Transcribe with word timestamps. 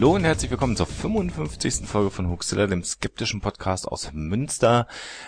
Hallo 0.00 0.14
und 0.14 0.24
herzlich 0.24 0.50
willkommen 0.50 0.76
zur 0.76 0.86
55. 0.86 1.86
Folge 1.86 2.10
von 2.10 2.30
Huxilla, 2.30 2.66
dem 2.66 2.82
skeptischen 2.82 3.42
Podcast 3.42 3.86
aus 3.86 4.14
Münster. 4.14 4.86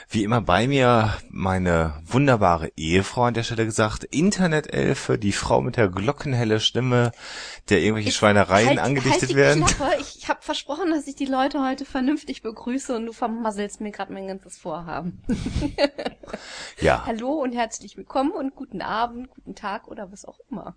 Wie 0.08 0.24
immer 0.24 0.40
bei 0.40 0.66
mir 0.66 1.12
meine 1.28 2.00
wunderbare 2.06 2.72
Ehefrau 2.78 3.24
an 3.24 3.34
der 3.34 3.42
Stelle 3.42 3.66
gesagt, 3.66 4.04
Internetelfe, 4.04 5.18
die 5.18 5.32
Frau 5.32 5.60
mit 5.60 5.76
der 5.76 5.90
glockenhelle 5.90 6.58
Stimme, 6.58 7.12
der 7.68 7.80
irgendwelche 7.80 8.08
Jetzt 8.08 8.16
Schweinereien 8.16 8.68
halt- 8.70 8.78
angedichtet 8.78 9.28
halt 9.28 9.36
werden. 9.36 9.66
Klappe. 9.66 9.92
Ich 10.00 10.30
habe 10.30 10.40
versprochen, 10.40 10.90
dass 10.90 11.06
ich 11.06 11.16
die 11.16 11.26
Leute 11.26 11.62
heute 11.62 11.84
vernünftig 11.84 12.40
begrüße 12.40 12.96
und 12.96 13.04
du 13.04 13.12
vermasselst 13.12 13.82
mir 13.82 13.90
gerade 13.90 14.14
mein 14.14 14.26
ganzes 14.26 14.56
Vorhaben. 14.56 15.22
Ja, 16.80 17.02
Hallo 17.06 17.32
und 17.32 17.52
herzlich 17.52 17.98
willkommen 17.98 18.30
und 18.30 18.54
guten 18.54 18.80
Abend, 18.80 19.28
guten 19.28 19.54
Tag 19.54 19.86
oder 19.88 20.10
was 20.10 20.24
auch 20.24 20.40
immer. 20.50 20.76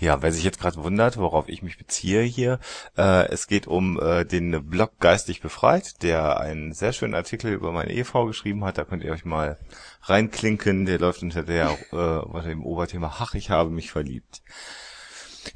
Ja, 0.00 0.22
wer 0.22 0.32
sich 0.32 0.44
jetzt 0.44 0.58
gerade 0.58 0.82
wundert, 0.82 1.18
worauf 1.18 1.48
ich 1.48 1.62
mich 1.62 1.76
beziehe 1.76 2.22
hier, 2.22 2.58
äh, 2.96 3.28
es 3.28 3.46
geht 3.46 3.66
um 3.66 4.00
äh, 4.00 4.24
den 4.24 4.68
Blog 4.68 4.98
Geistig 4.98 5.42
Befreit, 5.42 6.02
der 6.02 6.40
einen 6.40 6.72
sehr 6.72 6.92
schönen 6.92 7.14
Artikel 7.14 7.52
über 7.52 7.70
meine 7.70 7.92
Ehefrau 7.92 8.24
geschrieben 8.24 8.64
hat. 8.64 8.78
Da 8.78 8.84
könnt 8.84 9.04
ihr 9.04 9.12
euch 9.12 9.24
mal 9.24 9.58
reinklinken. 10.02 10.86
Der 10.86 10.98
läuft 10.98 11.22
unter 11.22 11.42
der 11.42 11.76
äh, 11.92 11.96
unter 11.96 12.48
dem 12.48 12.64
Oberthema 12.64 13.14
Ach, 13.18 13.34
ich 13.34 13.50
habe 13.50 13.70
mich 13.70 13.90
verliebt. 13.90 14.42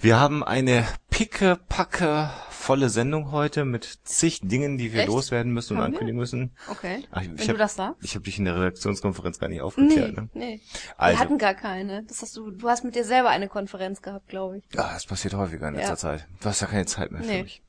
Wir 0.01 0.19
haben 0.19 0.43
eine 0.43 0.87
picke, 1.11 1.59
packe, 1.69 2.31
volle 2.51 2.89
Sendung 2.89 3.31
heute 3.33 3.65
mit 3.65 3.85
zig 4.05 4.41
Dingen, 4.43 4.79
die 4.79 4.93
wir 4.93 5.01
Echt? 5.01 5.09
loswerden 5.09 5.53
müssen 5.53 5.75
und 5.77 5.83
Haben 5.83 5.93
wir? 5.93 5.99
ankündigen 5.99 6.19
müssen. 6.19 6.57
Okay. 6.71 7.05
Ach, 7.11 7.21
ich 7.23 7.29
Wenn 7.29 7.39
hab- 7.39 7.47
du 7.47 7.57
das 7.57 7.75
sagst. 7.75 8.03
Ich 8.03 8.15
habe 8.15 8.25
dich 8.25 8.39
in 8.39 8.47
der 8.47 8.57
Redaktionskonferenz 8.57 9.39
gar 9.39 9.49
nicht 9.49 9.59
Nee, 9.59 9.63
aufgeklärt. 9.63 10.17
Ne? 10.17 10.29
nee. 10.35 10.61
Also- 10.97 11.17
Wir 11.19 11.21
hatten 11.25 11.39
gar 11.39 11.55
keine. 11.55 12.03
Das 12.05 12.23
hast 12.23 12.37
du, 12.37 12.51
du 12.51 12.69
hast 12.69 12.85
mit 12.85 12.95
dir 12.95 13.05
selber 13.05 13.29
eine 13.29 13.49
Konferenz 13.49 14.01
gehabt, 14.01 14.29
glaube 14.29 14.59
ich. 14.59 14.65
Ja, 14.75 14.93
das 14.95 15.05
passiert 15.07 15.35
häufiger 15.35 15.69
in 15.69 15.75
letzter 15.75 15.91
Ja. 15.91 15.97
Zeit. 15.97 16.27
Du 16.41 16.47
hast 16.49 16.61
ja 16.61 16.67
keine 16.67 16.87
Zeit 16.87 17.11
mehr 17.13 17.23
für 17.23 17.29
Nee. 17.31 17.43
mich. 17.43 17.63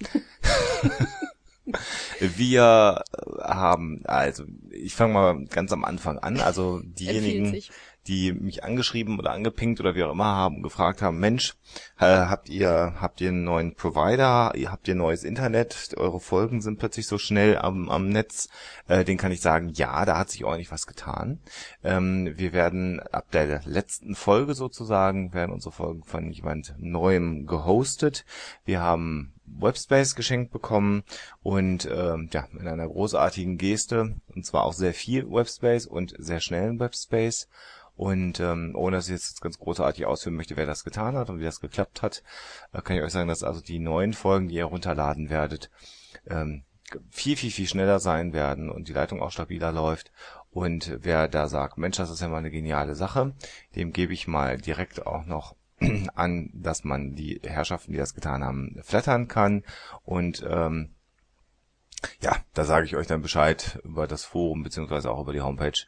Wir 2.20 3.02
haben, 3.42 4.02
also 4.04 4.44
ich 4.70 4.94
fange 4.94 5.12
mal 5.14 5.44
ganz 5.46 5.72
am 5.72 5.84
Anfang 5.84 6.18
an. 6.18 6.40
Also 6.40 6.80
diejenigen. 6.84 7.60
Die 8.06 8.32
mich 8.32 8.64
angeschrieben 8.64 9.18
oder 9.18 9.32
angepinkt 9.32 9.80
oder 9.80 9.94
wie 9.94 10.04
auch 10.04 10.12
immer 10.12 10.24
haben, 10.24 10.62
gefragt 10.62 11.02
haben, 11.02 11.18
Mensch, 11.18 11.54
äh, 11.98 12.06
habt 12.06 12.48
ihr 12.48 12.94
habt 13.00 13.20
ihr 13.20 13.28
einen 13.28 13.44
neuen 13.44 13.74
Provider, 13.74 14.52
ihr 14.54 14.70
habt 14.70 14.88
ihr 14.88 14.94
neues 14.94 15.24
Internet, 15.24 15.94
eure 15.96 16.20
Folgen 16.20 16.60
sind 16.60 16.78
plötzlich 16.78 17.06
so 17.06 17.18
schnell 17.18 17.58
am, 17.58 17.88
am 17.88 18.08
Netz, 18.08 18.48
äh, 18.88 19.04
den 19.04 19.18
kann 19.18 19.32
ich 19.32 19.40
sagen, 19.40 19.70
ja, 19.70 20.04
da 20.04 20.18
hat 20.18 20.30
sich 20.30 20.44
ordentlich 20.44 20.70
was 20.70 20.86
getan. 20.86 21.40
Ähm, 21.82 22.32
wir 22.36 22.52
werden 22.52 23.00
ab 23.00 23.30
der 23.32 23.62
letzten 23.64 24.14
Folge 24.14 24.54
sozusagen, 24.54 25.34
werden 25.34 25.52
unsere 25.52 25.72
Folgen 25.72 26.04
von 26.04 26.30
jemand 26.30 26.74
Neuem 26.78 27.46
gehostet. 27.46 28.24
Wir 28.64 28.80
haben 28.80 29.32
Webspace 29.46 30.14
geschenkt 30.14 30.52
bekommen 30.52 31.04
und 31.42 31.88
ähm, 31.90 32.28
ja, 32.32 32.46
in 32.58 32.66
einer 32.66 32.86
großartigen 32.86 33.58
Geste, 33.58 34.16
und 34.34 34.44
zwar 34.44 34.64
auch 34.64 34.72
sehr 34.72 34.94
viel 34.94 35.30
Webspace 35.30 35.86
und 35.86 36.14
sehr 36.18 36.40
schnellen 36.40 36.80
Webspace. 36.80 37.48
Und 37.96 38.40
ähm, 38.40 38.72
ohne 38.74 38.96
dass 38.96 39.06
ich 39.06 39.12
jetzt 39.12 39.40
ganz 39.40 39.58
großartig 39.58 40.04
ausführen 40.04 40.36
möchte, 40.36 40.56
wer 40.56 40.66
das 40.66 40.84
getan 40.84 41.16
hat 41.16 41.30
und 41.30 41.40
wie 41.40 41.44
das 41.44 41.60
geklappt 41.60 42.02
hat, 42.02 42.22
äh, 42.72 42.82
kann 42.82 42.96
ich 42.96 43.02
euch 43.02 43.12
sagen, 43.12 43.28
dass 43.28 43.42
also 43.42 43.60
die 43.60 43.78
neuen 43.78 44.12
Folgen, 44.12 44.48
die 44.48 44.56
ihr 44.56 44.66
runterladen 44.66 45.30
werdet, 45.30 45.70
ähm, 46.28 46.64
viel, 47.10 47.36
viel, 47.36 47.50
viel 47.50 47.66
schneller 47.66 47.98
sein 47.98 48.32
werden 48.32 48.70
und 48.70 48.88
die 48.88 48.92
Leitung 48.92 49.22
auch 49.22 49.32
stabiler 49.32 49.72
läuft. 49.72 50.12
Und 50.50 50.98
wer 51.02 51.28
da 51.28 51.48
sagt, 51.48 51.78
Mensch, 51.78 51.96
das 51.96 52.10
ist 52.10 52.20
ja 52.20 52.28
mal 52.28 52.38
eine 52.38 52.50
geniale 52.50 52.94
Sache, 52.94 53.34
dem 53.74 53.92
gebe 53.92 54.12
ich 54.12 54.28
mal 54.28 54.58
direkt 54.58 55.06
auch 55.06 55.24
noch 55.26 55.56
an, 56.14 56.50
dass 56.54 56.84
man 56.84 57.14
die 57.14 57.40
Herrschaften, 57.44 57.92
die 57.92 57.98
das 57.98 58.14
getan 58.14 58.44
haben, 58.44 58.78
flattern 58.82 59.28
kann. 59.28 59.64
Und 60.04 60.44
ähm, 60.48 60.94
ja, 62.20 62.36
da 62.54 62.64
sage 62.64 62.86
ich 62.86 62.96
euch 62.96 63.06
dann 63.06 63.22
Bescheid 63.22 63.80
über 63.84 64.06
das 64.06 64.24
Forum 64.24 64.62
beziehungsweise 64.62 65.10
auch 65.10 65.20
über 65.20 65.32
die 65.32 65.40
Homepage, 65.40 65.86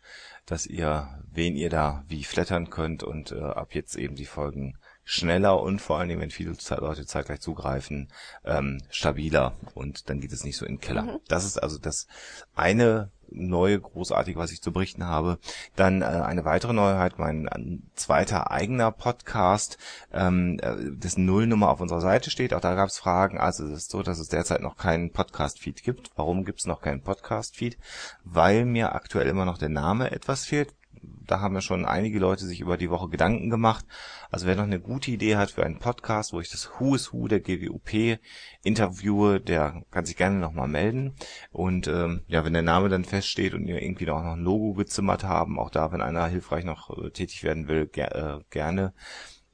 dass 0.48 0.66
ihr, 0.66 1.08
wen 1.30 1.54
ihr 1.54 1.70
da 1.70 2.04
wie 2.08 2.24
flattern 2.24 2.70
könnt 2.70 3.02
und 3.02 3.32
äh, 3.32 3.40
ab 3.40 3.74
jetzt 3.74 3.96
eben 3.96 4.16
die 4.16 4.24
Folgen 4.24 4.78
schneller 5.04 5.60
und 5.60 5.80
vor 5.80 5.98
allen 5.98 6.08
Dingen, 6.08 6.20
wenn 6.20 6.30
viele 6.30 6.54
Leute 6.78 7.06
zeitgleich 7.06 7.40
zugreifen, 7.40 8.08
ähm, 8.44 8.82
stabiler 8.90 9.56
und 9.74 10.08
dann 10.08 10.20
geht 10.20 10.32
es 10.32 10.44
nicht 10.44 10.56
so 10.56 10.66
in 10.66 10.74
den 10.74 10.80
Keller. 10.80 11.20
Das 11.28 11.44
ist 11.44 11.62
also 11.62 11.78
das 11.78 12.06
eine 12.54 13.10
neue 13.30 13.80
großartige, 13.80 14.38
was 14.38 14.52
ich 14.52 14.62
zu 14.62 14.72
berichten 14.72 15.06
habe. 15.06 15.38
Dann 15.76 16.02
äh, 16.02 16.06
eine 16.06 16.44
weitere 16.44 16.72
Neuheit, 16.72 17.18
mein 17.18 17.46
äh, 17.46 17.78
zweiter 17.94 18.50
eigener 18.50 18.90
Podcast, 18.90 19.78
ähm, 20.12 20.58
äh, 20.62 20.74
dessen 20.90 21.24
Nullnummer 21.24 21.70
auf 21.70 21.80
unserer 21.80 22.00
Seite 22.00 22.30
steht. 22.30 22.54
Auch 22.54 22.60
da 22.60 22.74
gab 22.74 22.88
es 22.88 22.98
Fragen. 22.98 23.38
Also 23.38 23.66
es 23.66 23.78
ist 23.78 23.90
so, 23.90 24.02
dass 24.02 24.18
es 24.18 24.28
derzeit 24.28 24.60
noch 24.60 24.76
keinen 24.76 25.12
Podcast-Feed 25.12 25.82
gibt. 25.82 26.10
Warum 26.16 26.44
gibt 26.44 26.60
es 26.60 26.66
noch 26.66 26.80
keinen 26.80 27.02
Podcast-Feed? 27.02 27.78
Weil 28.24 28.64
mir 28.64 28.94
aktuell 28.94 29.28
immer 29.28 29.44
noch 29.44 29.58
der 29.58 29.68
Name 29.68 30.10
etwas 30.10 30.44
fehlt. 30.44 30.74
Da 31.28 31.40
haben 31.40 31.54
ja 31.54 31.60
schon 31.60 31.84
einige 31.84 32.18
Leute 32.18 32.46
sich 32.46 32.60
über 32.60 32.76
die 32.76 32.90
Woche 32.90 33.08
Gedanken 33.08 33.50
gemacht. 33.50 33.84
Also 34.30 34.46
wer 34.46 34.56
noch 34.56 34.64
eine 34.64 34.80
gute 34.80 35.10
Idee 35.10 35.36
hat 35.36 35.50
für 35.50 35.64
einen 35.64 35.78
Podcast, 35.78 36.32
wo 36.32 36.40
ich 36.40 36.50
das 36.50 36.70
Who 36.78 36.94
is 36.94 37.12
Who 37.12 37.28
der 37.28 37.40
GWUP 37.40 38.18
interviewe, 38.62 39.40
der 39.40 39.84
kann 39.90 40.06
sich 40.06 40.16
gerne 40.16 40.36
nochmal 40.36 40.68
melden. 40.68 41.14
Und 41.52 41.86
ähm, 41.86 42.22
ja, 42.26 42.44
wenn 42.44 42.54
der 42.54 42.62
Name 42.62 42.88
dann 42.88 43.04
feststeht 43.04 43.54
und 43.54 43.66
wir 43.66 43.82
irgendwie 43.82 44.10
auch 44.10 44.22
noch 44.22 44.32
ein 44.32 44.42
Logo 44.42 44.72
gezimmert 44.72 45.22
haben, 45.22 45.58
auch 45.58 45.70
da, 45.70 45.92
wenn 45.92 46.00
einer 46.00 46.26
hilfreich 46.26 46.64
noch 46.64 46.96
äh, 46.96 47.10
tätig 47.10 47.44
werden 47.44 47.68
will, 47.68 47.86
ger 47.86 48.14
äh, 48.14 48.40
gerne, 48.50 48.94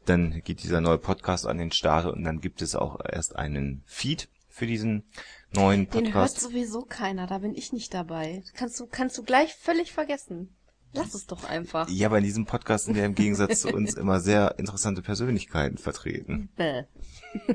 dann 0.04 0.42
geht 0.44 0.62
dieser 0.62 0.80
neue 0.80 0.98
Podcast 0.98 1.46
an 1.46 1.58
den 1.58 1.72
Start 1.72 2.06
und 2.06 2.24
dann 2.24 2.40
gibt 2.40 2.62
es 2.62 2.76
auch 2.76 3.00
erst 3.04 3.36
einen 3.36 3.82
Feed 3.86 4.28
für 4.48 4.66
diesen 4.66 5.04
neuen 5.52 5.90
Den 5.90 6.04
hört 6.04 6.14
Podcast. 6.14 6.40
sowieso 6.40 6.82
keiner, 6.82 7.26
da 7.26 7.38
bin 7.38 7.54
ich 7.54 7.72
nicht 7.72 7.92
dabei. 7.92 8.44
Kannst 8.54 8.78
du, 8.78 8.86
kannst 8.86 9.18
du 9.18 9.24
gleich 9.24 9.54
völlig 9.54 9.92
vergessen. 9.92 10.54
Lass 10.94 11.14
es 11.14 11.26
doch 11.26 11.44
einfach. 11.44 11.88
Ja, 11.88 12.08
aber 12.08 12.18
in 12.18 12.24
diesem 12.24 12.46
Podcast 12.46 12.86
sind 12.86 12.96
ja 12.96 13.04
im 13.04 13.14
Gegensatz 13.14 13.62
zu 13.62 13.68
uns 13.68 13.94
immer 13.94 14.20
sehr 14.20 14.58
interessante 14.58 15.02
Persönlichkeiten 15.02 15.78
vertreten. 15.78 16.48
Bäh. 16.56 16.84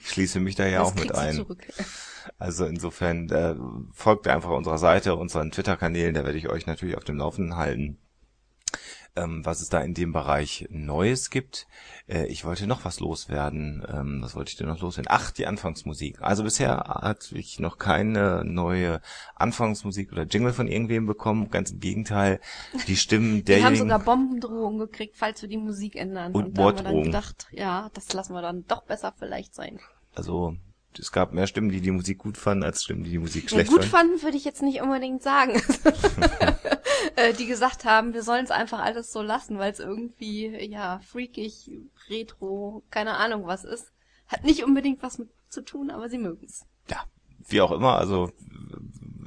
Ich 0.00 0.10
schließe 0.10 0.40
mich 0.40 0.54
da 0.54 0.66
ja 0.66 0.80
Das 0.80 0.88
auch 0.88 0.94
mit 0.94 1.14
ein. 1.14 1.34
Zurück. 1.36 1.66
Also 2.38 2.64
insofern 2.64 3.28
äh, 3.30 3.54
folgt 3.92 4.26
einfach 4.26 4.50
unserer 4.50 4.78
Seite, 4.78 5.14
unseren 5.16 5.50
Twitter-Kanälen, 5.50 6.14
da 6.14 6.24
werde 6.24 6.38
ich 6.38 6.48
euch 6.48 6.66
natürlich 6.66 6.96
auf 6.96 7.04
dem 7.04 7.16
Laufenden 7.18 7.56
halten, 7.56 7.98
ähm, 9.16 9.44
was 9.44 9.60
es 9.60 9.68
da 9.68 9.80
in 9.80 9.94
dem 9.94 10.12
Bereich 10.12 10.66
Neues 10.70 11.30
gibt. 11.30 11.66
Äh, 12.08 12.26
ich 12.26 12.44
wollte 12.44 12.66
noch 12.66 12.84
was 12.84 13.00
loswerden. 13.00 13.84
Ähm, 13.92 14.22
was 14.22 14.34
wollte 14.34 14.50
ich 14.50 14.56
denn 14.56 14.68
noch 14.68 14.80
loswerden? 14.80 15.10
Ach, 15.10 15.30
die 15.30 15.46
Anfangsmusik. 15.46 16.20
Also 16.20 16.44
bisher 16.44 16.78
hatte 16.78 17.36
ich 17.36 17.58
noch 17.58 17.78
keine 17.78 18.44
neue 18.44 19.00
Anfangsmusik 19.34 20.12
oder 20.12 20.24
Jingle 20.24 20.52
von 20.52 20.68
irgendwem 20.68 21.06
bekommen. 21.06 21.50
Ganz 21.50 21.70
im 21.70 21.80
Gegenteil, 21.80 22.40
die 22.86 22.96
Stimmen 22.96 23.42
Wir 23.46 23.64
haben 23.64 23.76
sogar 23.76 23.98
Bombendrohungen 23.98 24.78
gekriegt, 24.78 25.16
falls 25.16 25.42
wir 25.42 25.48
die 25.48 25.58
Musik 25.58 25.96
ändern. 25.96 26.32
Und 26.32 26.56
da 26.56 26.64
haben 26.64 26.76
wir 26.76 26.82
dann 26.84 27.02
gedacht, 27.02 27.48
ja, 27.52 27.90
das 27.94 28.12
lassen 28.12 28.32
wir 28.34 28.42
dann 28.42 28.66
doch 28.66 28.82
besser 28.82 29.12
vielleicht 29.18 29.54
sein. 29.54 29.80
Also 30.14 30.56
es 30.98 31.12
gab 31.12 31.32
mehr 31.32 31.46
Stimmen, 31.46 31.70
die 31.70 31.80
die 31.80 31.92
Musik 31.92 32.18
gut 32.18 32.36
fanden, 32.36 32.64
als 32.64 32.82
Stimmen, 32.82 33.04
die 33.04 33.10
die 33.10 33.18
Musik 33.18 33.44
Ja, 33.44 33.48
schlecht 33.50 33.70
gut 33.70 33.84
fanden. 33.84 34.18
fanden 34.18 34.22
würde 34.24 34.36
ich 34.36 34.44
jetzt 34.44 34.62
nicht 34.62 34.82
unbedingt 34.82 35.22
sagen. 35.22 35.60
Äh, 37.16 37.32
die 37.34 37.46
gesagt 37.46 37.84
haben, 37.84 38.14
wir 38.14 38.22
sollen 38.22 38.44
es 38.44 38.50
einfach 38.50 38.80
alles 38.80 39.12
so 39.12 39.22
lassen, 39.22 39.58
weil 39.58 39.72
es 39.72 39.80
irgendwie, 39.80 40.46
ja, 40.70 41.00
freakig, 41.00 41.70
retro, 42.08 42.84
keine 42.90 43.16
Ahnung 43.16 43.46
was 43.46 43.64
ist. 43.64 43.92
Hat 44.28 44.44
nicht 44.44 44.64
unbedingt 44.64 45.02
was 45.02 45.18
mit 45.18 45.28
zu 45.48 45.62
tun, 45.62 45.90
aber 45.90 46.08
sie 46.08 46.18
mögen 46.18 46.44
es. 46.46 46.64
ja, 46.88 47.04
wie 47.48 47.60
auch 47.60 47.72
immer, 47.72 47.96
also 47.96 48.30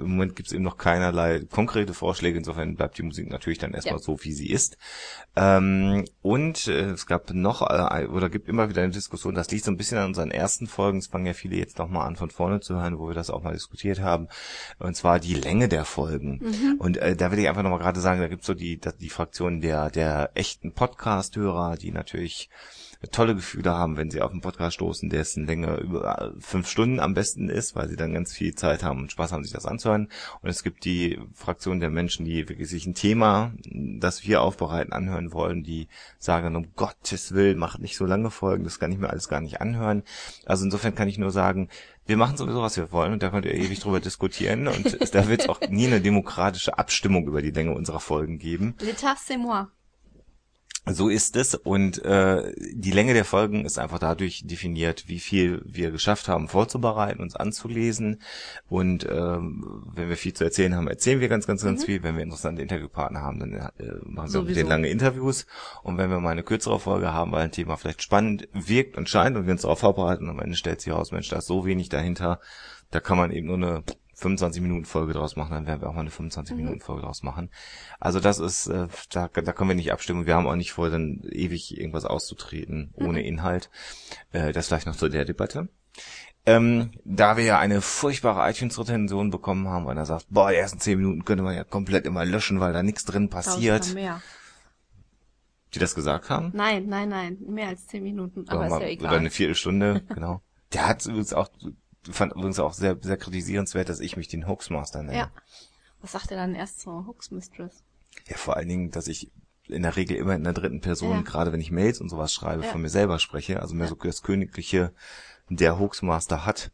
im 0.04 0.12
Moment 0.12 0.36
gibt 0.36 0.48
es 0.48 0.54
eben 0.54 0.64
noch 0.64 0.78
keinerlei 0.78 1.42
konkrete 1.52 1.94
Vorschläge, 1.94 2.38
insofern 2.38 2.76
bleibt 2.76 2.98
die 2.98 3.04
Musik 3.04 3.30
natürlich 3.30 3.60
dann 3.60 3.74
erstmal 3.74 3.96
Ja. 3.96 4.04
so, 4.04 4.24
wie 4.24 4.34
sie 4.34 4.50
ist. 4.50 4.78
Ähm, 5.36 6.06
und 6.22 6.68
äh, 6.68 6.92
es 6.92 7.06
gab 7.06 7.32
noch, 7.34 7.62
äh, 7.62 8.06
oder 8.06 8.30
gibt 8.30 8.48
immer 8.48 8.70
wieder 8.70 8.82
eine 8.82 8.92
Diskussion, 8.92 9.34
das 9.36 9.50
liegt 9.52 9.66
so 9.66 9.72
ein 9.72 9.78
bisschen 9.78 9.98
an 9.98 10.08
unseren 10.08 10.32
ersten 10.32 10.68
Folgen, 10.68 11.00
es 11.00 11.08
fangen 11.08 11.26
ja 11.26 11.34
viele 11.34 11.56
jetzt 11.56 11.80
nochmal 11.80 12.08
an 12.08 12.16
von 12.16 12.30
vorne 12.30 12.60
zu 12.60 12.76
hören, 12.76 13.00
wo 13.00 13.08
wir 13.08 13.16
das 13.16 13.30
auch 13.30 13.42
mal 13.44 13.54
diskutiert 13.54 14.00
haben, 14.02 14.28
und 14.80 14.96
zwar 14.96 15.20
die 15.20 15.34
Länge 15.36 15.68
der 15.68 15.86
Folgen. 15.86 16.42
Und 16.80 16.98
äh, 16.98 17.16
da 17.16 17.32
will 17.32 17.40
ich 17.40 17.48
einfach 17.50 17.64
nochmal 17.64 17.80
gerade 17.80 18.00
sagen, 18.00 18.20
da 18.22 18.28
gibt's 18.28 18.46
so 18.48 18.54
die, 18.54 18.80
die 19.00 19.10
Fraktion 19.10 19.62
der, 19.62 19.90
der 19.90 20.32
echten 20.36 20.74
Podcast-Hörer, 20.74 21.78
die 21.78 21.92
natürlich 21.92 22.50
tolle 23.12 23.36
Gefühle 23.36 23.72
haben, 23.72 23.98
wenn 23.98 24.10
sie 24.10 24.22
auf 24.22 24.32
einen 24.32 24.42
Podcast 24.42 24.76
stoßen, 24.76 25.10
dessen 25.10 25.46
Länge 25.46 25.78
über 25.78 26.22
äh, 26.22 26.32
fünf 26.40 26.68
Stunden 26.68 27.00
am 27.00 27.14
besten 27.14 27.50
ist, 27.50 27.76
weil 27.76 27.90
sie 27.90 27.96
dann 27.96 28.14
ganz 28.14 28.34
viel 28.34 28.56
Zeit 28.56 28.84
haben 28.84 29.02
und 29.02 29.12
Spaß 29.12 29.32
haben, 29.32 29.44
sich 29.44 29.54
das 29.54 29.66
anzuhören. 29.66 30.08
Und 30.42 30.50
es 30.50 30.64
gibt 30.64 30.86
die 30.86 31.20
Fraktion 31.34 31.80
der 31.80 31.90
Menschen, 31.90 32.26
die 32.26 32.48
wirklich 32.50 32.70
sich 32.70 32.86
ein 32.86 32.96
Thema, 32.96 33.52
das 33.66 34.26
wir 34.26 34.42
aufbereiten, 34.42 34.94
anhören 34.94 35.34
wollen, 35.34 35.64
die 35.64 35.88
sagen, 36.20 36.56
um 36.56 36.68
Gottes 36.76 37.34
Willen, 37.34 37.58
macht 37.58 37.80
nicht 37.80 37.98
so 37.98 38.06
lange 38.06 38.32
Folgen, 38.32 38.64
das 38.64 38.80
kann 38.80 38.92
ich 38.92 38.98
mir 38.98 39.10
alles 39.10 39.28
gar 39.30 39.42
nicht 39.42 39.62
anhören. 39.62 40.04
Also 40.46 40.64
insofern 40.66 40.96
kann 40.96 41.08
ich 41.08 41.18
nur 41.18 41.32
sagen, 41.32 41.70
wir 42.06 42.18
machen 42.18 42.36
sowieso, 42.38 42.62
was 42.62 42.76
wir 42.78 42.92
wollen 42.92 43.14
und 43.14 43.24
da 43.24 43.30
könnt 43.30 43.46
ihr 43.46 43.54
ewig 43.54 43.80
drüber 43.80 44.00
diskutieren 44.02 44.68
und 44.68 44.86
es- 44.86 45.12
da 45.12 45.28
wird 45.30 45.42
es 45.42 45.50
auch 45.50 45.62
nie 45.70 45.88
eine 45.88 46.02
demokratische 46.02 46.78
Abstimmung 46.78 47.28
über 47.28 47.42
die 47.42 47.52
Länge 47.52 47.74
unserer 47.74 48.00
Folgen 48.02 48.40
geben. 48.40 48.76
L'état, 48.82 49.16
c'est 49.18 49.38
moi. 49.38 49.68
So 50.86 51.08
ist 51.08 51.38
es 51.38 51.56
und 51.56 52.04
äh, 52.04 52.54
die 52.74 52.92
Länge 52.92 53.14
der 53.14 53.24
Folgen 53.24 53.64
ist 53.64 53.80
einfach 53.80 54.00
dadurch 54.00 54.44
definiert, 54.46 55.06
wie 55.08 55.20
viel 55.22 55.62
wir 55.66 55.92
geschafft 55.92 56.28
haben 56.28 56.50
vorzubereiten, 56.50 57.22
uns 57.22 57.38
anzulesen 57.38 58.22
und 58.68 59.08
ähm, 59.10 59.84
wenn 59.96 60.10
wir 60.10 60.18
viel 60.18 60.34
zu 60.34 60.44
erzählen 60.44 60.76
haben, 60.76 60.90
erzählen 60.90 61.22
wir 61.22 61.30
ganz, 61.30 61.48
ganz, 61.48 61.64
ganz 61.64 61.84
Mhm. 61.84 61.86
viel. 61.86 62.04
Wenn 62.04 62.16
wir 62.18 62.24
interessante 62.24 62.62
Interviewpartner 62.62 63.22
haben, 63.22 63.40
dann 63.40 63.54
äh, 63.54 63.62
machen 64.04 64.14
wir 64.14 64.20
auch 64.20 64.24
mit 64.24 64.32
Sowieso. 64.32 64.56
denen 64.56 64.70
lange 64.70 64.90
Interviews 64.90 65.46
und 65.84 65.98
wenn 65.98 66.10
wir 66.10 66.20
mal 66.20 66.32
eine 66.32 66.44
kürzere 66.44 66.82
Folge 66.82 67.14
haben, 67.14 67.32
weil 67.32 67.44
ein 67.46 67.52
Thema 67.54 67.78
vielleicht 67.78 68.04
spannend 68.04 68.50
wirkt 68.52 68.98
und 68.98 69.08
scheint 69.08 69.38
und 69.38 69.46
wir 69.46 69.54
uns 69.54 69.62
darauf 69.62 69.80
vorbereiten, 69.80 70.30
am 70.30 70.40
Ende 70.42 70.58
stellt 70.58 70.82
sich 70.82 70.92
heraus, 70.92 71.14
Mensch, 71.14 71.30
da 71.30 71.38
ist 71.38 71.48
so 71.48 71.66
wenig 71.66 71.88
dahinter, 71.88 72.42
da 72.92 73.00
kann 73.00 73.18
man 73.18 73.32
eben 73.32 73.48
nur 73.48 73.56
eine 73.56 73.84
25 74.16 74.62
Minuten 74.62 74.86
Folge 74.86 75.14
draus 75.14 75.36
machen, 75.36 75.54
dann 75.54 75.68
werden 75.68 75.82
wir 75.82 75.90
auch 75.90 75.94
mal 75.94 76.02
eine 76.02 76.12
25 76.12 76.56
Minuten 76.56 76.80
Folge 76.80 77.02
draus 77.02 77.24
machen. 77.24 77.50
Also 78.00 78.20
das 78.20 78.40
ist, 78.40 78.68
äh, 78.68 78.88
da, 79.12 79.28
da 79.28 79.54
können 79.54 79.70
wir 79.70 79.76
nicht 79.76 79.92
abstimmen. 79.92 80.26
Wir 80.26 80.36
haben 80.36 80.48
auch 80.48 80.56
nicht 80.56 80.72
vor, 80.72 80.90
dann 80.90 81.22
ewig 81.32 81.78
irgendwas 81.78 82.06
auszutreten 82.06 82.92
ohne 82.96 83.24
Inhalt. 83.24 83.70
Äh, 84.32 84.54
das 84.54 84.68
vielleicht 84.68 84.88
noch 84.88 84.96
zu 84.96 85.10
der 85.10 85.26
Debatte. 85.26 85.70
Ähm, 86.46 86.92
da 87.06 87.38
wir 87.38 87.46
ja 87.46 87.60
eine 87.60 87.80
furchtbare 87.80 88.50
iTunes-Rezension 88.50 89.30
bekommen 89.30 89.68
haben, 89.70 89.86
weil 89.86 89.98
er 89.98 90.06
sagt, 90.06 90.28
boah, 90.30 90.52
die 90.52 90.58
ersten 90.58 90.80
10 90.80 90.98
Minuten 90.98 91.26
könnte 91.26 91.44
man 91.44 91.56
ja 91.56 91.64
komplett 91.64 92.06
immer 92.06 92.26
löschen, 92.26 92.60
weil 92.60 92.74
da 92.74 92.84
nichts 92.84 93.06
drin 93.06 93.30
passiert. 93.30 93.94
Mehr. 93.94 94.22
Die 95.74 95.80
das 95.80 95.96
gesagt 95.96 96.30
haben? 96.30 96.52
Nein, 96.54 96.88
nein, 96.88 97.10
nein, 97.10 97.38
mehr 97.48 97.70
als 97.70 97.88
zehn 97.88 98.04
Minuten, 98.04 98.46
aber 98.48 98.58
Oder 98.58 98.66
ist 98.66 98.72
ja 98.72 98.78
Oder 98.78 98.88
egal. 98.90 99.18
eine 99.18 99.30
Viertelstunde, 99.32 100.04
genau. 100.14 100.42
Der 100.72 100.88
hat 100.88 101.06
übrigens 101.06 101.34
auch, 101.34 101.50
fand 102.12 102.34
übrigens 102.34 102.60
auch 102.60 102.74
sehr, 102.74 102.98
sehr 103.02 103.18
kritisierenswert, 103.18 103.90
dass 103.90 104.00
ich 104.00 104.18
mich 104.18 104.28
den 104.28 104.48
Hoaxmaster 104.48 105.04
nenne. 105.04 105.18
Ja. 105.18 105.32
Was 106.02 106.12
sagt 106.12 106.32
er 106.32 106.38
dann 106.38 106.56
erst 106.56 106.82
zur 106.82 107.08
Hooks 107.08 107.32
Mistress? 107.32 107.84
Ja, 108.28 108.38
vor 108.38 108.58
allen 108.58 108.68
Dingen, 108.68 108.92
dass 108.92 109.08
ich 109.08 109.32
in 109.68 109.84
der 109.84 109.96
Regel 109.96 110.18
immer 110.18 110.36
in 110.36 110.44
der 110.44 110.54
dritten 110.54 110.82
Person, 110.82 111.18
Ja. 111.18 111.22
gerade 111.22 111.54
wenn 111.54 111.62
ich 111.62 111.72
Mails 111.72 112.02
und 112.02 112.10
sowas 112.10 112.34
schreibe, 112.34 112.64
Ja. 112.64 112.72
von 112.72 112.82
mir 112.82 112.90
selber 112.90 113.20
spreche, 113.20 113.62
also 113.62 113.74
mehr 113.76 113.88
so 113.88 113.96
das 113.96 114.22
Königliche, 114.22 114.94
der 115.50 115.80
Hoaxmaster 115.80 116.46
hat, 116.46 116.72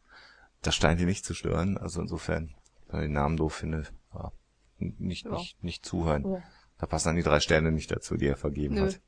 das 0.62 0.74
scheint 0.74 1.00
ihn 1.00 1.06
nicht 1.06 1.24
zu 1.24 1.34
stören. 1.34 1.78
Also 1.78 2.00
insofern, 2.00 2.54
wenn 2.88 3.00
ich 3.00 3.06
den 3.06 3.12
Namen 3.12 3.36
doof 3.36 3.54
finde, 3.54 3.84
ja, 4.12 4.32
nicht, 4.78 5.26
Ja. 5.26 5.32
nicht, 5.32 5.62
nicht 5.62 5.86
zuhören. 5.86 6.42
Da 6.78 6.86
passen 6.86 7.08
dann 7.08 7.16
die 7.16 7.22
drei 7.22 7.40
Sterne 7.40 7.70
nicht 7.70 7.90
dazu, 7.90 8.16
die 8.16 8.26
er 8.26 8.36
vergeben 8.36 8.74
Nö. 8.74 8.86
hat. 8.86 9.00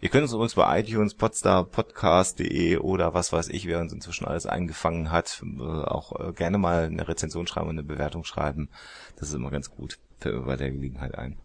Ihr 0.00 0.10
könnt 0.10 0.22
uns 0.24 0.32
übrigens 0.32 0.54
bei 0.54 0.80
iTunes, 0.80 1.14
Podstar, 1.14 1.64
Podcast.de 1.64 2.76
oder 2.78 3.14
was 3.14 3.32
weiß 3.32 3.48
ich, 3.48 3.66
wer 3.66 3.80
uns 3.80 3.92
inzwischen 3.94 4.26
alles 4.26 4.44
eingefangen 4.46 5.10
hat, 5.10 5.42
äh, 5.42 5.62
auch 5.62 6.28
äh, 6.28 6.32
gerne 6.32 6.58
mal 6.58 6.84
eine 6.84 7.08
Rezension 7.08 7.46
schreiben 7.46 7.68
und 7.68 7.78
eine 7.78 7.82
Bewertung 7.82 8.24
schreiben. 8.24 8.68
Das 9.16 9.28
ist 9.28 9.34
immer 9.34 9.50
ganz 9.50 9.70
gut. 9.70 9.98
Fällt 10.20 10.34
mir 10.34 10.42
bei 10.42 10.56
der 10.56 10.70
Gelegenheit 10.70 11.16
ein. 11.16 11.38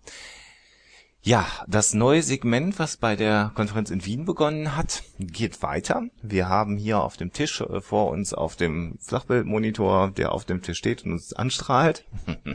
Ja, 1.22 1.46
das 1.68 1.94
neue 1.94 2.22
Segment, 2.24 2.80
was 2.80 2.96
bei 2.96 3.18
der 3.18 3.52
Konferenz 3.54 3.90
in 3.90 4.06
Wien 4.06 4.24
begonnen 4.24 4.78
hat, 4.78 5.04
geht 5.20 5.62
weiter. 5.62 6.04
Wir 6.22 6.48
haben 6.48 6.78
hier 6.78 7.02
auf 7.02 7.18
dem 7.18 7.34
Tisch 7.34 7.60
äh, 7.62 7.82
vor 7.82 8.10
uns 8.10 8.34
auf 8.34 8.56
dem 8.56 8.98
Flachbildmonitor, 9.02 10.12
der 10.12 10.32
auf 10.32 10.46
dem 10.46 10.62
Tisch 10.62 10.78
steht 10.78 11.04
und 11.06 11.12
uns 11.14 11.34
anstrahlt, 11.34 12.06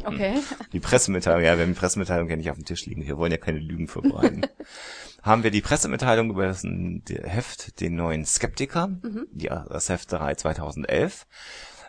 Okay. 0.05 0.41
die 0.73 0.81
Pressemitteilung, 0.81 1.43
ja, 1.43 1.57
wir 1.57 1.63
haben 1.65 1.75
die 1.75 1.79
Pressemitteilung 1.79 2.29
ja 2.29 2.37
nicht 2.37 2.51
auf 2.51 2.57
dem 2.57 2.65
Tisch 2.65 2.87
liegen. 2.87 3.07
Wir 3.07 3.19
wollen 3.19 3.33
ja 3.33 3.39
keine 3.39 3.59
Lügen 3.61 3.87
verbreiten. 3.89 4.47
haben 5.25 5.43
wir 5.43 5.51
die 5.51 5.63
Pressemitteilung 5.63 6.31
über 6.31 6.47
das 6.47 6.63
Heft, 6.63 7.81
den 7.81 7.97
neuen 7.97 8.27
Skeptiker, 8.27 8.89
die, 9.33 9.49
das 9.49 9.89
Heft 9.89 10.13
3 10.13 10.35
2011, 10.35 11.27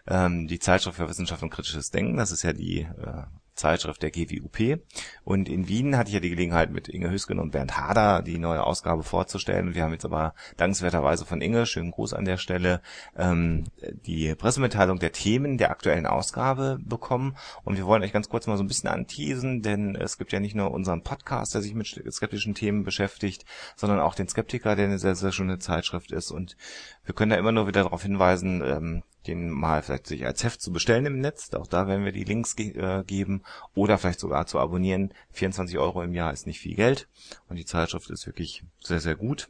ähm, 0.07 0.47
die 0.47 0.59
Zeitschrift 0.59 0.97
für 0.97 1.09
Wissenschaft 1.09 1.43
und 1.43 1.49
kritisches 1.49 1.91
Denken, 1.91 2.17
das 2.17 2.31
ist 2.31 2.43
ja 2.43 2.53
die 2.53 2.81
äh, 2.81 3.23
Zeitschrift 3.55 4.03
der 4.03 4.11
GWUP. 4.11 4.79
Und 5.23 5.49
in 5.49 5.67
Wien 5.67 5.97
hatte 5.97 6.09
ich 6.09 6.13
ja 6.13 6.19
die 6.19 6.29
Gelegenheit, 6.29 6.71
mit 6.71 6.87
Inge 6.87 7.09
Hüsken 7.09 7.39
und 7.39 7.51
Bernd 7.51 7.77
Hader 7.77 8.21
die 8.21 8.37
neue 8.37 8.63
Ausgabe 8.63 9.03
vorzustellen. 9.03 9.73
Wir 9.73 9.83
haben 9.83 9.93
jetzt 9.93 10.05
aber 10.05 10.33
dankenswerterweise 10.57 11.25
von 11.25 11.41
Inge, 11.41 11.65
schönen 11.65 11.91
Gruß 11.91 12.13
an 12.13 12.25
der 12.25 12.37
Stelle, 12.37 12.81
ähm, 13.17 13.65
die 14.05 14.35
Pressemitteilung 14.35 14.99
der 14.99 15.11
Themen 15.11 15.57
der 15.57 15.71
aktuellen 15.71 16.05
Ausgabe 16.05 16.77
bekommen. 16.81 17.35
Und 17.63 17.77
wir 17.77 17.85
wollen 17.85 18.03
euch 18.03 18.13
ganz 18.13 18.29
kurz 18.29 18.47
mal 18.47 18.57
so 18.57 18.63
ein 18.63 18.67
bisschen 18.67 18.89
anteasen, 18.89 19.61
denn 19.61 19.95
es 19.95 20.17
gibt 20.17 20.31
ja 20.31 20.39
nicht 20.39 20.55
nur 20.55 20.71
unseren 20.71 21.03
Podcast, 21.03 21.55
der 21.55 21.61
sich 21.61 21.73
mit 21.73 21.87
skeptischen 22.11 22.55
Themen 22.55 22.83
beschäftigt, 22.83 23.45
sondern 23.75 23.99
auch 23.99 24.15
den 24.15 24.27
Skeptiker, 24.27 24.75
der 24.75 24.85
eine 24.85 24.99
sehr, 24.99 25.15
sehr 25.15 25.31
schöne 25.31 25.59
Zeitschrift 25.59 26.11
ist. 26.11 26.31
Und 26.31 26.57
wir 27.05 27.15
können 27.15 27.31
da 27.31 27.37
immer 27.37 27.51
nur 27.51 27.67
wieder 27.67 27.83
darauf 27.83 28.03
hinweisen, 28.03 28.61
ähm, 28.65 29.03
den 29.27 29.49
mal 29.49 29.81
vielleicht 29.81 30.07
sich 30.07 30.25
als 30.25 30.43
Heft 30.43 30.61
zu 30.61 30.71
bestellen 30.71 31.05
im 31.05 31.19
Netz. 31.19 31.53
Auch 31.53 31.67
da 31.67 31.87
werden 31.87 32.05
wir 32.05 32.11
die 32.11 32.23
Links 32.23 32.55
ge 32.55 32.77
äh, 32.77 33.03
geben 33.03 33.43
oder 33.73 33.97
vielleicht 33.97 34.19
sogar 34.19 34.47
zu 34.47 34.59
abonnieren. 34.59 35.13
24 35.31 35.77
Euro 35.77 36.01
im 36.03 36.13
Jahr 36.13 36.33
ist 36.33 36.47
nicht 36.47 36.59
viel 36.59 36.75
Geld 36.75 37.07
und 37.49 37.57
die 37.57 37.65
Zeitschrift 37.65 38.09
ist 38.09 38.25
wirklich 38.25 38.63
sehr, 38.79 38.99
sehr 38.99 39.15
gut. 39.15 39.49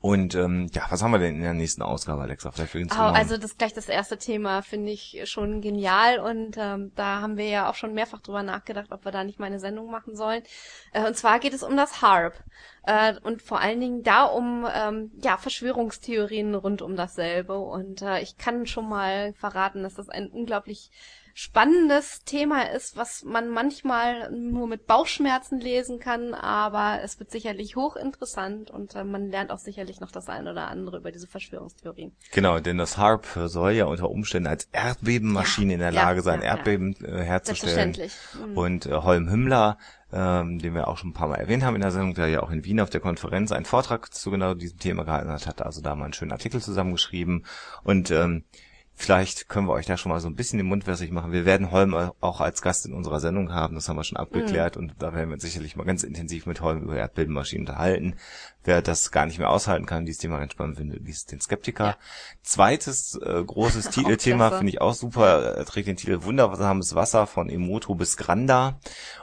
Und 0.00 0.34
ähm, 0.34 0.68
ja, 0.72 0.86
was 0.88 1.02
haben 1.02 1.10
wir 1.10 1.18
denn 1.18 1.36
in 1.36 1.42
der 1.42 1.52
nächsten 1.52 1.82
Ausgabe, 1.82 2.22
Alexa? 2.22 2.50
Vielleicht 2.50 2.72
beginnst 2.72 2.94
du 2.94 2.98
Oh, 2.98 3.02
also 3.02 3.36
das 3.36 3.58
gleich 3.58 3.74
das 3.74 3.88
erste 3.88 4.16
Thema 4.18 4.62
finde 4.62 4.90
ich 4.90 5.20
schon 5.24 5.60
genial 5.60 6.18
und 6.18 6.56
ähm, 6.58 6.92
da 6.96 7.20
haben 7.20 7.36
wir 7.36 7.48
ja 7.48 7.70
auch 7.70 7.74
schon 7.74 7.92
mehrfach 7.92 8.20
drüber 8.20 8.42
nachgedacht, 8.42 8.90
ob 8.90 9.04
wir 9.04 9.12
da 9.12 9.22
nicht 9.22 9.38
mal 9.38 9.46
eine 9.46 9.60
Sendung 9.60 9.90
machen 9.90 10.16
sollen. 10.16 10.42
Äh, 10.92 11.06
und 11.06 11.16
zwar 11.16 11.38
geht 11.38 11.52
es 11.52 11.62
um 11.62 11.76
das 11.76 12.00
HARP 12.00 12.42
äh, 12.84 13.14
und 13.22 13.42
vor 13.42 13.60
allen 13.60 13.80
Dingen 13.80 14.02
da 14.02 14.24
um 14.24 14.66
ähm, 14.74 15.10
ja 15.22 15.36
Verschwörungstheorien 15.36 16.54
rund 16.54 16.80
um 16.80 16.96
dasselbe 16.96 17.58
und 17.58 18.02
äh, 18.02 18.20
ich 18.20 18.38
kann 18.38 18.66
schon 18.66 18.88
mal 18.88 19.34
verraten, 19.34 19.82
dass 19.82 19.94
das 19.94 20.08
ein 20.08 20.28
unglaublich 20.28 20.90
spannendes 21.34 22.24
Thema 22.24 22.62
ist, 22.70 22.96
was 22.96 23.22
man 23.24 23.48
manchmal 23.48 24.30
nur 24.30 24.66
mit 24.66 24.86
Bauchschmerzen 24.86 25.60
lesen 25.60 25.98
kann, 25.98 26.34
aber 26.34 27.02
es 27.02 27.18
wird 27.18 27.30
sicherlich 27.30 27.76
hochinteressant 27.76 28.70
und 28.70 28.94
äh, 28.94 29.04
man 29.04 29.30
lernt 29.30 29.50
auch 29.50 29.58
sicherlich 29.58 30.00
noch 30.00 30.10
das 30.10 30.28
ein 30.28 30.48
oder 30.48 30.68
andere 30.68 30.98
über 30.98 31.12
diese 31.12 31.26
Verschwörungstheorien. 31.26 32.12
Genau, 32.32 32.60
denn 32.60 32.78
das 32.78 32.98
HARP 32.98 33.26
soll 33.46 33.72
ja 33.72 33.86
unter 33.86 34.10
Umständen 34.10 34.48
als 34.48 34.68
Erdbebenmaschine 34.72 35.74
in 35.74 35.80
der 35.80 35.92
Ja, 35.92 36.04
Lage 36.04 36.22
sein, 36.22 36.40
ja, 36.40 36.46
ja. 36.46 36.56
Erdbeben 36.56 36.94
äh, 37.04 37.22
herzustellen. 37.22 37.94
Selbstverständlich. 37.94 38.12
Mhm. 38.34 38.56
Und 38.56 38.86
äh, 38.86 38.92
Holm 38.92 39.30
Hümmler, 39.30 39.78
ähm, 40.12 40.58
den 40.58 40.74
wir 40.74 40.88
auch 40.88 40.98
schon 40.98 41.10
ein 41.10 41.14
paar 41.14 41.28
Mal 41.28 41.36
erwähnt 41.36 41.64
haben 41.64 41.76
in 41.76 41.82
der 41.82 41.92
Sendung, 41.92 42.14
der 42.14 42.28
ja 42.28 42.42
auch 42.42 42.50
in 42.50 42.64
Wien 42.64 42.80
auf 42.80 42.90
der 42.90 43.00
Konferenz 43.00 43.52
einen 43.52 43.64
Vortrag 43.64 44.12
zu 44.12 44.30
genau 44.30 44.54
diesem 44.54 44.78
Thema 44.78 45.04
gehalten 45.04 45.30
hat, 45.30 45.46
hat 45.46 45.62
also 45.62 45.80
da 45.80 45.94
mal 45.94 46.04
einen 46.04 46.12
schönen 46.12 46.32
Artikel 46.32 46.60
zusammengeschrieben. 46.60 47.46
Und 47.84 48.10
ähm, 48.10 48.44
vielleicht 49.00 49.48
können 49.48 49.66
wir 49.66 49.72
euch 49.72 49.86
da 49.86 49.96
schon 49.96 50.10
mal 50.10 50.20
so 50.20 50.28
ein 50.28 50.34
bisschen 50.34 50.58
den 50.58 50.66
Mund 50.66 50.86
wässrig 50.86 51.10
machen. 51.10 51.32
Wir 51.32 51.44
werden 51.44 51.70
Holm 51.70 51.94
auch 51.94 52.40
als 52.40 52.60
Gast 52.60 52.84
in 52.84 52.92
unserer 52.92 53.18
Sendung 53.18 53.52
haben, 53.52 53.74
das 53.74 53.88
haben 53.88 53.96
wir 53.96 54.04
schon 54.04 54.18
abgeklärt. 54.18 54.76
Und 54.76 54.94
da 54.98 55.14
werden 55.14 55.30
wir 55.30 55.34
uns 55.34 55.42
sicherlich 55.42 55.74
mal 55.74 55.84
ganz 55.84 56.02
intensiv 56.02 56.46
mit 56.46 56.60
Holm 56.60 56.82
über 56.82 56.96
Erdbebenmaschinen 56.96 57.66
unterhalten. 57.66 58.16
Wer 58.62 58.82
das 58.82 59.10
gar 59.10 59.24
nicht 59.24 59.38
mehr 59.38 59.48
aushalten 59.48 59.86
kann, 59.86 60.04
dieses 60.04 60.20
Thema 60.20 60.38
ganz 60.38 60.52
spannend 60.52 60.76
findet, 60.76 61.02
liest 61.06 61.32
den 61.32 61.40
Skeptiker. 61.40 61.84
Ja. 61.84 61.96
Zweites 62.42 63.18
äh, 63.22 63.42
großes 63.42 63.88
Titelthema 63.90 64.50
finde 64.50 64.68
ich 64.68 64.82
auch 64.82 64.94
super, 64.94 65.56
äh, 65.56 65.64
trägt 65.64 65.88
den 65.88 65.96
Titel 65.96 66.22
Wundersames 66.22 66.94
Wasser 66.94 67.26
von 67.26 67.48
Emoto 67.48 67.94
bis 67.94 68.18
Granda. 68.18 68.78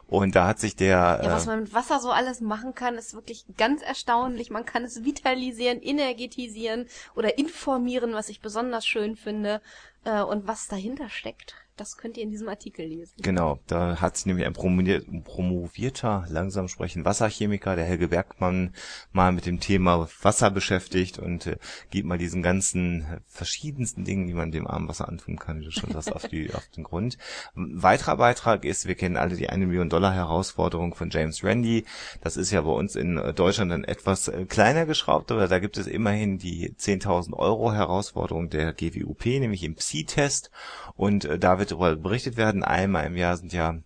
Und 0.07 0.35
da 0.35 0.47
hat 0.47 0.59
sich 0.59 0.75
der 0.75 1.19
Ja, 1.21 1.31
was 1.31 1.45
äh, 1.45 1.49
man 1.49 1.59
mit 1.61 1.73
Wasser 1.73 1.99
so 1.99 2.11
alles 2.11 2.39
machen 2.39 2.73
kann, 2.73 2.95
ist 2.95 3.13
wirklich 3.13 3.45
ganz 3.57 3.81
erstaunlich. 3.81 4.49
Man 4.49 4.65
kann 4.65 4.83
es 4.83 5.03
vitalisieren, 5.03 5.81
energetisieren 5.81 6.87
oder 7.15 7.37
informieren, 7.37 8.13
was 8.13 8.29
ich 8.29 8.39
besonders 8.39 8.85
schön 8.85 9.15
finde. 9.17 9.61
Äh, 10.05 10.21
Und 10.21 10.47
was 10.47 10.67
dahinter 10.67 11.09
steckt, 11.09 11.55
das 11.77 11.95
könnt 11.97 12.17
ihr 12.17 12.23
in 12.23 12.31
diesem 12.31 12.49
Artikel 12.49 12.85
lesen. 12.85 13.13
Genau, 13.21 13.59
da 13.67 14.01
hat 14.01 14.17
sich 14.17 14.25
nämlich 14.25 14.45
ein 14.45 14.53
promovier- 14.53 15.03
promovierter, 15.23 16.25
langsam 16.29 16.67
sprechen 16.67 17.05
Wasserchemiker, 17.05 17.75
der 17.75 17.85
Helge 17.85 18.07
Bergmann, 18.07 18.73
mal 19.11 19.31
mit 19.31 19.45
dem 19.45 19.59
Thema 19.59 20.09
Wasser 20.21 20.49
beschäftigt 20.49 21.19
und 21.19 21.45
äh, 21.45 21.57
geht 21.91 22.05
mal 22.05 22.17
diesen 22.17 22.41
ganzen 22.41 23.05
verschiedensten 23.27 24.03
Dingen, 24.03 24.27
die 24.27 24.33
man 24.33 24.51
dem 24.51 24.67
armen 24.67 24.87
Wasser 24.87 25.07
antun 25.07 25.37
kann, 25.37 25.61
das 25.61 25.75
schon 25.75 25.91
das 25.91 26.11
auf, 26.11 26.27
die, 26.27 26.53
auf 26.53 26.67
den 26.69 26.83
Grund. 26.83 27.17
Ein 27.55 27.81
weiterer 27.81 28.17
Beitrag 28.17 28.65
ist, 28.65 28.87
wir 28.87 28.95
kennen 28.95 29.15
alle 29.15 29.35
die 29.35 29.49
eine 29.49 29.67
Million 29.67 29.89
Dollar 29.89 30.13
Herausforderung 30.13 30.95
von 30.95 31.11
James 31.11 31.43
Randi. 31.43 31.85
Das 32.21 32.37
ist 32.37 32.51
ja 32.51 32.61
bei 32.61 32.71
uns 32.71 32.95
in 32.95 33.21
Deutschland 33.35 33.71
dann 33.71 33.83
etwas 33.83 34.27
äh, 34.27 34.45
kleiner 34.45 34.85
geschraubt, 34.87 35.31
aber 35.31 35.47
da 35.47 35.59
gibt 35.59 35.77
es 35.77 35.85
immerhin 35.85 36.39
die 36.39 36.73
10.000 36.73 37.33
Euro 37.33 37.71
Herausforderung 37.71 38.49
der 38.49 38.73
GWUP, 38.73 39.25
nämlich 39.25 39.63
im 39.63 39.75
Psi-Test. 39.75 40.49
Und 40.95 41.25
äh, 41.25 41.37
da 41.37 41.59
wird 41.59 41.66
darüber 41.67 41.95
berichtet 41.95 42.37
werden. 42.37 42.63
Einmal 42.63 43.05
im 43.05 43.15
Jahr 43.15 43.37
sind 43.37 43.53
ja 43.53 43.77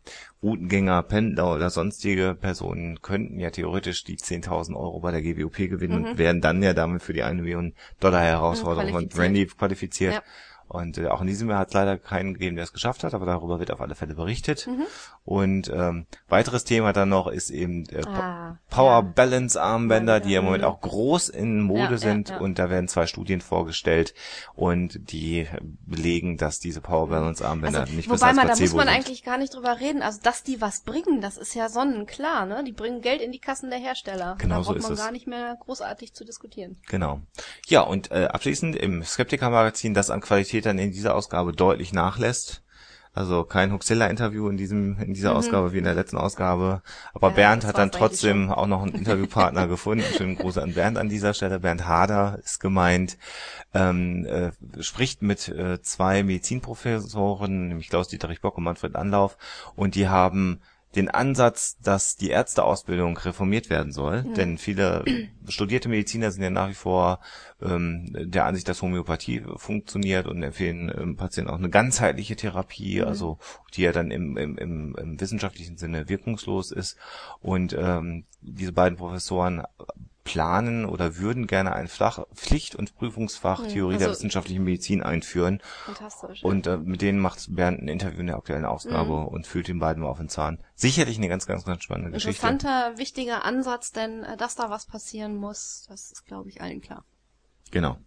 Routengänger, 0.44 1.04
Pendler 1.04 1.54
oder 1.54 1.70
sonstige 1.70 2.36
Personen 2.40 3.02
könnten 3.02 3.40
ja 3.40 3.52
theoretisch 3.52 4.04
die 4.04 4.18
10.000 4.18 4.76
Euro 4.76 5.00
bei 5.00 5.12
der 5.12 5.22
GWOP 5.22 5.58
gewinnen 5.58 6.06
und 6.06 6.18
werden 6.18 6.42
dann 6.42 6.64
ja 6.64 6.74
damit 6.74 7.04
für 7.04 7.14
die 7.14 7.24
1 7.24 7.40
Million 7.42 7.74
Dollar 8.00 8.24
Herausforderung 8.24 8.92
von. 8.92 9.10
Randy 9.14 9.46
qualifiziert. 9.46 10.16
Ja. 10.16 10.24
Und 10.72 10.98
äh, 10.98 11.08
auch 11.08 11.20
in 11.20 11.28
diesem 11.28 11.50
Jahr 11.50 11.60
hat 11.60 11.68
es 11.68 11.74
leider 11.74 11.98
keinen 11.98 12.34
gegeben, 12.34 12.56
der 12.56 12.64
es 12.64 12.72
geschafft 12.72 13.04
hat, 13.04 13.14
aber 13.14 13.26
darüber 13.26 13.60
wird 13.60 13.72
auf 13.72 13.82
alle 13.82 13.94
Fälle 13.96 14.16
berichtet. 14.16 14.68
Mhm. 14.68 14.86
Und 15.26 15.70
ähm, 15.70 16.06
weiteres 16.30 16.64
Thema 16.64 16.94
dann 16.94 17.10
noch 17.10 17.28
ist 17.28 17.50
eben 17.50 17.86
äh, 17.90 18.02
Ah, 18.08 18.58
Power 18.70 18.92
ja. 18.92 19.02
Balance 19.02 19.62
Armbänder, 19.62 20.22
die 20.22 20.32
ja 20.32 20.40
im 20.40 20.46
Moment 20.46 20.64
Mhm. 20.64 20.70
auch 20.70 20.80
groß 20.82 21.28
in 21.30 21.62
Mode 21.62 21.82
Ja, 21.82 21.92
ja, 21.92 21.98
sind 21.98 22.30
ja. 22.30 22.38
und 22.38 22.58
da 22.58 22.70
werden 22.70 22.88
zwei 22.88 23.06
Studien 23.06 23.42
vorgestellt 23.42 24.14
und 24.56 25.12
die 25.12 25.48
belegen, 25.86 26.38
dass 26.38 26.60
diese 26.60 26.80
Power 26.82 27.10
Balance 27.10 27.46
Armbänder 27.46 27.82
Also, 27.82 27.94
nicht 27.94 28.08
besser 28.10 28.22
wobei 28.22 28.28
als 28.30 28.36
man, 28.38 28.48
da 28.48 28.54
Placebo 28.54 28.78
muss 28.78 28.86
man 28.86 28.88
sind. 28.94 28.96
eigentlich 29.06 29.24
gar 29.24 29.38
nicht 29.38 29.54
drüber 29.54 29.80
reden. 29.80 30.02
Also, 30.02 30.20
dass 30.24 30.44
die 30.44 30.62
was 30.62 30.82
bringen, 30.82 31.20
das 31.22 31.38
ist 31.38 31.54
ja 31.54 31.68
sonnenklar, 31.70 32.46
ne? 32.46 32.64
Die 32.64 32.72
bringen 32.72 33.02
Geld 33.02 33.22
in 33.22 33.32
die 33.34 33.40
Kassen 33.40 33.70
der 33.70 33.80
Hersteller. 33.80 34.36
Genau 34.40 34.58
da 34.60 34.64
so 34.64 34.72
braucht 34.74 34.84
man 34.84 34.94
es. 34.94 35.00
gar 35.00 35.12
nicht 35.12 35.28
mehr 35.28 35.58
großartig 35.60 36.14
zu 36.14 36.24
diskutieren. 36.24 36.78
Genau. 36.90 37.20
Ja, 37.68 37.82
und 37.82 38.10
äh, 38.12 38.26
abschließend 38.32 38.76
im 38.76 39.04
Skeptiker-Magazin, 39.04 39.94
das 39.94 40.10
an 40.10 40.22
Qualität 40.22 40.61
dann 40.62 40.80
in 40.80 40.92
dieser 40.92 41.16
Ausgabe 41.16 41.54
deutlich 41.54 41.94
nachlässt. 41.94 42.64
Also 43.14 43.44
kein 43.44 43.74
Huxilla-Interview 43.74 44.48
in 44.48 44.56
diesem 44.56 44.98
in 45.00 45.14
dieser 45.14 45.36
Ausgabe 45.36 45.74
wie 45.74 45.80
in 45.80 45.84
der 45.84 45.96
letzten 45.96 46.16
Ausgabe. 46.16 46.82
Aber 47.14 47.30
Mhm. 47.30 47.36
Ja, 47.36 47.36
Bernd 47.36 47.66
hat 47.66 47.78
dann 47.78 47.92
trotzdem 47.92 48.50
auch 48.50 48.68
noch 48.68 48.84
einen 48.84 48.96
Interviewpartner 48.96 49.68
gefunden. 49.68 50.06
Schönen 50.16 50.38
Gruß 50.38 50.58
an 50.58 50.74
Bernd 50.76 50.98
an 50.98 51.10
dieser 51.10 51.34
Stelle. 51.34 51.60
Bernd 51.60 51.86
Hader 51.86 52.40
ist 52.42 52.62
gemeint, 52.62 53.18
ähm, 53.74 54.26
äh, 54.26 54.52
spricht 54.82 55.24
mit 55.24 55.50
äh, 55.50 55.82
zwei 55.82 56.24
Medizinprofessoren, 56.24 57.68
nämlich 57.68 57.90
Klaus-Dieterich 57.90 58.40
Bock 58.40 58.58
und 58.58 58.64
Manfred 58.64 58.96
Anlauf, 58.96 59.38
und 59.76 59.96
die 59.96 60.08
haben 60.08 60.62
den 60.96 61.10
Ansatz, 61.10 61.78
dass 61.80 62.18
die 62.18 62.30
Ärzteausbildung 62.30 63.18
reformiert 63.18 63.70
werden 63.70 63.92
soll, 63.92 64.24
denn 64.36 64.58
viele 64.58 65.06
studierte 65.48 65.88
Mediziner 65.88 66.32
sind 66.32 66.44
ja 66.44 66.50
nach 66.50 66.70
wie 66.70 66.74
vor 66.74 67.20
ähm, 67.62 68.10
der 68.14 68.46
Ansicht, 68.46 68.68
dass 68.68 68.82
Homöopathie 68.82 69.44
funktioniert 69.56 70.28
und 70.28 70.44
empfehlen 70.44 70.92
ähm, 70.96 71.16
Patienten 71.16 71.50
auch 71.50 71.58
eine 71.58 71.70
ganzheitliche 71.70 72.36
Therapie, 72.36 73.02
also 73.02 73.38
die 73.74 73.84
ja 73.84 73.92
dann 73.92 74.12
im, 74.12 74.36
im, 74.36 74.58
im, 74.58 74.96
im 74.96 75.20
wissenschaftlichen 75.22 75.78
Sinne 75.78 76.10
wirkungslos 76.10 76.72
ist. 76.72 76.98
Und 77.40 77.74
ähm, 77.74 78.26
diese 78.42 78.74
beiden 78.74 78.98
Professoren 78.98 79.64
planen 80.24 80.86
oder 80.86 81.18
würden 81.18 81.48
gerne 81.48 81.74
ein 81.74 81.88
Flach 81.88 82.20
Pflicht- 82.36 82.76
und 82.76 82.96
Prüfungsfach 82.96 83.66
Theorie 83.68 83.98
der 83.98 84.08
also- 84.08 84.20
wissenschaftlichen 84.20 84.64
Medizin 84.64 85.02
einführen. 85.04 85.62
Fantastisch. 85.86 86.44
Und 86.44 86.68
äh, 86.68 86.78
mit 86.78 87.02
denen 87.02 87.20
macht 87.20 87.54
Bernd 87.56 87.82
ein 87.82 87.88
Interview 87.88 88.20
in 88.20 88.28
der 88.28 88.38
aktuellen 88.38 88.66
Ausgabe 88.66 89.14
Mhm. 89.22 89.28
und 89.28 89.48
fühlt 89.48 89.68
den 89.68 89.80
beiden 89.80 90.04
mal 90.04 90.10
auf 90.10 90.18
den 90.20 90.30
Zahn. 90.30 90.60
Sicherlich 90.76 91.18
eine 91.18 91.28
ganz, 91.28 91.46
ganz, 91.48 91.66
ganz 91.66 91.84
spannende 91.84 92.12
Geschichte. 92.12 92.46
Interessanter, 92.48 92.98
wichtiger 92.98 93.46
Ansatz, 93.46 93.92
denn 93.92 94.24
äh, 94.24 94.38
dass 94.38 94.56
da 94.56 94.70
was 94.70 94.86
passieren 94.86 95.36
muss, 95.38 95.86
das 95.90 96.12
ist, 96.12 96.26
glaube 96.26 96.50
ich, 96.50 96.62
allen 96.62 96.82
klar. 96.82 97.04
Genau. 97.72 97.98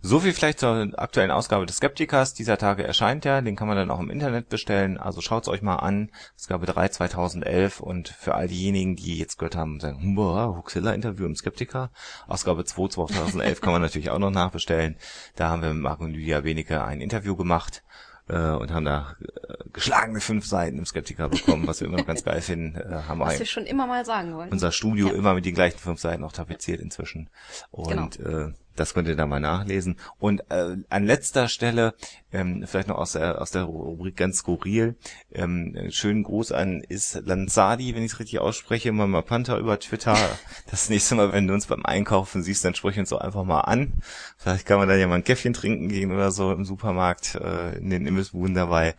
So 0.00 0.20
viel 0.20 0.32
vielleicht 0.32 0.60
zur 0.60 0.92
aktuellen 0.96 1.32
Ausgabe 1.32 1.66
des 1.66 1.78
Skeptikers. 1.78 2.32
Dieser 2.32 2.56
Tage 2.56 2.84
erscheint 2.84 3.24
ja, 3.24 3.40
den 3.40 3.56
kann 3.56 3.66
man 3.66 3.76
dann 3.76 3.90
auch 3.90 3.98
im 3.98 4.10
Internet 4.10 4.48
bestellen. 4.48 4.96
Also 4.96 5.20
schaut's 5.20 5.48
euch 5.48 5.60
mal 5.60 5.76
an. 5.76 6.10
Ausgabe 6.36 6.66
3 6.66 6.88
2011 6.88 7.80
und 7.80 8.08
für 8.08 8.34
all 8.36 8.46
diejenigen, 8.46 8.94
die 8.94 9.18
jetzt 9.18 9.38
gehört 9.38 9.56
haben, 9.56 9.80
sagen, 9.80 10.14
boah, 10.14 10.56
Huxilla 10.56 10.92
Interview 10.92 11.26
im 11.26 11.34
Skeptiker. 11.34 11.90
Ausgabe 12.28 12.64
2 12.64 12.88
2011 12.88 13.60
kann 13.60 13.72
man 13.72 13.82
natürlich 13.82 14.10
auch 14.10 14.20
noch 14.20 14.30
nachbestellen. 14.30 14.96
Da 15.34 15.48
haben 15.50 15.62
wir 15.62 15.74
mit 15.74 15.82
Marco 15.82 16.04
und 16.04 16.12
Lydia 16.12 16.42
Benecke 16.42 16.84
ein 16.84 17.00
Interview 17.00 17.34
gemacht 17.34 17.82
äh, 18.28 18.38
und 18.38 18.70
haben 18.70 18.84
da 18.84 19.16
äh, 19.20 19.54
geschlagene 19.72 20.20
fünf 20.20 20.46
Seiten 20.46 20.78
im 20.78 20.86
Skeptiker 20.86 21.28
bekommen, 21.28 21.66
was 21.66 21.80
wir 21.80 21.88
immer 21.88 21.98
noch 21.98 22.06
ganz 22.06 22.22
geil 22.22 22.40
finden. 22.40 22.76
Äh, 22.76 23.02
haben 23.08 23.18
Was 23.18 23.40
wir 23.40 23.46
schon 23.46 23.66
immer 23.66 23.88
mal 23.88 24.04
sagen 24.04 24.32
wollten. 24.36 24.52
unser 24.52 24.70
Studio 24.70 25.08
Ja. 25.08 25.14
immer 25.14 25.34
mit 25.34 25.44
den 25.44 25.54
gleichen 25.54 25.78
fünf 25.78 25.98
Seiten 26.00 26.22
auch 26.22 26.32
tapeziert 26.32 26.80
inzwischen. 26.80 27.30
Und 27.72 28.20
äh, 28.20 28.52
das 28.78 28.94
könnt 28.94 29.08
ihr 29.08 29.16
da 29.16 29.26
mal 29.26 29.40
nachlesen. 29.40 29.96
Und 30.18 30.42
äh, 30.50 30.76
an 30.88 31.04
letzter 31.04 31.48
Stelle, 31.48 31.94
ähm, 32.32 32.64
vielleicht 32.66 32.88
noch 32.88 32.98
aus 32.98 33.12
der, 33.12 33.40
aus 33.40 33.50
der 33.50 33.64
Rubrik 33.64 34.16
ganz 34.16 34.38
skurril, 34.38 34.96
ähm, 35.32 35.76
schönen 35.90 36.22
Gruß 36.22 36.52
an 36.52 36.82
Is 36.82 37.20
Lanzadi, 37.24 37.94
wenn 37.94 38.02
ich 38.02 38.12
es 38.12 38.20
richtig 38.20 38.38
ausspreche, 38.38 38.92
Mama 38.92 39.22
Panther 39.22 39.58
über 39.58 39.78
Twitter. 39.78 40.16
Das 40.70 40.90
nächste 40.90 41.14
Mal, 41.14 41.32
wenn 41.32 41.46
du 41.46 41.54
uns 41.54 41.66
beim 41.66 41.84
Einkaufen 41.84 42.42
siehst, 42.42 42.64
dann 42.64 42.74
sprich 42.74 42.98
uns 42.98 43.08
doch 43.08 43.20
einfach 43.20 43.44
mal 43.44 43.60
an. 43.60 43.94
Vielleicht 44.36 44.66
kann 44.66 44.78
man 44.78 44.88
da 44.88 44.94
ja 44.94 45.06
mal 45.06 45.16
ein 45.16 45.24
Käffchen 45.24 45.54
trinken 45.54 45.88
gehen 45.88 46.12
oder 46.12 46.30
so 46.30 46.52
im 46.52 46.64
Supermarkt, 46.64 47.36
äh, 47.36 47.78
in 47.78 47.88
den 47.88 48.06
Imbissbuden 48.06 48.54
dabei. 48.54 48.94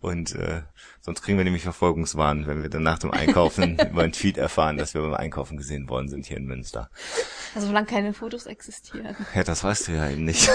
Und 0.00 0.34
äh, 0.34 0.62
sonst 1.04 1.22
kriegen 1.22 1.36
wir 1.36 1.44
nämlich 1.44 1.62
Verfolgungswahn, 1.62 2.46
wenn 2.46 2.62
wir 2.62 2.70
dann 2.70 2.82
nach 2.82 2.98
dem 2.98 3.10
Einkaufen 3.10 3.78
über 3.90 4.02
einen 4.02 4.12
Tweet 4.12 4.38
erfahren, 4.38 4.78
dass 4.78 4.94
wir 4.94 5.02
beim 5.02 5.14
Einkaufen 5.14 5.56
gesehen 5.56 5.88
worden 5.88 6.08
sind 6.08 6.26
hier 6.26 6.38
in 6.38 6.46
Münster. 6.46 6.88
Also 7.54 7.66
solange 7.68 7.86
keine 7.86 8.14
Fotos 8.14 8.46
existieren. 8.46 9.14
Ja, 9.34 9.44
das 9.44 9.62
weißt 9.62 9.88
du 9.88 9.92
ja 9.92 10.08
eben 10.08 10.24
nicht. 10.24 10.50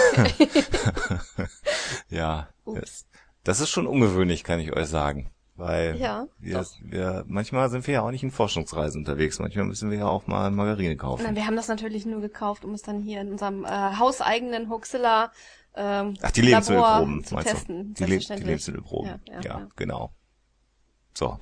ja, 2.10 2.50
Ups. 2.66 3.06
das 3.44 3.60
ist 3.60 3.70
schon 3.70 3.88
ungewöhnlich, 3.88 4.44
kann 4.44 4.60
ich 4.60 4.74
euch 4.76 4.88
sagen. 4.88 5.30
Weil 5.56 5.98
Ja, 5.98 6.26
wir, 6.40 6.66
wir, 6.84 7.26
manchmal 7.28 7.70
sind 7.70 7.86
wir 7.86 7.96
ja 7.96 8.02
auch 8.02 8.12
nicht 8.12 8.24
in 8.24 8.32
Forschungsreisen 8.32 9.02
unterwegs. 9.02 9.40
Manchmal 9.40 9.66
müssen 9.66 9.92
wir 9.92 9.98
ja 9.98 10.08
auch 10.08 10.26
mal 10.26 10.50
Margarine 10.52 10.96
kaufen. 10.96 11.24
Nein, 11.24 11.36
wir 11.36 11.46
haben 11.46 11.58
das 11.58 11.68
natürlich 11.68 12.06
nur 12.06 12.22
gekauft, 12.22 12.64
um 12.64 12.74
es 12.74 12.82
dann 12.82 13.02
hier 13.02 13.20
in 13.20 13.30
unserem 13.34 13.66
äh, 13.66 13.68
hauseigenen 13.68 14.70
Huxilla 14.70 15.34
ähm, 15.76 16.18
Ach, 16.22 16.32
die 16.32 16.42
Labor 16.42 16.50
Lebensmittelproben, 16.72 17.24
zu 17.26 17.36
meinst 17.36 17.50
testen. 17.52 17.94
du? 17.94 18.06
Die, 18.06 18.12
Le 18.12 18.18
die. 18.20 18.44
Lebensmittelproben. 18.44 19.20
Ja, 19.28 19.34
ja, 19.34 19.42
ja. 19.42 19.68
genau. 19.76 20.12
So, 21.14 21.38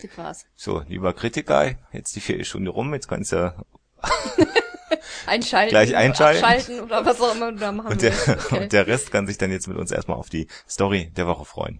Das 0.00 0.18
war's. 0.18 0.46
so, 0.56 0.80
lieber 0.88 1.12
Kritiker, 1.12 1.72
jetzt 1.92 2.16
die 2.16 2.20
Viertelstunde 2.20 2.70
rum, 2.70 2.92
jetzt 2.94 3.08
kannst 3.08 3.32
du 3.32 3.54
Einschalten, 5.26 5.70
Gleich 5.70 5.94
einschalten. 5.94 6.42
abschalten 6.44 6.80
oder 6.80 7.04
was 7.06 7.20
auch 7.20 7.34
immer 7.34 7.52
du 7.52 7.58
da 7.58 7.70
machen 7.72 7.92
und 7.92 8.02
der. 8.02 8.12
Okay. 8.28 8.62
und 8.64 8.72
der 8.72 8.86
Rest 8.88 9.12
kann 9.12 9.26
sich 9.26 9.38
dann 9.38 9.50
jetzt 9.52 9.68
mit 9.68 9.76
uns 9.76 9.90
erstmal 9.92 10.16
auf 10.16 10.28
die 10.28 10.48
Story 10.68 11.12
der 11.16 11.26
Woche 11.28 11.44
freuen. 11.44 11.78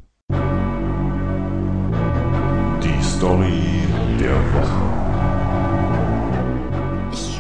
Die 2.83 3.03
Story 3.03 3.63
der 4.21 4.37
Woche. 4.55 5.12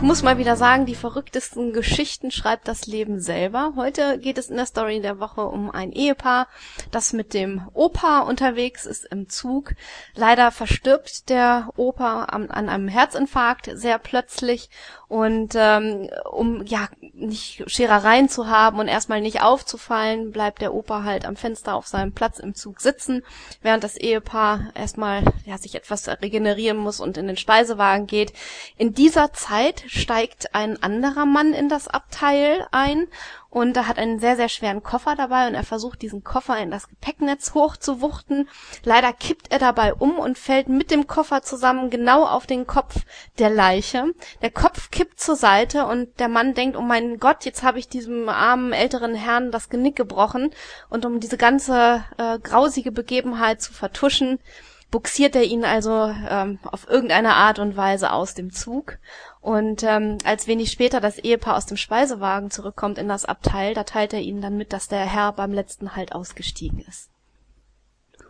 Ich 0.03 0.09
muss 0.09 0.25
mal 0.25 0.37
wieder 0.37 0.57
sagen, 0.57 0.85
die 0.85 0.97
verrücktesten 0.97 1.73
Geschichten 1.73 2.33
schreibt 2.33 2.67
das 2.67 2.89
Leben 2.89 3.21
selber. 3.21 3.75
Heute 3.77 4.19
geht 4.19 4.37
es 4.37 4.51
in 4.51 4.57
der 4.57 4.67
Story 4.67 5.01
der 5.01 5.21
Woche 5.21 5.43
um 5.43 5.71
ein 5.71 5.93
Ehepaar, 5.93 6.49
das 6.91 7.13
mit 7.13 7.35
dem 7.35 7.69
Opa 7.73 8.23
unterwegs 8.23 8.85
ist 8.85 9.05
im 9.05 9.29
Zug. 9.29 9.75
Leider 10.17 10.51
verstirbt 10.51 11.29
der 11.29 11.69
Opa 11.77 12.25
an, 12.25 12.51
an 12.51 12.69
einem 12.69 12.89
Herzinfarkt 12.89 13.71
sehr 13.75 14.01
plötzlich 14.01 14.71
und 15.07 15.53
ähm, 15.57 16.09
um 16.31 16.65
ja 16.65 16.89
nicht 17.13 17.63
Scherereien 17.67 18.31
zu 18.31 18.49
haben 18.49 18.81
und 18.81 18.89
erstmal 18.89 19.21
nicht 19.21 19.43
aufzufallen, 19.43 20.33
bleibt 20.33 20.63
der 20.63 20.75
Opa 20.75 21.05
halt 21.05 21.27
am 21.27 21.37
Fenster 21.37 21.75
auf 21.75 21.87
seinem 21.87 22.13
Platz 22.13 22.39
im 22.39 22.55
Zug 22.55 22.81
sitzen, 22.81 23.23
während 23.61 23.85
das 23.85 23.99
Ehepaar 23.99 24.73
erstmal 24.75 25.23
ja 25.45 25.59
sich 25.59 25.75
etwas 25.75 26.09
regenerieren 26.09 26.79
muss 26.79 26.99
und 26.99 27.19
in 27.19 27.27
den 27.29 27.37
Speisewagen 27.37 28.07
geht. 28.07 28.33
In 28.79 28.95
dieser 28.95 29.35
Zeit 29.35 29.85
steigt 29.93 30.55
ein 30.55 30.83
anderer 30.83 31.27
Mann 31.27 31.53
in 31.53 31.69
das 31.69 31.87
Abteil 31.87 32.67
ein 32.73 33.09
und 33.51 33.77
er 33.77 33.87
hat 33.87 33.99
einen 33.99 34.21
sehr, 34.21 34.37
sehr 34.37 34.49
schweren 34.49 34.83
Koffer 34.83 35.17
dabei 35.17 35.47
und 35.47 35.55
er 35.55 35.65
versucht, 35.65 36.01
diesen 36.01 36.25
Koffer 36.25 36.57
in 36.59 36.71
das 36.71 36.89
Gepäcknetz 36.89 37.53
hochzuwuchten. 37.53 38.49
Leider 38.85 39.13
kippt 39.13 39.53
er 39.53 39.59
dabei 39.59 39.93
um 39.93 40.19
und 40.19 40.39
fällt 40.39 40.71
mit 40.71 40.91
dem 40.91 41.07
Koffer 41.07 41.43
zusammen 41.43 41.91
genau 41.91 42.25
auf 42.25 42.47
den 42.47 42.67
Kopf 42.67 43.05
der 43.39 43.51
Leiche. 43.51 44.15
Der 44.41 44.51
Kopf 44.51 44.91
kippt 44.91 45.21
zur 45.21 45.37
Seite 45.37 45.85
und 45.85 46.19
der 46.19 46.29
Mann 46.29 46.55
denkt, 46.55 46.79
oh 46.79 46.83
mein 46.83 47.19
Gott, 47.19 47.45
jetzt 47.45 47.63
habe 47.63 47.79
ich 47.79 47.91
diesem 47.91 48.31
armen 48.31 48.73
älteren 48.73 49.15
Herrn 49.15 49.53
das 49.53 49.69
Genick 49.69 49.97
gebrochen. 49.97 50.55
Und 50.89 51.05
um 51.05 51.21
diese 51.21 51.37
ganze 51.37 52.03
äh, 52.17 52.39
grausige 52.39 52.93
Begebenheit 52.93 53.61
zu 53.61 53.75
vertuschen, 53.75 54.39
buxiert 54.93 55.35
er 55.35 55.45
ihn 55.45 55.65
also 55.65 56.15
ähm, 56.29 56.61
auf 56.63 56.89
irgendeine 56.89 57.35
Art 57.35 57.59
und 57.59 57.77
Weise 57.77 58.13
aus 58.13 58.35
dem 58.35 58.53
Zug. 58.53 58.99
Und 59.43 59.83
ähm, 59.83 60.19
als 60.25 60.47
wenig 60.47 60.71
später 60.71 61.01
das 61.01 61.19
Ehepaar 61.19 61.57
aus 61.57 61.67
dem 61.67 61.77
Speisewagen 61.77 62.51
zurückkommt 62.53 62.97
in 62.97 63.09
das 63.09 63.25
Abteil, 63.25 63.75
da 63.75 63.83
teilt 63.83 64.13
er 64.13 64.21
ihnen 64.21 64.41
dann 64.41 64.57
mit, 64.57 64.73
dass 64.73 64.87
der 64.89 65.01
Herr 65.05 65.33
beim 65.33 65.53
letzten 65.53 65.97
Halt 65.97 66.15
ausgestiegen 66.15 66.79
ist. 66.89 67.11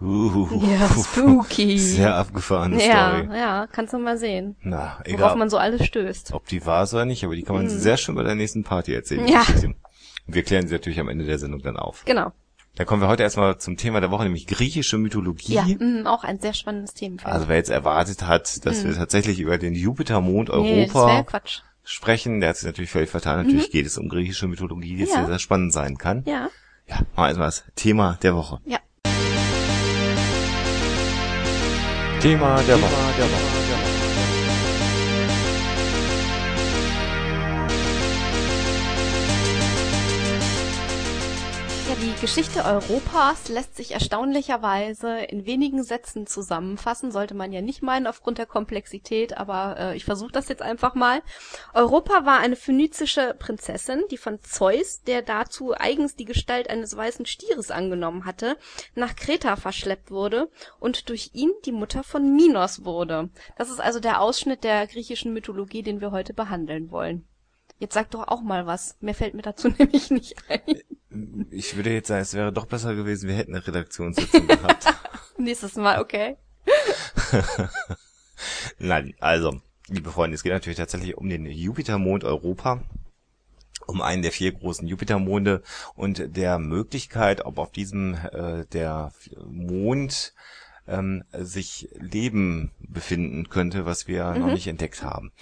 Uh, 0.00 0.48
Ja, 0.66 0.88
spooky. 1.04 1.78
Sehr 1.78 2.16
abgefahrene 2.16 2.82
Ja, 2.84 3.18
Story. 3.22 3.38
ja, 3.38 3.66
kannst 3.70 3.92
du 3.92 3.98
mal 3.98 4.16
sehen, 4.18 4.56
Na, 4.62 4.96
worauf 4.96 5.06
egal, 5.06 5.36
man 5.36 5.50
so 5.50 5.58
alles 5.58 5.84
stößt. 5.86 6.32
ob 6.32 6.46
die 6.48 6.64
wahr 6.66 6.84
ist 6.84 6.94
oder 6.94 7.04
nicht, 7.04 7.22
aber 7.24 7.36
die 7.36 7.42
kann 7.42 7.56
man 7.56 7.68
sehr 7.68 7.96
schön 7.98 8.14
bei 8.16 8.22
der 8.24 8.34
nächsten 8.34 8.64
Party 8.64 8.94
erzählen. 8.94 9.28
Ja. 9.28 9.44
Wir 10.26 10.42
klären 10.42 10.66
sie 10.66 10.72
natürlich 10.74 10.98
am 10.98 11.08
Ende 11.08 11.24
der 11.24 11.38
Sendung 11.38 11.60
dann 11.62 11.76
auf. 11.76 12.04
Genau. 12.04 12.32
Dann 12.76 12.86
kommen 12.86 13.02
wir 13.02 13.08
heute 13.08 13.22
erstmal 13.22 13.58
zum 13.58 13.76
Thema 13.76 14.00
der 14.00 14.10
Woche, 14.10 14.22
nämlich 14.24 14.46
griechische 14.46 14.96
Mythologie. 14.96 15.52
Ja, 15.54 15.64
mhm, 15.64 16.06
auch 16.06 16.24
ein 16.24 16.40
sehr 16.40 16.54
spannendes 16.54 16.94
Themenfeld. 16.94 17.30
Also 17.30 17.46
wer 17.48 17.56
jetzt 17.56 17.68
erwartet 17.68 18.22
hat, 18.26 18.64
dass 18.64 18.82
wir 18.84 18.94
tatsächlich 18.94 19.40
über 19.40 19.58
den 19.58 19.74
Jupitermond 19.74 20.48
Mhm. 20.48 20.62
nee, 20.62 20.88
Europa 20.90 21.22
Quatsch. 21.24 21.60
sprechen, 21.84 22.40
der 22.40 22.48
hat 22.50 22.56
sich 22.56 22.64
natürlich 22.64 22.90
völlig 22.90 23.10
vertan. 23.10 23.44
Natürlich 23.44 23.70
geht 23.70 23.84
es 23.84 23.98
um 23.98 24.08
griechische 24.08 24.46
Mythologie, 24.48 24.94
die 24.94 25.00
jetzt 25.00 25.10
Mhm. 25.10 25.14
Ja. 25.16 25.20
sehr, 25.20 25.26
sehr 25.32 25.38
spannend 25.38 25.72
sein 25.74 25.98
kann. 25.98 26.22
Ja, 26.26 26.48
Ja, 26.88 26.96
machen 26.96 27.08
wir 27.16 27.26
erstmal 27.28 27.48
das 27.48 27.64
Thema 27.76 28.18
der 28.22 28.34
Woche. 28.36 28.58
ja. 28.64 28.78
Thema 32.20 32.62
der 32.62 32.80
Woche. 32.80 32.92
Ja, 33.18 33.26
Die 33.26 33.61
Geschichte 42.22 42.64
Europas 42.64 43.48
lässt 43.48 43.74
sich 43.74 43.90
erstaunlicherweise 43.90 45.24
in 45.24 45.44
wenigen 45.44 45.82
Sätzen 45.82 46.28
zusammenfassen, 46.28 47.10
sollte 47.10 47.34
man 47.34 47.50
ja 47.50 47.62
nicht 47.62 47.82
meinen 47.82 48.06
aufgrund 48.06 48.38
der 48.38 48.46
Komplexität, 48.46 49.36
aber 49.36 49.76
äh, 49.76 49.96
ich 49.96 50.04
versuche 50.04 50.30
das 50.30 50.48
jetzt 50.48 50.62
einfach 50.62 50.94
mal. 50.94 51.20
Europa 51.74 52.24
war 52.24 52.38
eine 52.38 52.54
phönizische 52.54 53.34
Prinzessin, 53.36 54.04
die 54.12 54.18
von 54.18 54.40
Zeus, 54.40 55.02
der 55.02 55.22
dazu 55.22 55.74
eigens 55.76 56.14
die 56.14 56.24
Gestalt 56.24 56.70
eines 56.70 56.96
weißen 56.96 57.26
Stieres 57.26 57.72
angenommen 57.72 58.24
hatte, 58.24 58.56
nach 58.94 59.16
Kreta 59.16 59.56
verschleppt 59.56 60.12
wurde 60.12 60.48
und 60.78 61.08
durch 61.08 61.30
ihn 61.32 61.50
die 61.64 61.72
Mutter 61.72 62.04
von 62.04 62.36
Minos 62.36 62.84
wurde. 62.84 63.30
Das 63.58 63.68
ist 63.68 63.80
also 63.80 63.98
der 63.98 64.20
Ausschnitt 64.20 64.62
der 64.62 64.86
griechischen 64.86 65.32
Mythologie, 65.32 65.82
den 65.82 66.00
wir 66.00 66.12
heute 66.12 66.34
behandeln 66.34 66.92
wollen. 66.92 67.26
Jetzt 67.80 67.94
sag 67.94 68.12
doch 68.12 68.28
auch 68.28 68.42
mal 68.42 68.64
was. 68.64 68.96
Mehr 69.00 69.16
fällt 69.16 69.34
mir 69.34 69.42
dazu 69.42 69.68
nämlich 69.76 70.12
nicht 70.12 70.36
ein. 70.48 70.82
Ich 71.50 71.76
würde 71.76 71.92
jetzt 71.92 72.08
sagen, 72.08 72.22
es 72.22 72.34
wäre 72.34 72.52
doch 72.52 72.66
besser 72.66 72.94
gewesen, 72.94 73.28
wir 73.28 73.36
hätten 73.36 73.54
eine 73.54 73.66
Redaktionssitzung 73.66 74.46
gehabt. 74.46 74.86
Nächstes 75.38 75.76
Mal, 75.76 76.00
okay. 76.00 76.36
Nein, 78.78 79.14
also, 79.20 79.60
liebe 79.88 80.10
Freunde, 80.10 80.34
es 80.34 80.42
geht 80.42 80.52
natürlich 80.52 80.78
tatsächlich 80.78 81.16
um 81.16 81.28
den 81.28 81.46
Jupitermond 81.46 82.24
Europa, 82.24 82.82
um 83.86 84.00
einen 84.00 84.22
der 84.22 84.32
vier 84.32 84.52
großen 84.52 84.86
Jupitermonde 84.86 85.62
und 85.94 86.36
der 86.36 86.58
Möglichkeit, 86.58 87.44
ob 87.44 87.58
auf 87.58 87.72
diesem 87.72 88.14
äh, 88.14 88.64
der 88.72 89.12
Mond 89.46 90.34
ähm, 90.86 91.24
sich 91.32 91.88
Leben 91.94 92.70
befinden 92.80 93.48
könnte, 93.48 93.86
was 93.86 94.08
wir 94.08 94.26
mhm. 94.26 94.40
noch 94.40 94.52
nicht 94.52 94.66
entdeckt 94.66 95.02
haben. 95.02 95.32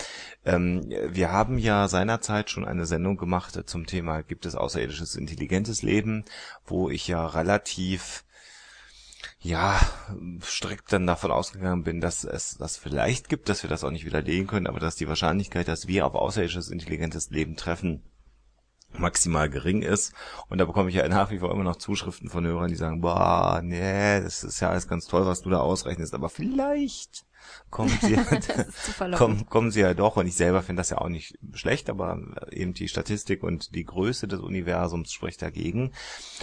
Ähm, 0.44 0.88
wir 1.08 1.32
haben 1.32 1.58
ja 1.58 1.88
seinerzeit 1.88 2.50
schon 2.50 2.64
eine 2.64 2.86
Sendung 2.86 3.16
gemacht 3.16 3.58
zum 3.66 3.86
Thema 3.86 4.22
gibt 4.22 4.46
es 4.46 4.54
außerirdisches 4.54 5.16
intelligentes 5.16 5.82
Leben, 5.82 6.24
wo 6.64 6.90
ich 6.90 7.08
ja 7.08 7.26
relativ 7.26 8.24
ja, 9.38 9.80
strikt 10.42 10.92
dann 10.92 11.06
davon 11.06 11.30
ausgegangen 11.30 11.82
bin, 11.82 12.00
dass 12.00 12.24
es 12.24 12.58
das 12.58 12.76
vielleicht 12.76 13.28
gibt, 13.28 13.48
dass 13.48 13.62
wir 13.62 13.70
das 13.70 13.84
auch 13.84 13.90
nicht 13.90 14.04
widerlegen 14.04 14.46
können, 14.46 14.66
aber 14.66 14.80
dass 14.80 14.96
die 14.96 15.08
Wahrscheinlichkeit, 15.08 15.66
dass 15.66 15.86
wir 15.86 16.06
auf 16.06 16.14
außerirdisches 16.14 16.70
intelligentes 16.70 17.30
Leben 17.30 17.56
treffen, 17.56 18.02
maximal 18.98 19.48
gering 19.48 19.82
ist. 19.82 20.12
Und 20.48 20.58
da 20.58 20.64
bekomme 20.64 20.90
ich 20.90 20.96
ja 20.96 21.08
nach 21.08 21.30
wie 21.30 21.38
vor 21.38 21.52
immer 21.52 21.64
noch 21.64 21.76
Zuschriften 21.76 22.28
von 22.28 22.46
Hörern, 22.46 22.70
die 22.70 22.76
sagen, 22.76 23.00
boah, 23.00 23.60
nee, 23.62 24.20
das 24.20 24.44
ist 24.44 24.60
ja 24.60 24.70
alles 24.70 24.88
ganz 24.88 25.06
toll, 25.06 25.26
was 25.26 25.42
du 25.42 25.50
da 25.50 25.60
ausrechnest, 25.60 26.14
aber 26.14 26.28
vielleicht 26.28 27.24
kommen 27.70 27.96
sie, 28.00 28.16
kommen, 29.16 29.46
kommen 29.46 29.70
sie 29.70 29.80
ja 29.80 29.94
doch. 29.94 30.16
Und 30.16 30.26
ich 30.26 30.34
selber 30.34 30.62
finde 30.62 30.80
das 30.80 30.90
ja 30.90 30.98
auch 30.98 31.08
nicht 31.08 31.38
schlecht, 31.54 31.88
aber 31.88 32.20
eben 32.50 32.74
die 32.74 32.88
Statistik 32.88 33.42
und 33.42 33.74
die 33.74 33.84
Größe 33.84 34.28
des 34.28 34.40
Universums 34.40 35.12
spricht 35.12 35.42
dagegen. 35.42 35.92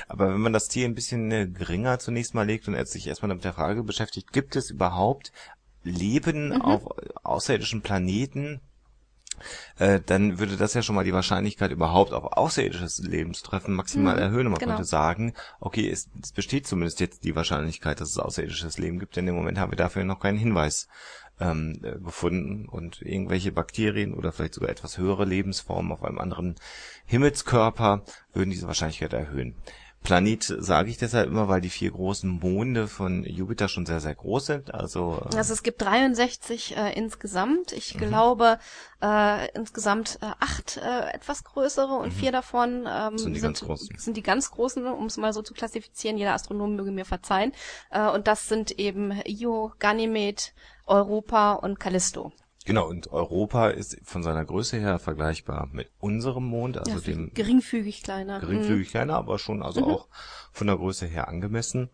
Aber 0.07 0.33
wenn 0.33 0.41
man 0.41 0.53
das 0.53 0.69
Ziel 0.69 0.85
ein 0.85 0.95
bisschen 0.95 1.31
äh, 1.31 1.47
geringer 1.47 1.99
zunächst 1.99 2.33
mal 2.33 2.45
legt 2.45 2.67
und 2.67 2.87
sich 2.87 3.07
erstmal 3.07 3.33
mit 3.33 3.43
der 3.43 3.53
Frage 3.53 3.83
beschäftigt, 3.83 4.31
gibt 4.31 4.55
es 4.55 4.69
überhaupt 4.69 5.31
Leben 5.83 6.49
mhm. 6.49 6.61
auf 6.61 6.83
außerirdischen 7.23 7.81
Planeten, 7.81 8.61
äh, 9.79 9.99
dann 10.05 10.39
würde 10.39 10.57
das 10.57 10.73
ja 10.73 10.81
schon 10.81 10.95
mal 10.95 11.03
die 11.03 11.13
Wahrscheinlichkeit 11.13 11.71
überhaupt 11.71 12.13
auf 12.13 12.25
außerirdisches 12.37 12.99
Leben 12.99 13.33
zu 13.33 13.43
treffen 13.43 13.73
maximal 13.73 14.15
mhm, 14.15 14.21
erhöhen. 14.21 14.47
Und 14.47 14.53
man 14.53 14.59
genau. 14.59 14.73
könnte 14.73 14.87
sagen, 14.87 15.33
okay, 15.59 15.89
es, 15.89 16.09
es, 16.21 16.31
besteht 16.31 16.67
zumindest 16.67 16.99
jetzt 16.99 17.23
die 17.23 17.35
Wahrscheinlichkeit, 17.35 18.01
dass 18.01 18.09
es 18.09 18.17
außerirdisches 18.17 18.77
Leben 18.77 18.99
gibt, 18.99 19.15
denn 19.15 19.27
im 19.27 19.35
Moment 19.35 19.59
haben 19.59 19.71
wir 19.71 19.77
dafür 19.77 20.03
noch 20.03 20.19
keinen 20.19 20.37
Hinweis 20.37 20.87
ähm, 21.39 21.79
äh, 21.83 21.99
gefunden 21.99 22.67
und 22.67 23.01
irgendwelche 23.01 23.51
Bakterien 23.51 24.13
oder 24.13 24.31
vielleicht 24.31 24.55
sogar 24.55 24.69
etwas 24.69 24.97
höhere 24.97 25.25
Lebensformen 25.25 25.91
auf 25.91 26.03
einem 26.03 26.19
anderen 26.19 26.55
Himmelskörper 27.05 28.03
würden 28.33 28.49
diese 28.49 28.67
Wahrscheinlichkeit 28.67 29.13
erhöhen. 29.13 29.55
Planet 30.07 30.41
sage 30.41 30.89
ich 30.89 30.97
deshalb 30.97 31.27
immer, 31.27 31.49
weil 31.49 31.59
die 31.59 31.69
vier 31.69 31.91
großen 31.91 32.29
Monde 32.29 32.87
von 32.87 33.25
Jupiter 33.25 33.67
schon 33.67 33.85
sehr, 33.85 33.99
sehr 33.99 34.15
groß 34.15 34.45
sind. 34.45 34.73
Also, 34.73 35.21
äh 35.29 35.35
also 35.35 35.51
es 35.51 35.63
gibt 35.63 35.81
63 35.81 36.77
äh, 36.77 36.93
insgesamt. 36.93 37.73
Ich 37.73 37.93
mhm. 37.93 37.99
glaube 37.99 38.57
äh, 39.01 39.51
insgesamt 39.53 40.19
äh, 40.21 40.27
acht 40.39 40.77
äh, 40.77 41.09
etwas 41.09 41.43
größere 41.43 41.93
und 41.93 42.13
mhm. 42.13 42.19
vier 42.19 42.31
davon 42.31 42.87
ähm, 42.89 43.17
sind, 43.17 43.33
die 43.33 43.41
sind, 43.41 43.61
sind, 43.97 44.15
die 44.15 44.23
ganz 44.23 44.49
großen, 44.49 44.85
um 44.87 45.07
es 45.07 45.17
mal 45.17 45.33
so 45.33 45.41
zu 45.41 45.53
klassifizieren. 45.53 46.17
Jeder 46.17 46.35
Astronom 46.35 46.77
möge 46.77 46.91
mir 46.91 47.03
verzeihen. 47.03 47.51
Äh, 47.91 48.09
und 48.09 48.27
das 48.27 48.47
sind 48.47 48.79
eben 48.79 49.11
Io, 49.25 49.73
Ganymed, 49.77 50.53
Europa 50.85 51.51
und 51.51 51.81
Callisto. 51.81 52.31
Genau, 52.67 52.85
und 52.85 53.13
Europa 53.13 53.69
ist 53.69 53.97
von 54.03 54.23
seiner 54.23 54.43
Größe 54.43 54.77
her 54.77 54.99
vergleichbar 54.99 55.69
mit 55.71 55.89
unserem 55.99 56.43
Mond, 56.43 56.77
also 56.77 56.91
ja, 56.91 56.99
dem 56.99 57.33
geringfügig 57.33 58.03
kleiner. 58.03 58.41
Geringfügig 58.41 58.87
mhm. 58.87 58.91
kleiner, 58.91 59.15
aber 59.15 59.39
schon 59.39 59.63
also 59.63 59.85
mhm. 59.85 59.91
auch 59.93 60.09
von 60.51 60.67
der 60.67 60.75
Größe 60.75 61.05
her 61.05 61.29
angemessen. 61.29 61.89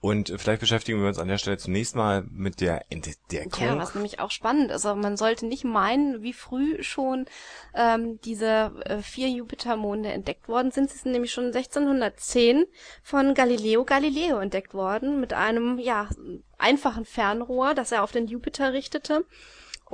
Und 0.00 0.32
vielleicht 0.36 0.60
beschäftigen 0.60 1.00
wir 1.00 1.08
uns 1.08 1.18
an 1.18 1.28
der 1.28 1.38
Stelle 1.38 1.56
zunächst 1.56 1.96
mal 1.96 2.24
mit 2.30 2.60
der 2.60 2.84
Entdeckung. 2.90 3.64
Ja, 3.64 3.78
was 3.78 3.94
nämlich 3.94 4.20
auch 4.20 4.30
spannend 4.30 4.70
ist. 4.70 4.84
Also 4.84 4.94
man 4.94 5.16
sollte 5.16 5.46
nicht 5.46 5.64
meinen, 5.64 6.22
wie 6.22 6.32
früh 6.32 6.82
schon 6.82 7.26
ähm, 7.74 8.20
diese 8.22 8.72
äh, 8.84 8.98
vier 8.98 9.28
Jupitermonde 9.28 10.12
entdeckt 10.12 10.48
worden 10.48 10.70
sind. 10.70 10.90
Sie 10.90 10.98
sind 10.98 11.12
nämlich 11.12 11.32
schon 11.32 11.46
1610 11.46 12.66
von 13.02 13.34
Galileo 13.34 13.84
Galileo 13.84 14.38
entdeckt 14.38 14.74
worden 14.74 15.20
mit 15.20 15.32
einem 15.32 15.78
ja 15.78 16.08
einfachen 16.58 17.04
Fernrohr, 17.04 17.74
das 17.74 17.92
er 17.92 18.02
auf 18.02 18.12
den 18.12 18.26
Jupiter 18.26 18.72
richtete. 18.72 19.24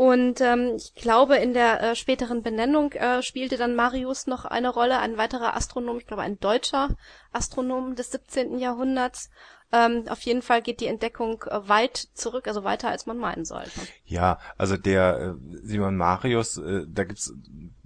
Und 0.01 0.41
ähm, 0.41 0.77
ich 0.77 0.95
glaube, 0.95 1.37
in 1.37 1.53
der 1.53 1.83
äh, 1.83 1.97
späteren 1.97 2.43
Benennung 2.43 2.93
äh, 2.93 3.23
spielte 3.23 3.57
dann 3.57 3.75
Marius 3.75 4.27
noch 4.27 4.45
eine 4.45 4.71
Rolle, 4.71 4.99
ein 4.99 5.17
weiterer 5.17 5.57
Astronom, 5.57 5.99
ich 5.99 6.07
glaube 6.07 6.23
ein 6.23 6.39
deutscher 6.39 6.97
Astronom 7.33 7.97
des 7.97 8.13
17. 8.13 8.59
Jahrhunderts. 8.59 9.31
Ähm, 9.73 10.05
auf 10.09 10.21
jeden 10.23 10.43
Fall 10.43 10.63
geht 10.63 10.81
die 10.81 10.87
Entdeckung 10.87 11.45
äh, 11.45 11.69
weit 11.69 11.97
zurück, 12.15 12.49
also 12.49 12.65
weiter 12.65 12.89
als 12.89 13.07
man 13.07 13.19
meinen 13.19 13.45
sollte. 13.45 13.81
Ja, 14.05 14.39
also 14.59 14.77
der 14.77 15.37
äh, 15.37 15.59
Simon 15.63 15.97
Marius, 15.97 16.59
äh, 16.59 16.87
da 16.89 17.05
gibt's 17.05 17.33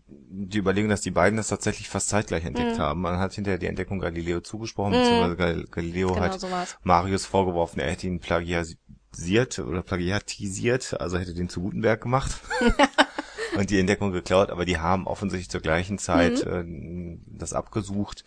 die 0.07 0.59
Überlegung, 0.59 0.91
dass 0.91 1.03
die 1.03 1.11
beiden 1.11 1.37
das 1.37 1.49
tatsächlich 1.49 1.89
fast 1.89 2.09
zeitgleich 2.09 2.45
entdeckt 2.45 2.79
mhm. 2.79 2.83
haben. 2.83 3.01
Man 3.03 3.19
hat 3.19 3.35
hinterher 3.35 3.59
die 3.59 3.67
Entdeckung 3.67 4.01
Galileo 4.01 4.41
zugesprochen, 4.41 4.93
mhm. 4.93 4.99
beziehungsweise 4.99 5.67
Galileo 5.71 6.09
genau 6.09 6.21
hat 6.21 6.41
so 6.41 6.49
Marius 6.83 7.27
vorgeworfen, 7.27 7.81
er 7.81 7.91
hätte 7.91 8.07
ihn 8.07 8.21
plagiasiert 8.21 9.59
oder 9.59 9.83
plagiatisiert, 9.83 11.01
also 11.01 11.19
hätte 11.19 11.35
den 11.35 11.49
zu 11.49 11.61
Gutenberg 11.61 12.01
gemacht. 12.01 12.41
und 13.57 13.71
die 13.71 13.79
Entdeckung 13.79 14.13
geklaut, 14.13 14.51
aber 14.51 14.65
die 14.65 14.79
haben 14.79 15.07
offensichtlich 15.07 15.51
zur 15.51 15.61
gleichen 15.61 15.99
Zeit 15.99 16.45
mhm. 16.45 17.21
äh, 17.29 17.39
das 17.39 17.53
abgesucht 17.53 18.25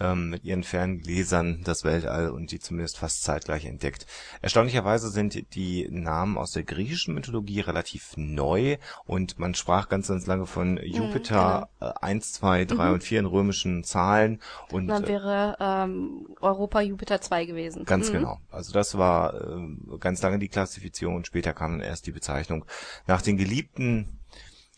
ähm, 0.00 0.30
mit 0.30 0.44
ihren 0.44 0.64
Ferngläsern 0.64 1.62
das 1.64 1.84
Weltall 1.84 2.30
und 2.30 2.50
die 2.50 2.58
zumindest 2.58 2.98
fast 2.98 3.22
zeitgleich 3.22 3.64
entdeckt. 3.64 4.06
Erstaunlicherweise 4.42 5.10
sind 5.10 5.54
die 5.54 5.88
Namen 5.90 6.36
aus 6.36 6.52
der 6.52 6.64
griechischen 6.64 7.14
Mythologie 7.14 7.60
relativ 7.60 8.16
neu 8.16 8.76
und 9.04 9.38
man 9.38 9.54
sprach 9.54 9.88
ganz, 9.88 10.08
ganz 10.08 10.26
lange 10.26 10.46
von 10.46 10.78
Jupiter 10.82 11.68
mhm, 11.80 11.80
genau. 11.80 11.92
äh, 11.92 12.04
1, 12.04 12.32
2, 12.32 12.64
3 12.64 12.86
mhm. 12.86 12.92
und 12.94 13.04
4 13.04 13.20
in 13.20 13.26
römischen 13.26 13.84
Zahlen. 13.84 14.40
Und 14.70 14.88
dann 14.88 15.04
äh, 15.04 15.08
wäre 15.08 15.56
ähm, 15.60 16.26
Europa 16.40 16.80
Jupiter 16.80 17.20
2 17.20 17.44
gewesen. 17.44 17.84
Ganz 17.84 18.08
mhm. 18.08 18.14
genau. 18.14 18.38
Also 18.50 18.72
das 18.72 18.98
war 18.98 19.34
äh, 19.34 19.98
ganz 19.98 20.22
lange 20.22 20.38
die 20.38 20.48
Klassifizierung 20.48 21.16
und 21.16 21.26
später 21.26 21.52
kam 21.52 21.72
dann 21.72 21.80
erst 21.80 22.06
die 22.06 22.12
Bezeichnung 22.12 22.64
nach 23.06 23.22
den 23.22 23.36
geliebten 23.36 24.18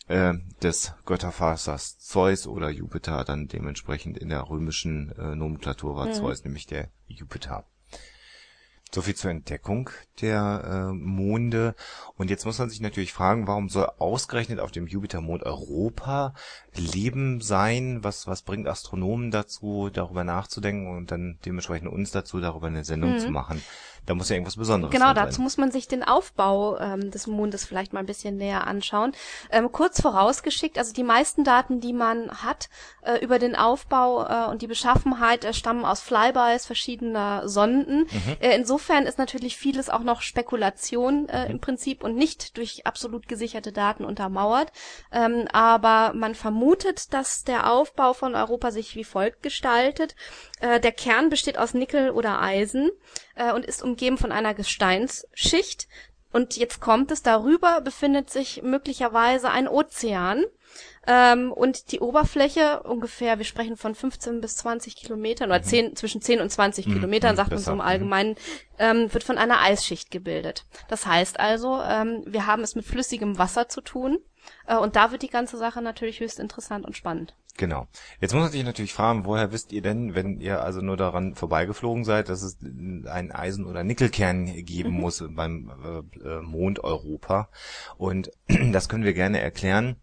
äh, 0.08 0.34
des 0.62 0.92
Göttervaters 1.04 1.98
Zeus 1.98 2.46
oder 2.46 2.70
Jupiter 2.70 3.24
dann 3.24 3.48
dementsprechend 3.48 4.18
in 4.18 4.28
der 4.28 4.48
römischen 4.48 5.12
äh, 5.18 5.34
Nomenklatur 5.34 5.96
war 5.96 6.06
mhm. 6.06 6.12
Zeus 6.12 6.44
nämlich 6.44 6.66
der 6.66 6.88
Jupiter. 7.06 7.64
So 8.94 9.02
viel 9.02 9.16
zur 9.16 9.32
Entdeckung 9.32 9.90
der 10.20 10.88
äh, 10.90 10.94
Monde. 10.94 11.74
Und 12.16 12.30
jetzt 12.30 12.46
muss 12.46 12.58
man 12.58 12.70
sich 12.70 12.80
natürlich 12.80 13.12
fragen, 13.12 13.46
warum 13.46 13.68
soll 13.68 13.90
ausgerechnet 13.98 14.60
auf 14.60 14.70
dem 14.70 14.86
Jupitermond 14.86 15.42
Europa 15.42 16.34
Leben 16.72 17.40
sein? 17.40 18.04
Was, 18.04 18.26
was 18.26 18.42
bringt 18.42 18.68
Astronomen 18.68 19.30
dazu, 19.30 19.90
darüber 19.92 20.24
nachzudenken 20.24 20.96
und 20.96 21.10
dann 21.10 21.38
dementsprechend 21.44 21.88
uns 21.88 22.12
dazu, 22.12 22.40
darüber 22.40 22.68
eine 22.68 22.84
Sendung 22.84 23.14
mhm. 23.14 23.18
zu 23.18 23.30
machen? 23.30 23.60
Da 24.06 24.14
muss 24.14 24.28
ja 24.28 24.36
irgendwas 24.36 24.56
Besonderes 24.56 24.92
Genau, 24.92 25.12
dazu 25.12 25.42
muss 25.42 25.56
man 25.56 25.72
sich 25.72 25.88
den 25.88 26.04
Aufbau 26.04 26.78
ähm, 26.78 27.10
des 27.10 27.26
Mondes 27.26 27.64
vielleicht 27.64 27.92
mal 27.92 28.00
ein 28.00 28.06
bisschen 28.06 28.36
näher 28.36 28.66
anschauen. 28.66 29.12
Ähm, 29.50 29.70
kurz 29.72 30.00
vorausgeschickt, 30.00 30.78
also 30.78 30.92
die 30.92 31.02
meisten 31.02 31.42
Daten, 31.42 31.80
die 31.80 31.92
man 31.92 32.30
hat 32.30 32.68
äh, 33.02 33.18
über 33.18 33.38
den 33.38 33.56
Aufbau 33.56 34.24
äh, 34.26 34.50
und 34.50 34.62
die 34.62 34.68
Beschaffenheit, 34.68 35.44
äh, 35.44 35.52
stammen 35.52 35.84
aus 35.84 36.00
Flybys 36.00 36.66
verschiedener 36.66 37.48
Sonden. 37.48 38.00
Mhm. 38.00 38.36
Äh, 38.40 38.56
insofern 38.56 39.06
ist 39.06 39.18
natürlich 39.18 39.56
vieles 39.56 39.90
auch 39.90 40.02
noch 40.02 40.22
Spekulation 40.22 41.28
äh, 41.28 41.44
mhm. 41.44 41.50
im 41.50 41.60
Prinzip 41.60 42.04
und 42.04 42.16
nicht 42.16 42.56
durch 42.56 42.86
absolut 42.86 43.26
gesicherte 43.26 43.72
Daten 43.72 44.04
untermauert. 44.04 44.70
Ähm, 45.10 45.48
aber 45.52 46.12
man 46.14 46.34
vermutet, 46.36 47.12
dass 47.12 47.42
der 47.42 47.72
Aufbau 47.72 48.12
von 48.12 48.36
Europa 48.36 48.70
sich 48.70 48.94
wie 48.94 49.04
folgt 49.04 49.42
gestaltet. 49.42 50.14
Äh, 50.60 50.80
der 50.80 50.92
Kern 50.92 51.28
besteht 51.28 51.58
aus 51.58 51.74
Nickel 51.74 52.10
oder 52.10 52.40
Eisen 52.40 52.90
äh, 53.34 53.52
und 53.52 53.64
ist 53.64 53.82
umgeben 53.82 54.18
von 54.18 54.32
einer 54.32 54.54
Gesteinsschicht. 54.54 55.88
Und 56.32 56.56
jetzt 56.56 56.80
kommt 56.80 57.10
es, 57.12 57.22
darüber 57.22 57.80
befindet 57.80 58.30
sich 58.30 58.62
möglicherweise 58.62 59.50
ein 59.50 59.68
Ozean. 59.68 60.44
Ähm, 61.06 61.52
und 61.52 61.92
die 61.92 62.00
Oberfläche 62.00 62.82
ungefähr, 62.82 63.38
wir 63.38 63.44
sprechen 63.44 63.76
von 63.76 63.94
15 63.94 64.40
bis 64.40 64.56
20 64.56 64.96
Kilometern 64.96 65.50
oder 65.50 65.62
10, 65.62 65.94
zwischen 65.94 66.20
10 66.20 66.40
und 66.40 66.50
20 66.50 66.86
Mhm, 66.86 66.94
Kilometern, 66.94 67.36
sagt 67.36 67.50
man 67.50 67.60
so 67.60 67.70
im 67.70 67.76
Mhm. 67.76 67.82
Allgemeinen, 67.82 68.36
ähm, 68.78 69.12
wird 69.14 69.22
von 69.24 69.38
einer 69.38 69.60
Eisschicht 69.62 70.10
gebildet. 70.10 70.64
Das 70.88 71.06
heißt 71.06 71.38
also, 71.38 71.80
ähm, 71.80 72.22
wir 72.26 72.46
haben 72.46 72.62
es 72.62 72.74
mit 72.74 72.84
flüssigem 72.84 73.38
Wasser 73.38 73.68
zu 73.68 73.80
tun. 73.80 74.18
Äh, 74.66 74.76
und 74.76 74.96
da 74.96 75.12
wird 75.12 75.22
die 75.22 75.30
ganze 75.30 75.56
Sache 75.56 75.80
natürlich 75.80 76.20
höchst 76.20 76.40
interessant 76.40 76.84
und 76.84 76.96
spannend. 76.96 77.34
Genau. 77.56 77.86
Jetzt 78.20 78.34
muss 78.34 78.42
man 78.42 78.52
sich 78.52 78.64
natürlich 78.64 78.92
fragen, 78.92 79.24
woher 79.24 79.50
wisst 79.50 79.72
ihr 79.72 79.80
denn, 79.80 80.14
wenn 80.14 80.40
ihr 80.40 80.62
also 80.62 80.80
nur 80.80 80.96
daran 80.96 81.34
vorbeigeflogen 81.34 82.04
seid, 82.04 82.28
dass 82.28 82.42
es 82.42 82.58
einen 82.60 83.32
Eisen- 83.32 83.66
oder 83.66 83.82
Nickelkern 83.82 84.46
geben 84.64 84.90
muss 84.90 85.24
beim 85.28 85.72
äh, 86.22 86.28
äh, 86.28 86.42
Mond 86.42 86.84
Europa? 86.84 87.48
Und 87.96 88.30
das 88.72 88.88
können 88.88 89.04
wir 89.04 89.14
gerne 89.14 89.40
erklären. 89.40 89.96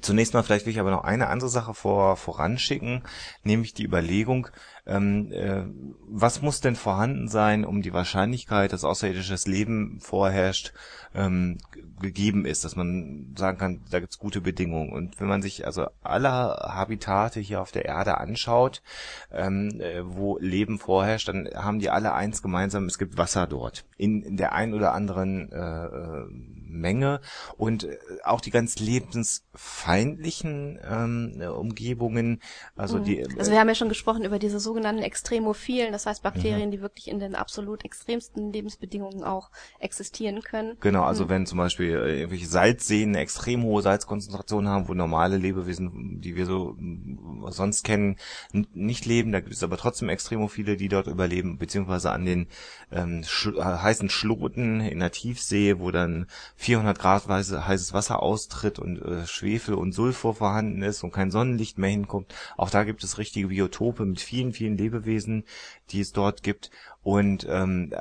Zunächst 0.00 0.32
mal 0.32 0.42
vielleicht 0.42 0.64
will 0.64 0.72
ich 0.72 0.80
aber 0.80 0.90
noch 0.90 1.04
eine 1.04 1.26
andere 1.26 1.50
Sache 1.50 1.74
vor, 1.74 2.16
voranschicken, 2.16 3.02
nämlich 3.42 3.74
die 3.74 3.84
Überlegung, 3.84 4.48
ähm, 4.86 5.30
äh, 5.32 5.62
was 6.08 6.42
muss 6.42 6.60
denn 6.60 6.76
vorhanden 6.76 7.28
sein, 7.28 7.64
um 7.64 7.82
die 7.82 7.92
Wahrscheinlichkeit, 7.92 8.72
dass 8.72 8.84
außerirdisches 8.84 9.46
Leben 9.46 10.00
vorherrscht, 10.00 10.72
ähm, 11.14 11.58
gegeben 12.00 12.44
ist, 12.46 12.64
dass 12.64 12.74
man 12.74 13.34
sagen 13.36 13.58
kann, 13.58 13.80
da 13.90 14.00
gibt's 14.00 14.18
gute 14.18 14.40
Bedingungen. 14.40 14.92
Und 14.92 15.20
wenn 15.20 15.28
man 15.28 15.40
sich 15.40 15.66
also 15.66 15.86
alle 16.02 16.30
Habitate 16.30 17.38
hier 17.38 17.60
auf 17.60 17.70
der 17.70 17.84
Erde 17.84 18.18
anschaut, 18.18 18.82
ähm, 19.30 19.80
äh, 19.80 20.02
wo 20.04 20.38
Leben 20.38 20.78
vorherrscht, 20.78 21.28
dann 21.28 21.48
haben 21.54 21.78
die 21.78 21.90
alle 21.90 22.12
eins 22.14 22.42
gemeinsam, 22.42 22.86
es 22.86 22.98
gibt 22.98 23.18
Wasser 23.18 23.46
dort. 23.46 23.84
In, 23.96 24.22
in 24.22 24.36
der 24.36 24.52
ein 24.52 24.74
oder 24.74 24.92
anderen 24.92 25.52
äh, 25.52 25.84
äh, 25.86 26.26
Menge 26.72 27.20
und 27.56 27.84
äh, 27.84 27.98
auch 28.24 28.40
die 28.40 28.50
ganz 28.50 28.78
lebensfeindlichen 28.78 30.78
ähm, 30.88 31.40
äh, 31.40 31.46
Umgebungen, 31.46 32.40
also 32.76 32.98
die 32.98 33.20
äh, 33.20 33.28
Also 33.38 33.50
wir 33.50 33.60
haben 33.60 33.68
ja 33.68 33.74
schon 33.74 33.88
gesprochen 33.88 34.24
über 34.24 34.38
diese 34.38 34.60
sogenannten 34.60 35.02
Extremophilen, 35.02 35.92
das 35.92 36.06
heißt 36.06 36.22
Bakterien, 36.22 36.70
die 36.70 36.80
wirklich 36.80 37.08
in 37.08 37.18
den 37.18 37.34
absolut 37.34 37.84
extremsten 37.84 38.52
Lebensbedingungen 38.52 39.24
auch 39.24 39.50
existieren 39.78 40.42
können. 40.42 40.76
Genau, 40.80 41.02
also 41.02 41.28
wenn 41.28 41.46
zum 41.46 41.58
Beispiel 41.58 41.90
äh, 41.90 42.20
irgendwelche 42.20 42.46
Salzseen 42.46 43.10
eine 43.10 43.20
extrem 43.20 43.62
hohe 43.62 43.82
Salzkonzentration 43.82 44.68
haben, 44.68 44.88
wo 44.88 44.94
normale 44.94 45.36
Lebewesen, 45.36 46.20
die 46.20 46.36
wir 46.36 46.46
so 46.46 46.74
mm, 46.78 47.46
sonst 47.50 47.84
kennen, 47.84 48.16
nicht 48.52 49.06
leben, 49.06 49.32
da 49.32 49.40
gibt 49.40 49.54
es 49.54 49.62
aber 49.62 49.76
trotzdem 49.76 50.08
Extremophile, 50.08 50.76
die 50.76 50.88
dort 50.88 51.06
überleben, 51.06 51.58
beziehungsweise 51.58 52.12
an 52.12 52.24
den 52.24 52.46
ähm, 52.90 53.24
schl 53.24 53.58
äh, 53.58 53.62
heißen 53.62 54.10
Schloten 54.10 54.80
in 54.80 55.00
der 55.00 55.10
Tiefsee, 55.10 55.78
wo 55.78 55.90
dann 55.90 56.26
400 56.62 56.96
Grad 56.96 57.28
heißes 57.28 57.92
Wasser 57.92 58.22
austritt 58.22 58.78
und 58.78 59.02
äh, 59.02 59.26
Schwefel 59.26 59.74
und 59.74 59.90
Sulfur 59.90 60.32
vorhanden 60.32 60.82
ist 60.82 61.02
und 61.02 61.12
kein 61.12 61.32
Sonnenlicht 61.32 61.76
mehr 61.76 61.90
hinkommt. 61.90 62.32
Auch 62.56 62.70
da 62.70 62.84
gibt 62.84 63.02
es 63.02 63.18
richtige 63.18 63.48
Biotope 63.48 64.04
mit 64.04 64.20
vielen, 64.20 64.52
vielen 64.52 64.78
Lebewesen, 64.78 65.42
die 65.90 66.00
es 66.00 66.12
dort 66.12 66.44
gibt. 66.44 66.70
Und 67.02 67.44
ähm, 67.50 67.92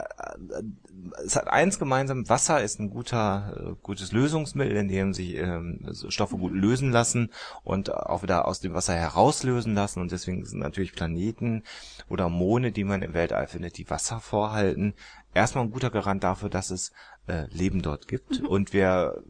es 1.26 1.36
hat 1.36 1.48
eins 1.48 1.80
gemeinsam, 1.80 2.30
Wasser 2.30 2.62
ist 2.62 2.80
ein 2.80 2.92
guter, 2.92 3.58
äh, 3.58 3.76
gutes 3.82 4.12
Lösungsmittel, 4.12 4.78
in 4.78 4.90
dem 4.90 5.16
sich 5.16 5.38
ähm, 5.38 5.80
Stoffe 6.10 6.38
gut 6.38 6.54
lösen 6.54 6.92
lassen 6.92 7.32
und 7.64 7.92
auch 7.92 8.22
wieder 8.22 8.48
aus 8.48 8.60
dem 8.60 8.76
Wasser 8.76 8.94
herauslösen 8.94 9.74
lassen. 9.74 10.02
Und 10.02 10.12
deswegen 10.12 10.46
sind 10.46 10.60
natürlich 10.60 10.94
Planeten 10.94 11.64
oder 12.10 12.30
Monde, 12.30 12.72
die 12.72 12.84
man 12.84 13.02
im 13.02 13.16
Weltall 13.16 13.48
findet, 13.48 13.80
die 13.80 13.90
Wasser 13.90 14.20
vorhalten, 14.20 14.94
erstmal 15.34 15.64
ein 15.64 15.72
guter 15.72 15.90
Garant 15.90 16.24
dafür, 16.24 16.50
dass 16.50 16.70
es 16.72 16.92
äh, 17.28 17.46
Leben 17.52 17.82
dort 17.82 18.08
gibt. 18.08 18.42
Und 18.42 18.74
wir 18.74 19.24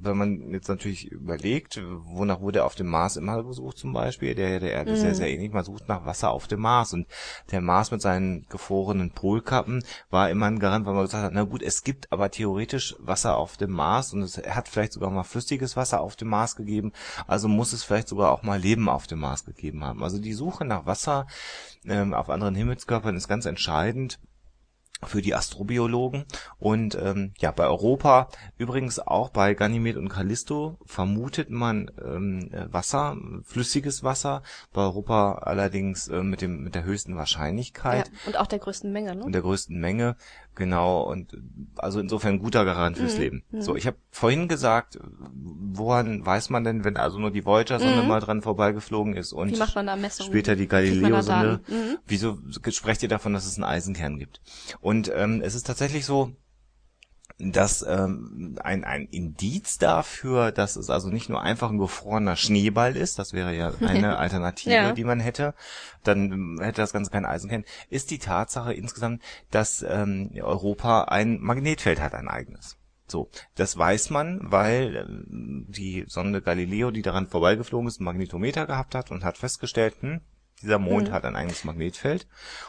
wenn 0.00 0.16
man 0.16 0.50
jetzt 0.52 0.68
natürlich 0.68 1.10
überlegt, 1.10 1.80
wonach 2.04 2.40
wurde 2.40 2.64
auf 2.64 2.74
dem 2.74 2.86
Mars 2.86 3.16
immer 3.16 3.42
gesucht 3.42 3.78
zum 3.78 3.92
Beispiel, 3.92 4.34
der 4.34 4.60
der 4.60 4.72
Erde 4.72 4.92
ist 4.92 5.00
sehr, 5.00 5.14
sehr 5.14 5.28
ähnlich, 5.28 5.52
man 5.52 5.64
sucht 5.64 5.88
nach 5.88 6.04
Wasser 6.04 6.30
auf 6.30 6.46
dem 6.46 6.60
Mars. 6.60 6.92
Und 6.92 7.06
der 7.50 7.60
Mars 7.60 7.90
mit 7.90 8.00
seinen 8.00 8.46
gefrorenen 8.48 9.10
Polkappen 9.10 9.82
war 10.10 10.30
immer 10.30 10.46
ein 10.46 10.58
Garant, 10.58 10.86
weil 10.86 10.94
man 10.94 11.04
gesagt 11.04 11.24
hat, 11.24 11.32
na 11.34 11.44
gut, 11.44 11.62
es 11.62 11.82
gibt 11.82 12.10
aber 12.12 12.30
theoretisch 12.30 12.96
Wasser 12.98 13.36
auf 13.36 13.56
dem 13.56 13.72
Mars 13.72 14.12
und 14.12 14.22
es 14.22 14.38
hat 14.38 14.68
vielleicht 14.68 14.92
sogar 14.92 15.10
mal 15.10 15.24
flüssiges 15.24 15.76
Wasser 15.76 16.00
auf 16.00 16.16
dem 16.16 16.28
Mars 16.28 16.56
gegeben, 16.56 16.92
also 17.26 17.48
muss 17.48 17.72
es 17.72 17.84
vielleicht 17.84 18.08
sogar 18.08 18.32
auch 18.32 18.42
mal 18.42 18.58
Leben 18.58 18.88
auf 18.88 19.06
dem 19.06 19.20
Mars 19.20 19.44
gegeben 19.44 19.84
haben. 19.84 20.02
Also 20.02 20.18
die 20.18 20.34
Suche 20.34 20.64
nach 20.64 20.86
Wasser 20.86 21.26
ähm, 21.84 22.14
auf 22.14 22.30
anderen 22.30 22.54
Himmelskörpern 22.54 23.16
ist 23.16 23.28
ganz 23.28 23.46
entscheidend 23.46 24.18
für 25.06 25.22
die 25.22 25.34
Astrobiologen 25.34 26.24
und 26.58 26.96
ähm, 27.00 27.32
ja 27.38 27.50
bei 27.52 27.66
Europa 27.66 28.28
übrigens 28.56 28.98
auch 28.98 29.30
bei 29.30 29.54
Ganymed 29.54 29.96
und 29.96 30.08
Callisto 30.08 30.76
vermutet 30.86 31.50
man 31.50 31.90
ähm, 32.04 32.50
äh, 32.52 32.72
Wasser 32.72 33.16
flüssiges 33.44 34.02
Wasser 34.02 34.42
bei 34.72 34.82
Europa 34.82 35.34
allerdings 35.42 36.08
äh, 36.08 36.22
mit 36.22 36.40
dem 36.40 36.64
mit 36.64 36.74
der 36.74 36.84
höchsten 36.84 37.12
Ja, 37.12 37.18
Wahrscheinlichkeit 37.18 38.10
und 38.26 38.36
auch 38.38 38.46
der 38.46 38.58
größten 38.58 38.90
Menge, 38.92 39.14
ne? 39.14 39.24
und 39.24 39.32
der 39.32 39.42
größten 39.42 39.78
Menge 39.78 40.16
genau 40.56 41.02
und 41.02 41.32
äh, 41.34 41.36
also 41.76 42.00
insofern 42.00 42.40
guter 42.40 42.64
Garant 42.64 42.96
fürs 42.98 43.14
Mhm. 43.14 43.20
Leben 43.20 43.42
so 43.60 43.76
ich 43.76 43.86
habe 43.86 43.96
vorhin 44.10 44.48
gesagt 44.48 44.98
woran 45.32 46.24
weiß 46.26 46.50
man 46.50 46.64
denn 46.64 46.82
wenn 46.84 46.96
also 46.96 47.18
nur 47.18 47.30
die 47.30 47.44
Voyager-Sonde 47.44 48.02
mal 48.02 48.20
dran 48.20 48.42
vorbeigeflogen 48.42 49.14
ist 49.14 49.32
und 49.32 49.52
Mhm. 49.52 49.62
Später 50.26 50.56
die 50.56 50.66
Galileo-Sonde. 50.68 51.60
Mhm. 51.68 51.98
Wieso 52.06 52.38
sprecht 52.70 53.02
ihr 53.02 53.08
davon, 53.08 53.32
dass 53.32 53.46
es 53.46 53.56
einen 53.56 53.64
Eisenkern 53.64 54.18
gibt? 54.18 54.40
Und 54.80 54.87
ähm, 55.14 55.40
es 55.42 55.54
ist 55.54 55.66
tatsächlich 55.66 56.04
so, 56.06 56.32
dass 57.40 57.82
ähm, 57.82 58.58
ein, 58.64 58.82
ein 58.84 59.06
Indiz 59.06 59.78
dafür, 59.78 60.50
dass 60.50 60.74
es 60.74 60.90
also 60.90 61.08
nicht 61.08 61.28
nur 61.28 61.40
einfach 61.40 61.70
ein 61.70 61.78
gefrorener 61.78 62.34
Schneeball 62.34 62.96
ist, 62.96 63.18
das 63.18 63.32
wäre 63.32 63.54
ja 63.54 63.72
eine 63.80 64.18
Alternative, 64.18 64.74
Ja. 64.74 64.92
die 64.92 65.04
man 65.04 65.20
hätte, 65.20 65.54
dann 66.02 66.58
hätte 66.60 66.80
das 66.80 66.92
Ganze 66.92 67.12
kein 67.12 67.24
Eisenkern, 67.24 67.64
ist 67.90 68.10
die 68.10 68.18
Tatsache 68.18 68.72
insgesamt, 68.74 69.22
dass 69.52 69.84
ähm, 69.88 70.30
Europa 70.34 71.02
ein 71.04 71.38
Magnetfeld 71.40 72.00
hat, 72.00 72.14
ein 72.14 72.26
eigenes. 72.28 72.76
So, 73.06 73.30
das 73.54 73.78
weiß 73.78 74.10
man, 74.10 74.40
weil 74.42 74.96
ähm, 74.96 75.64
die 75.68 76.04
Sonde 76.08 76.42
Galileo, 76.42 76.90
die 76.90 77.02
daran 77.02 77.28
vorbeigeflogen 77.28 77.86
ist, 77.88 78.00
ein 78.00 78.04
Magnetometer 78.04 78.66
gehabt 78.66 78.94
hat 78.96 79.12
und 79.12 79.22
hat 79.24 79.38
festgestellt, 79.38 79.94
hm, 80.00 80.20
dieser 80.62 80.78
Mond 80.78 81.10
hat 81.10 81.24
ein 81.24 81.36
eigenes 81.36 81.64
Magnetfeld. 81.64 82.26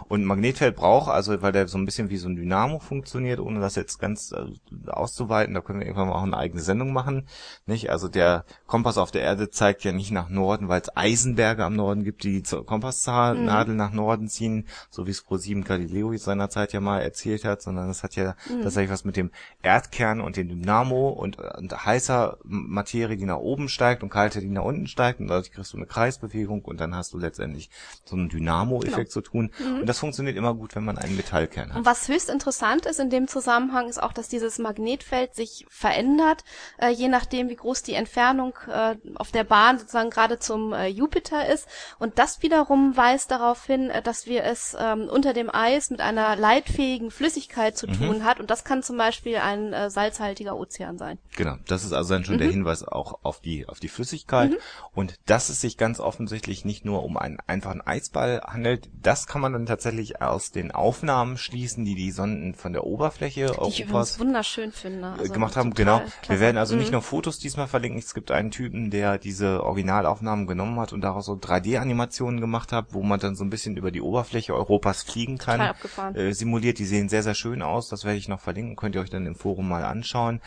Und 0.08 0.22
ein 0.22 0.26
Magnetfeld 0.26 0.76
braucht, 0.76 1.10
also 1.10 1.42
weil 1.42 1.52
der 1.52 1.68
so 1.68 1.78
ein 1.78 1.86
bisschen 1.86 2.10
wie 2.10 2.18
so 2.18 2.28
ein 2.28 2.36
Dynamo 2.36 2.80
funktioniert, 2.80 3.40
ohne 3.40 3.60
das 3.60 3.76
jetzt 3.76 4.00
ganz 4.00 4.32
äh, 4.32 4.46
auszuweiten, 4.90 5.54
da 5.54 5.62
können 5.62 5.80
wir 5.80 5.88
irgendwann 5.88 6.10
mal 6.10 6.16
auch 6.16 6.24
eine 6.24 6.38
eigene 6.38 6.62
Sendung 6.62 6.94
machen. 6.94 7.28
Nicht? 7.66 7.90
Also 7.90 8.08
der 8.08 8.46
Kompass 8.68 8.98
auf 8.98 9.12
der 9.12 9.22
Erde 9.22 9.50
zeigt 9.50 9.84
ja 9.84 9.92
nicht 9.92 10.12
nach 10.12 10.30
Norden, 10.30 10.68
weil 10.68 10.82
es 10.82 10.96
Eisenberge 10.96 11.64
am 11.64 11.76
Norden 11.76 12.04
gibt, 12.04 12.24
die 12.24 12.42
die 12.42 12.64
Kompassnadel 12.64 13.76
nach 13.76 13.92
Norden 13.92 14.28
ziehen, 14.28 14.68
so 14.90 15.08
wie 15.08 15.12
es 15.12 15.26
Pro7 15.26 15.64
Galileo 15.64 16.16
seinerzeit 16.18 16.74
ja 16.74 16.80
mal 16.80 17.00
erzählt 17.00 17.46
hat, 17.46 17.62
sondern 17.62 17.88
das 17.88 18.04
hat 18.04 18.16
ja 18.16 18.36
tatsächlich 18.62 18.92
was 18.92 19.06
mit 19.06 19.16
dem 19.16 19.32
Erdkern 19.62 20.22
und 20.22 20.38
dem 20.38 20.50
Dynamo 20.50 21.10
und, 21.10 21.38
und 21.38 21.86
heißer 21.86 22.38
Materie, 22.44 23.18
die 23.18 23.26
nach 23.26 23.38
oben 23.38 23.70
steigt 23.70 24.04
und 24.04 24.10
kalte, 24.10 24.42
die 24.42 24.50
nach 24.50 24.64
unten 24.64 24.88
steigt 24.88 25.20
und 25.20 25.28
dadurch 25.28 25.52
kriegst 25.52 25.74
du 25.74 25.78
eine 25.78 25.86
Kreisbewegung 25.86 26.64
und 26.66 26.80
dann 26.80 26.96
hast 26.96 27.14
du 27.14 27.18
letztendlich 27.18 27.70
so 28.06 28.16
einen 28.16 28.30
Dynamo-Effekt 28.30 29.12
zu 29.12 29.22
tun. 29.22 29.52
Und 29.60 29.86
das 29.86 30.00
funktioniert 30.00 30.36
immer 30.36 30.54
gut, 30.56 30.76
wenn 30.76 30.84
man 30.84 30.98
einen 30.98 31.16
Metallkern 31.16 31.70
hat. 31.70 31.78
Und 31.78 31.86
was 31.86 32.08
höchst 32.08 32.30
interessant 32.30 32.86
ist 32.86 33.00
in 33.00 33.10
dem 33.10 33.28
Zusammenhang, 33.28 33.88
ist 33.88 34.02
auch, 34.02 34.14
dass 34.14 34.28
dieses 34.30 34.58
Magnetfeld 34.58 35.36
sich 35.36 35.66
verändert, 35.70 36.44
äh, 36.80 36.90
je 36.90 37.08
nachdem, 37.08 37.50
wie 37.50 37.56
groß 37.56 37.84
die 37.84 37.94
Entfernung 37.94 38.54
äh, 38.68 38.96
auf 39.16 39.32
der 39.32 39.44
Bahn 39.44 39.78
sozusagen 39.78 40.10
gerade 40.10 40.40
zum 40.40 40.74
äh, 40.74 40.88
Jupiter 40.88 41.48
ist. 41.48 41.68
Und 42.00 42.18
das 42.18 42.42
wiederum 42.42 42.98
weist 42.98 43.30
darauf 43.32 43.66
hin, 43.66 43.90
äh, 43.90 44.02
dass 44.02 44.26
wir 44.26 44.44
es 44.44 44.76
ähm, 44.80 45.08
unter 45.10 45.34
dem 45.34 45.54
Eis 45.54 45.90
mit 45.92 46.02
einer 46.02 46.36
leitfähigen 46.36 47.12
Flüssigkeit 47.12 47.78
zu 47.78 47.86
tun 47.88 48.24
hat. 48.24 48.40
Und 48.40 48.50
das 48.50 48.64
kann 48.64 48.82
zum 48.82 48.98
Beispiel 48.98 49.38
ein 49.38 49.74
äh, 49.74 49.90
salzhaltiger 49.90 50.58
Ozean 50.58 50.98
sein. 50.98 51.20
Genau, 51.36 51.56
das 51.68 51.84
ist 51.84 51.94
also 51.94 52.14
dann 52.14 52.26
schon 52.26 52.36
Mhm. 52.36 52.40
der 52.40 52.50
Hinweis 52.52 52.84
auch 52.84 53.20
auf 53.24 53.40
die 53.42 53.68
auf 53.68 53.80
die 53.80 53.88
Flüssigkeit 53.90 54.52
und 54.94 55.16
dass 55.26 55.50
es 55.50 55.62
sich 55.62 55.78
ganz 55.78 56.00
offensichtlich 56.00 56.64
nicht 56.66 56.86
nur 56.86 57.04
um 57.04 57.18
einen 57.18 57.40
einfachen 57.70 57.86
Eisball 57.86 58.42
handelt, 58.46 58.90
das 59.02 59.28
kann 59.28 59.42
man 59.42 59.54
dann 59.54 59.66
tatsächlich 59.66 60.22
aus 60.22 60.52
den 60.52 60.72
Aufnahmen 60.72 61.38
schließen, 61.38 61.86
die 61.86 61.96
die 61.96 62.12
Sonden 62.12 62.54
von 62.54 62.74
der 62.74 62.84
Oberfläche 62.84 63.46
Die 63.46 63.70
ich 63.70 63.84
Europas 63.86 64.20
wunderschön 64.20 64.72
finde. 64.72 65.14
Also 65.20 65.32
gemacht 65.32 65.56
haben. 65.56 65.74
Genau. 65.74 66.00
Wir 66.00 66.06
klasse. 66.22 66.42
werden 66.42 66.58
also 66.58 66.76
nicht 66.76 66.88
Mhm. 66.88 66.94
nur 66.94 67.02
Fotos 67.02 67.40
diesmal 67.40 67.68
verlinken. 67.68 68.00
Es 68.00 68.14
gibt 68.14 68.32
einen 68.32 68.52
Typen, 68.52 68.90
der 68.90 69.18
diese 69.18 69.64
Originalaufnahmen 69.64 70.48
genommen 70.48 70.80
hat 70.80 70.94
und 70.94 71.02
daraus 71.02 71.26
so 71.26 71.34
3D-Animationen 71.34 72.40
gemacht 72.42 72.72
hat, 72.72 72.88
wo 72.94 73.04
man 73.04 73.20
dann 73.20 73.36
so 73.36 73.44
ein 73.44 73.50
bisschen 73.50 73.78
über 73.78 73.92
die 73.92 74.02
Oberfläche 74.02 74.54
Europas 74.56 75.04
fliegen 75.04 75.38
kann. 75.38 75.58
Total 75.60 75.70
abgefahren. 75.70 76.16
Äh, 76.16 76.34
simuliert. 76.34 76.80
Die 76.80 76.86
sehen 76.86 77.10
sehr, 77.10 77.24
sehr 77.24 77.36
schön 77.36 77.62
aus. 77.62 77.90
Das 77.90 78.04
werde 78.04 78.18
ich 78.18 78.28
noch 78.28 78.40
verlinken. 78.42 78.76
Könnt 78.76 78.96
ihr 78.96 79.02
euch 79.02 79.10
dann 79.10 79.26
im 79.26 79.36
Forum 79.36 79.68
mal 79.70 79.84
anschauen. 79.84 80.42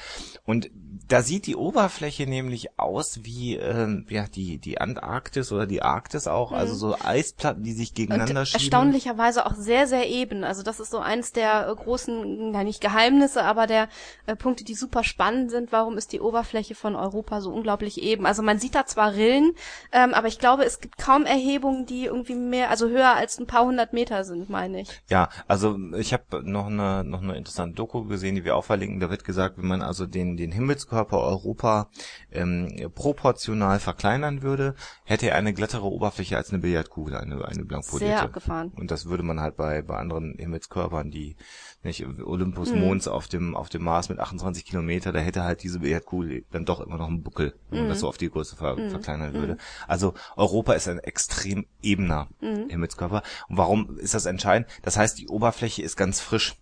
Und 0.44 0.70
da 1.08 1.22
sieht 1.22 1.46
die 1.46 1.56
Oberfläche 1.56 2.26
nämlich 2.26 2.78
aus 2.78 3.20
wie 3.24 3.56
ähm, 3.56 4.06
ja 4.10 4.26
die 4.26 4.58
die 4.58 4.80
Antarktis 4.80 5.50
oder 5.50 5.66
die 5.66 5.82
Arktis 5.82 6.26
auch, 6.26 6.52
also 6.52 6.74
so 6.74 6.96
Eisplatten, 7.02 7.62
die 7.62 7.72
sich 7.72 7.94
gegeneinander 7.94 8.40
Und 8.40 8.46
schieben. 8.46 8.60
erstaunlicherweise 8.60 9.46
auch 9.46 9.54
sehr, 9.54 9.86
sehr 9.86 10.08
eben. 10.08 10.44
Also 10.44 10.62
das 10.62 10.80
ist 10.80 10.90
so 10.90 10.98
eins 10.98 11.32
der 11.32 11.68
äh, 11.68 11.74
großen, 11.74 12.50
na 12.50 12.62
nicht 12.64 12.80
Geheimnisse, 12.80 13.42
aber 13.44 13.66
der 13.66 13.88
äh, 14.26 14.36
Punkte, 14.36 14.64
die 14.64 14.74
super 14.74 15.02
spannend 15.04 15.50
sind. 15.50 15.72
Warum 15.72 15.96
ist 15.96 16.12
die 16.12 16.20
Oberfläche 16.20 16.74
von 16.74 16.94
Europa 16.94 17.40
so 17.40 17.50
unglaublich 17.52 18.02
eben? 18.02 18.26
Also 18.26 18.42
man 18.42 18.58
sieht 18.58 18.74
da 18.74 18.84
zwar 18.84 19.14
Rillen, 19.14 19.54
ähm, 19.92 20.12
aber 20.14 20.28
ich 20.28 20.38
glaube, 20.38 20.64
es 20.64 20.80
gibt 20.80 20.98
kaum 20.98 21.24
Erhebungen, 21.24 21.86
die 21.86 22.04
irgendwie 22.04 22.34
mehr, 22.34 22.70
also 22.70 22.88
höher 22.88 23.14
als 23.14 23.38
ein 23.38 23.46
paar 23.46 23.64
hundert 23.64 23.92
Meter 23.92 24.24
sind, 24.24 24.50
meine 24.50 24.82
ich. 24.82 24.88
Ja, 25.08 25.28
also 25.48 25.78
ich 25.96 26.12
habe 26.12 26.42
noch 26.42 26.66
eine 26.66 27.04
noch 27.04 27.22
eine 27.22 27.36
interessante 27.36 27.76
Doku 27.76 28.04
gesehen, 28.04 28.34
die 28.34 28.44
wir 28.44 28.56
auch 28.56 28.64
verlinken. 28.64 29.00
Da 29.00 29.08
wird 29.10 29.24
gesagt, 29.24 29.58
wenn 29.58 29.66
man 29.66 29.82
also 29.82 30.06
den 30.06 30.36
den 30.36 30.52
Himmelskörper 30.82 31.18
Europa 31.20 31.88
ähm, 32.30 32.90
proportional 32.94 33.78
verkleinern 33.78 34.42
würde, 34.42 34.74
hätte 35.04 35.28
er 35.30 35.36
eine 35.36 35.52
glattere 35.54 35.84
Oberfläche 35.84 36.36
als 36.36 36.50
eine 36.50 36.58
Billardkugel, 36.60 37.16
eine 37.16 37.44
eine 37.44 37.64
blank 37.64 37.86
polierte. 37.86 38.14
Sehr 38.14 38.22
abgefahren. 38.22 38.72
Und 38.76 38.90
das 38.90 39.06
würde 39.06 39.22
man 39.22 39.40
halt 39.40 39.56
bei 39.56 39.82
bei 39.82 39.96
anderen 39.96 40.34
Himmelskörpern, 40.38 41.10
die 41.10 41.36
nicht 41.82 42.04
Olympus 42.24 42.72
Mhm. 42.72 42.80
Mons 42.80 43.08
auf 43.08 43.28
dem 43.28 43.54
auf 43.56 43.68
dem 43.68 43.82
Mars 43.82 44.08
mit 44.08 44.18
28 44.18 44.64
Kilometer, 44.64 45.12
da 45.12 45.20
hätte 45.20 45.42
halt 45.44 45.62
diese 45.62 45.80
Billardkugel 45.80 46.44
dann 46.50 46.64
doch 46.64 46.80
immer 46.80 46.98
noch 46.98 47.08
einen 47.08 47.22
Buckel, 47.22 47.54
wenn 47.70 47.78
Mhm. 47.78 47.84
man 47.84 47.88
das 47.90 48.00
so 48.00 48.08
auf 48.08 48.18
die 48.18 48.30
Größe 48.30 48.56
ver 48.56 48.76
verkleinern 48.90 49.34
würde. 49.34 49.56
Also 49.86 50.14
Europa 50.36 50.72
ist 50.72 50.88
ein 50.88 50.98
extrem 50.98 51.66
ebener 51.82 52.28
Mhm. 52.40 52.68
Himmelskörper. 52.68 53.22
Und 53.48 53.56
warum 53.56 53.98
ist 53.98 54.14
das 54.14 54.26
entscheidend? 54.26 54.68
Das 54.82 54.96
heißt, 54.96 55.18
die 55.18 55.28
Oberfläche 55.28 55.82
ist 55.82 55.96
ganz 55.96 56.20
frisch. 56.20 56.56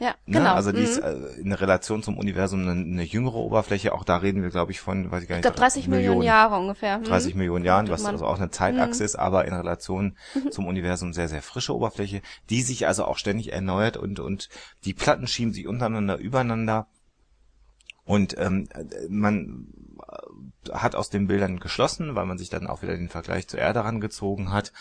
Ja, 0.00 0.14
Ne? 0.24 0.38
genau. 0.38 0.54
Also 0.54 0.72
die 0.72 0.78
Mhm. 0.78 0.84
ist 0.84 0.96
äh, 0.98 1.14
in 1.40 1.52
Relation 1.52 2.02
zum 2.02 2.16
Universum 2.16 2.62
eine, 2.62 2.72
eine 2.72 3.02
jüngere 3.02 3.34
Oberfläche. 3.34 3.92
Auch 3.92 4.02
da 4.02 4.16
reden 4.16 4.42
wir, 4.42 4.48
glaube 4.48 4.72
ich, 4.72 4.80
von, 4.80 5.10
weiß 5.10 5.22
ich 5.22 5.28
gar 5.28 5.36
ich 5.36 5.44
nicht, 5.44 5.52
glaube 5.52 5.58
30 5.58 5.88
Millionen 5.88 6.22
Jahre 6.22 6.56
ungefähr. 6.56 6.98
Mhm. 6.98 7.04
30 7.04 7.34
Millionen 7.34 7.64
Jahren, 7.66 7.88
was 7.90 8.04
also 8.06 8.24
auch 8.26 8.38
eine 8.38 8.50
Zeitachse 8.50 9.02
Mhm. 9.02 9.06
ist, 9.06 9.16
aber 9.16 9.44
in 9.44 9.52
Relation 9.52 10.16
zum 10.50 10.66
Universum 10.66 11.12
sehr, 11.12 11.28
sehr 11.28 11.42
frische 11.42 11.76
Oberfläche, 11.76 12.22
die 12.48 12.62
sich 12.62 12.86
also 12.86 13.04
auch 13.04 13.18
ständig 13.18 13.52
erneuert 13.52 13.98
und, 13.98 14.20
und 14.20 14.48
die 14.84 14.94
Platten 14.94 15.26
schieben 15.26 15.52
sich 15.52 15.68
untereinander 15.68 16.16
übereinander. 16.16 16.86
Und 18.04 18.36
ähm, 18.38 18.68
man 19.10 19.66
äh, 20.66 20.72
hat 20.72 20.94
aus 20.94 21.10
den 21.10 21.26
Bildern 21.26 21.60
geschlossen, 21.60 22.14
weil 22.14 22.24
man 22.26 22.38
sich 22.38 22.48
dann 22.48 22.66
auch 22.66 22.82
wieder 22.82 22.96
den 22.96 23.10
Vergleich 23.10 23.46
zur 23.48 23.60
Erde 23.60 23.84
rangezogen 23.84 24.50
hat, 24.50 24.72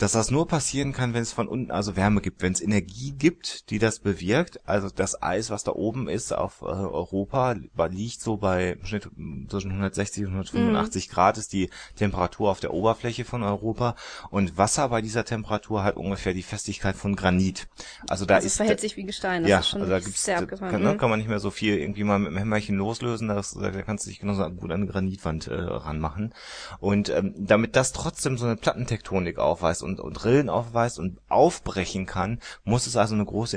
dass 0.00 0.12
das 0.12 0.30
nur 0.30 0.48
passieren 0.48 0.94
kann, 0.94 1.12
wenn 1.12 1.20
es 1.22 1.32
von 1.32 1.46
unten 1.46 1.70
also 1.70 1.94
Wärme 1.94 2.22
gibt, 2.22 2.40
wenn 2.40 2.54
es 2.54 2.62
Energie 2.62 3.12
gibt, 3.12 3.68
die 3.68 3.78
das 3.78 3.98
bewirkt. 3.98 4.66
Also 4.66 4.88
das 4.88 5.22
Eis, 5.22 5.50
was 5.50 5.62
da 5.62 5.72
oben 5.72 6.08
ist 6.08 6.32
auf 6.32 6.62
äh, 6.62 6.64
Europa, 6.64 7.54
liegt 7.90 8.22
so 8.22 8.38
bei 8.38 8.72
im 8.72 8.86
Schnitt 8.86 9.10
zwischen 9.48 9.70
160 9.72 10.24
und 10.24 10.30
185 10.30 11.10
Grad 11.10 11.36
ist 11.36 11.52
die 11.52 11.68
Temperatur 11.96 12.50
auf 12.50 12.60
der 12.60 12.72
Oberfläche 12.72 13.26
von 13.26 13.42
Europa 13.42 13.94
und 14.30 14.56
Wasser 14.56 14.88
bei 14.88 15.02
dieser 15.02 15.26
Temperatur 15.26 15.84
hat 15.84 15.96
ungefähr 15.96 16.32
die 16.32 16.42
Festigkeit 16.42 16.96
von 16.96 17.14
Granit. 17.14 17.68
Also 18.08 18.24
da 18.24 18.36
Also 18.36 18.46
es 18.46 18.52
ist 18.52 18.56
verhält 18.56 18.80
sich 18.80 18.96
wie 18.96 19.04
Gestein. 19.04 19.42
Das 19.42 19.50
ja, 19.50 19.58
ist 19.58 19.68
schon 19.68 19.82
also 19.82 19.92
da 19.92 20.00
gibt's, 20.00 20.24
sehr 20.24 20.40
da 20.40 20.46
kann, 20.56 20.82
ne, 20.82 20.94
Mhm. 20.94 20.98
kann 20.98 21.10
man 21.10 21.18
nicht 21.18 21.28
mehr 21.28 21.40
so 21.40 21.50
viel 21.50 21.76
irgendwie 21.76 22.04
mal 22.04 22.18
mit 22.18 22.30
dem 22.30 22.38
Hämmerchen 22.38 22.76
loslösen, 22.76 23.28
das, 23.28 23.52
da 23.52 23.70
kannst 23.82 24.06
du 24.06 24.10
dich 24.10 24.20
genauso 24.20 24.48
gut 24.50 24.70
an 24.70 24.80
eine 24.80 24.90
Granitwand 24.90 25.48
äh, 25.48 25.54
ranmachen. 25.54 26.32
Und 26.78 27.10
ähm, 27.10 27.34
damit 27.36 27.76
das 27.76 27.92
trotzdem 27.92 28.38
so 28.38 28.46
eine 28.46 28.56
Plattentektonik 28.56 29.38
aufweist 29.38 29.82
und, 29.90 30.00
und 30.00 30.24
Rillen 30.24 30.48
aufweist 30.48 30.98
und 30.98 31.18
aufbrechen 31.28 32.06
kann, 32.06 32.38
muss 32.64 32.86
es 32.86 32.96
also 32.96 33.14
eine 33.14 33.24
große 33.24 33.56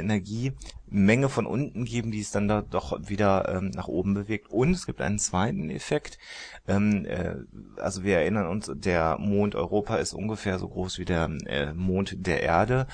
Energiemenge 0.93 1.29
von 1.29 1.45
unten 1.45 1.85
geben, 1.85 2.11
die 2.11 2.21
es 2.21 2.31
dann 2.31 2.47
da 2.47 2.61
doch 2.61 2.97
wieder 3.01 3.49
ähm, 3.49 3.71
nach 3.71 3.87
oben 3.87 4.13
bewegt. 4.13 4.51
Und 4.51 4.71
es 4.71 4.85
gibt 4.85 5.01
einen 5.01 5.19
zweiten 5.19 5.69
Effekt. 5.69 6.19
Ähm, 6.67 7.05
äh, 7.05 7.35
also 7.77 8.03
wir 8.03 8.17
erinnern 8.19 8.47
uns, 8.47 8.71
der 8.73 9.17
Mond 9.17 9.55
Europa 9.55 9.95
ist 9.95 10.13
ungefähr 10.13 10.59
so 10.59 10.69
groß 10.69 10.99
wie 10.99 11.05
der 11.05 11.29
äh, 11.47 11.73
Mond 11.73 12.15
der 12.27 12.43
Erde. 12.43 12.87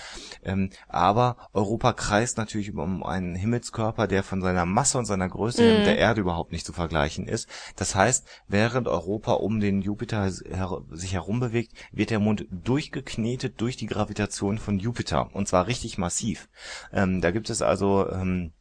Ähm, 0.44 0.70
aber 0.88 1.38
Europa 1.54 1.94
kreist 1.94 2.38
natürlich 2.38 2.74
um 2.74 3.04
einen 3.04 3.36
Himmelskörper, 3.36 4.08
der 4.08 4.24
von 4.24 4.42
seiner 4.42 4.66
Masse 4.66 4.98
und 4.98 5.06
seiner 5.06 5.28
Größe 5.28 5.62
her 5.62 5.78
mit 5.80 5.88
der 5.88 5.98
Erde 5.98 6.22
überhaupt 6.22 6.52
nicht 6.52 6.66
zu 6.66 6.74
vergleichen 6.74 7.28
ist. 7.28 7.50
Das 7.76 7.96
heißt, 7.96 8.26
während 8.48 8.88
Europa 8.88 9.34
um 9.34 9.60
den 9.60 9.82
Jupiter 9.82 10.24
her 10.24 10.82
sich 10.92 11.14
herum 11.14 11.40
bewegt, 11.40 11.74
wird 11.92 12.12
der 12.12 12.20
Mond 12.20 12.46
durchgeknetet 12.50 13.60
durch 13.60 13.76
die 13.76 13.88
Gravitation 13.88 14.58
von 14.58 14.80
Jupiter. 14.80 15.30
Und 15.34 15.48
zwar 15.48 15.68
richtig 15.68 15.98
massiv. 15.98 16.48
Ähm, 16.94 17.22
da 17.22 17.32
gibt 17.32 17.50
es 17.50 17.62
also 17.62 17.89
ähm, 18.12 18.52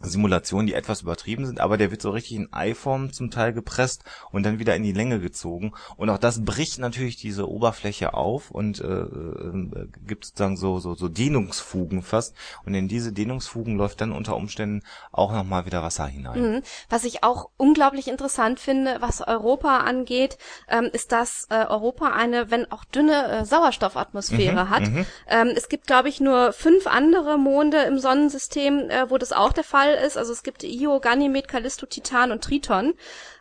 Simulationen, 0.00 0.66
die 0.66 0.74
etwas 0.74 1.02
übertrieben 1.02 1.46
sind, 1.46 1.60
aber 1.60 1.76
der 1.76 1.90
wird 1.90 2.02
so 2.02 2.10
richtig 2.10 2.36
in 2.36 2.52
Eiform 2.52 3.12
zum 3.12 3.30
Teil 3.30 3.52
gepresst 3.52 4.04
und 4.30 4.44
dann 4.44 4.58
wieder 4.58 4.74
in 4.74 4.82
die 4.82 4.92
Länge 4.92 5.20
gezogen. 5.20 5.72
Und 5.96 6.10
auch 6.10 6.18
das 6.18 6.44
bricht 6.44 6.78
natürlich 6.78 7.16
diese 7.16 7.48
Oberfläche 7.48 8.14
auf 8.14 8.50
und 8.50 8.80
äh, 8.80 8.86
äh, 8.86 9.88
gibt 10.06 10.24
sozusagen 10.24 10.56
so, 10.56 10.78
so, 10.78 10.94
so 10.94 11.08
Dehnungsfugen 11.08 12.02
fast. 12.02 12.34
Und 12.64 12.74
in 12.74 12.88
diese 12.88 13.12
Dehnungsfugen 13.12 13.76
läuft 13.76 14.00
dann 14.00 14.12
unter 14.12 14.36
Umständen 14.36 14.82
auch 15.12 15.32
nochmal 15.32 15.66
wieder 15.66 15.82
Wasser 15.82 16.06
hinein. 16.06 16.40
Mhm. 16.40 16.62
Was 16.88 17.04
ich 17.04 17.22
auch 17.22 17.50
unglaublich 17.56 18.08
interessant 18.08 18.60
finde, 18.60 18.96
was 19.00 19.20
Europa 19.20 19.78
angeht, 19.78 20.38
ähm, 20.68 20.88
ist, 20.92 21.12
dass 21.12 21.46
äh, 21.50 21.66
Europa 21.66 22.12
eine, 22.12 22.50
wenn 22.50 22.70
auch 22.72 22.84
dünne 22.84 23.28
äh, 23.30 23.44
Sauerstoffatmosphäre 23.44 24.70
hat. 24.70 24.82
Ähm, 25.28 25.52
es 25.54 25.68
gibt, 25.68 25.86
glaube 25.86 26.08
ich, 26.08 26.20
nur 26.20 26.52
fünf 26.52 26.86
andere 26.86 27.38
Monde 27.38 27.82
im 27.82 27.98
Sonnensystem, 27.98 28.90
äh, 28.90 29.10
wo 29.10 29.18
das 29.18 29.32
auch 29.32 29.52
der 29.52 29.64
Fall 29.64 29.89
ist. 29.94 30.16
Also 30.16 30.32
es 30.32 30.42
gibt 30.42 30.62
Io, 30.62 31.00
Ganymed, 31.00 31.48
Callisto, 31.48 31.86
Titan 31.86 32.32
und 32.32 32.44
Triton 32.44 32.94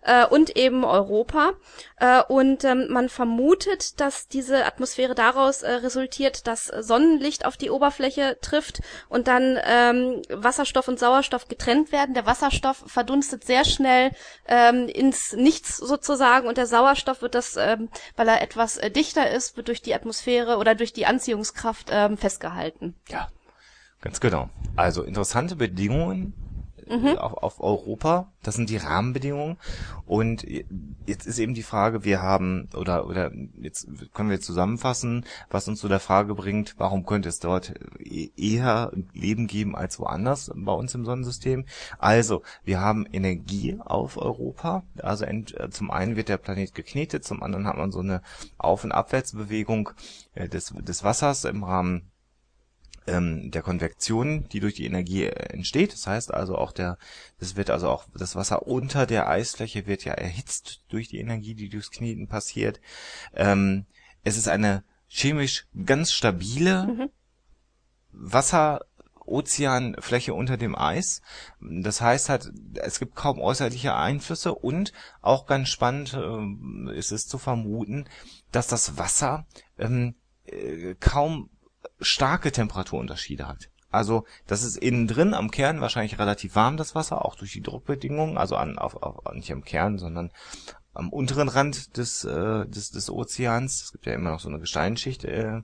äh, 0.03 0.25
und 0.25 0.55
eben 0.55 0.83
Europa. 0.83 1.53
Äh, 1.97 2.23
und 2.23 2.63
ähm, 2.63 2.87
man 2.89 3.09
vermutet, 3.09 3.99
dass 3.99 4.27
diese 4.27 4.65
Atmosphäre 4.65 5.15
daraus 5.15 5.61
äh, 5.61 5.71
resultiert, 5.71 6.47
dass 6.47 6.65
Sonnenlicht 6.65 7.45
auf 7.45 7.57
die 7.57 7.69
Oberfläche 7.69 8.37
trifft 8.41 8.81
und 9.09 9.27
dann 9.27 9.59
ähm, 9.63 10.21
Wasserstoff 10.29 10.87
und 10.87 10.99
Sauerstoff 10.99 11.47
getrennt 11.47 11.91
werden. 11.91 12.13
Der 12.13 12.25
Wasserstoff 12.25 12.83
verdunstet 12.87 13.43
sehr 13.43 13.65
schnell 13.65 14.11
ähm, 14.47 14.87
ins 14.87 15.33
Nichts 15.33 15.77
sozusagen 15.77 16.47
und 16.47 16.57
der 16.57 16.67
Sauerstoff 16.67 17.21
wird 17.21 17.35
das, 17.35 17.55
ähm, 17.57 17.89
weil 18.15 18.27
er 18.27 18.41
etwas 18.41 18.77
äh, 18.77 18.89
dichter 18.89 19.29
ist, 19.29 19.57
wird 19.57 19.67
durch 19.67 19.81
die 19.81 19.93
Atmosphäre 19.93 20.57
oder 20.57 20.75
durch 20.75 20.93
die 20.93 21.05
Anziehungskraft 21.05 21.89
ähm, 21.91 22.17
festgehalten. 22.17 22.95
Ja, 23.09 23.29
ganz 24.01 24.19
genau. 24.19 24.49
Also 24.75 25.03
interessante 25.03 25.55
Bedingungen 25.55 26.33
äh, 26.89 27.17
auf, 27.17 27.37
auf 27.43 27.59
Europa. 27.61 28.31
Das 28.41 28.55
sind 28.55 28.69
die 28.69 28.77
Rahmenbedingungen. 28.77 29.57
Und 30.05 30.45
jetzt 31.05 31.27
ist 31.27 31.37
eben 31.37 31.53
die 31.53 31.63
Frage, 31.63 32.03
wir 32.03 32.21
haben, 32.21 32.67
oder, 32.75 33.05
oder 33.05 33.31
jetzt 33.61 33.87
können 34.13 34.29
wir 34.31 34.41
zusammenfassen, 34.41 35.25
was 35.51 35.67
uns 35.67 35.79
zu 35.79 35.87
der 35.87 35.99
Frage 35.99 36.33
bringt, 36.33 36.75
warum 36.79 37.05
könnte 37.05 37.29
es 37.29 37.39
dort 37.39 37.73
e- 37.99 38.31
eher 38.35 38.91
Leben 39.13 39.45
geben 39.45 39.75
als 39.75 39.99
woanders 39.99 40.51
bei 40.55 40.73
uns 40.73 40.95
im 40.95 41.05
Sonnensystem? 41.05 41.65
Also, 41.99 42.41
wir 42.63 42.79
haben 42.79 43.05
Energie 43.11 43.77
auf 43.79 44.17
Europa. 44.17 44.83
Also 44.97 45.25
äh, 45.25 45.69
zum 45.69 45.91
einen 45.91 46.15
wird 46.15 46.29
der 46.29 46.37
Planet 46.37 46.73
geknetet, 46.73 47.23
zum 47.23 47.43
anderen 47.43 47.67
hat 47.67 47.77
man 47.77 47.91
so 47.91 47.99
eine 47.99 48.21
Auf- 48.57 48.83
und 48.83 48.91
Abwärtsbewegung 48.91 49.91
äh, 50.33 50.49
des, 50.49 50.73
des 50.75 51.03
Wassers 51.03 51.45
im 51.45 51.63
Rahmen 51.63 52.09
ähm, 53.09 53.51
der 53.51 53.61
Konvektion, 53.61 54.47
die 54.49 54.59
durch 54.59 54.75
die 54.75 54.85
Energie 54.85 55.25
äh, 55.25 55.53
entsteht. 55.53 55.93
Das 55.93 56.07
heißt 56.07 56.33
also 56.33 56.57
auch 56.57 56.71
der, 56.71 56.97
das 57.39 57.55
wird 57.55 57.69
also 57.69 57.89
auch 57.89 58.05
das 58.15 58.35
Wasser 58.35 58.67
unter 58.67 59.05
der 59.05 59.27
Eisfläche 59.27 59.87
wird 59.87 60.05
ja 60.05 60.13
erhitzt 60.13 60.81
durch 60.89 61.07
die 61.07 61.19
Energie, 61.19 61.55
die 61.55 61.69
durchs 61.69 61.91
Kneten 61.91 62.27
passiert. 62.27 62.79
Ähm, 63.33 63.85
es 64.23 64.37
ist 64.37 64.47
eine 64.47 64.83
chemisch 65.07 65.67
ganz 65.85 66.11
stabile 66.11 67.09
Wasser 68.11 68.81
Ozeanfläche 69.29 70.33
unter 70.33 70.57
dem 70.57 70.75
Eis. 70.75 71.21
Das 71.61 72.01
heißt 72.01 72.29
halt, 72.29 72.51
es 72.75 72.99
gibt 72.99 73.15
kaum 73.15 73.39
äußerliche 73.39 73.95
Einflüsse 73.95 74.53
und 74.55 74.91
auch 75.21 75.45
ganz 75.45 75.69
spannend 75.69 76.13
ähm, 76.15 76.91
ist 76.93 77.11
es 77.11 77.27
zu 77.27 77.37
vermuten, 77.37 78.05
dass 78.51 78.67
das 78.67 78.97
Wasser 78.97 79.45
ähm, 79.77 80.15
äh, 80.45 80.95
kaum 80.99 81.49
starke 81.99 82.51
Temperaturunterschiede 82.51 83.47
hat. 83.47 83.69
Also 83.91 84.25
das 84.45 84.63
ist 84.63 84.77
innen 84.77 85.07
drin 85.07 85.33
am 85.33 85.51
Kern 85.51 85.81
wahrscheinlich 85.81 86.19
relativ 86.19 86.55
warm, 86.55 86.77
das 86.77 86.93
Wasser, 86.93 87.25
auch 87.25 87.35
durch 87.35 87.53
die 87.53 87.61
Druckbedingungen, 87.61 88.37
also 88.37 88.55
an, 88.55 88.77
auf, 88.77 89.01
auf, 89.01 89.33
nicht 89.33 89.51
am 89.51 89.63
Kern, 89.63 89.97
sondern 89.97 90.31
am 90.93 91.09
unteren 91.09 91.49
Rand 91.49 91.97
des, 91.97 92.23
äh, 92.23 92.67
des, 92.67 92.91
des 92.91 93.09
Ozeans. 93.09 93.83
Es 93.83 93.91
gibt 93.91 94.05
ja 94.05 94.13
immer 94.13 94.31
noch 94.31 94.39
so 94.39 94.49
eine 94.49 94.59
Gesteinsschicht 94.59 95.23
äh, 95.23 95.61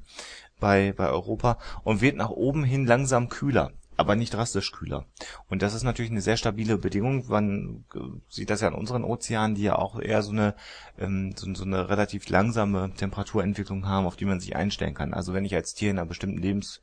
bei, 0.60 0.93
bei 0.93 1.10
Europa 1.10 1.60
und 1.84 2.02
wird 2.02 2.15
nach 2.15 2.30
oben 2.30 2.63
hin 2.63 2.86
langsam 2.86 3.30
kühler, 3.30 3.71
aber 3.97 4.15
nicht 4.15 4.34
drastisch 4.34 4.71
kühler. 4.71 5.05
Und 5.49 5.62
das 5.62 5.73
ist 5.73 5.84
natürlich 5.84 6.12
eine 6.12 6.21
sehr 6.21 6.38
stabile 6.38 6.77
Bedingung. 6.77 7.25
Man 7.27 7.86
äh, 7.93 7.99
sieht 8.29 8.49
das 8.49 8.62
ja 8.62 8.67
an 8.67 8.73
unseren 8.73 9.03
Ozeanen, 9.03 9.55
die 9.55 9.63
ja 9.63 9.75
auch 9.75 9.99
eher 9.99 10.21
so 10.21 10.31
eine, 10.31 10.55
ähm, 10.97 11.34
so, 11.36 11.53
so 11.53 11.63
eine 11.63 11.89
relativ 11.89 12.27
langsame 12.29 12.93
Temperaturentwicklung 12.93 13.88
haben, 13.88 14.05
auf 14.05 14.15
die 14.15 14.25
man 14.25 14.39
sich 14.39 14.55
einstellen 14.55 14.93
kann. 14.93 15.13
Also 15.13 15.34
wenn 15.34 15.45
ich 15.45 15.55
als 15.55 15.73
Tier 15.73 15.91
in 15.91 15.99
einer 15.99 16.08
bestimmten 16.08 16.41
Lebenshöhe 16.41 16.81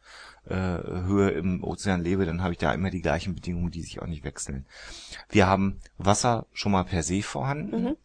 äh, 0.48 1.38
im 1.38 1.62
Ozean 1.62 2.03
lebe, 2.03 2.25
dann 2.25 2.42
habe 2.42 2.53
ich 2.53 2.59
da 2.59 2.72
immer 2.72 2.90
die 2.90 3.03
gleichen 3.03 3.35
Bedingungen, 3.35 3.70
die 3.70 3.83
sich 3.83 4.01
auch 4.01 4.07
nicht 4.07 4.25
wechseln. 4.25 4.66
Wir 5.29 5.46
haben 5.46 5.81
Wasser 5.98 6.46
schon 6.53 6.72
mal 6.72 6.85
per 6.85 7.03
se 7.03 7.22
vorhanden. 7.22 7.96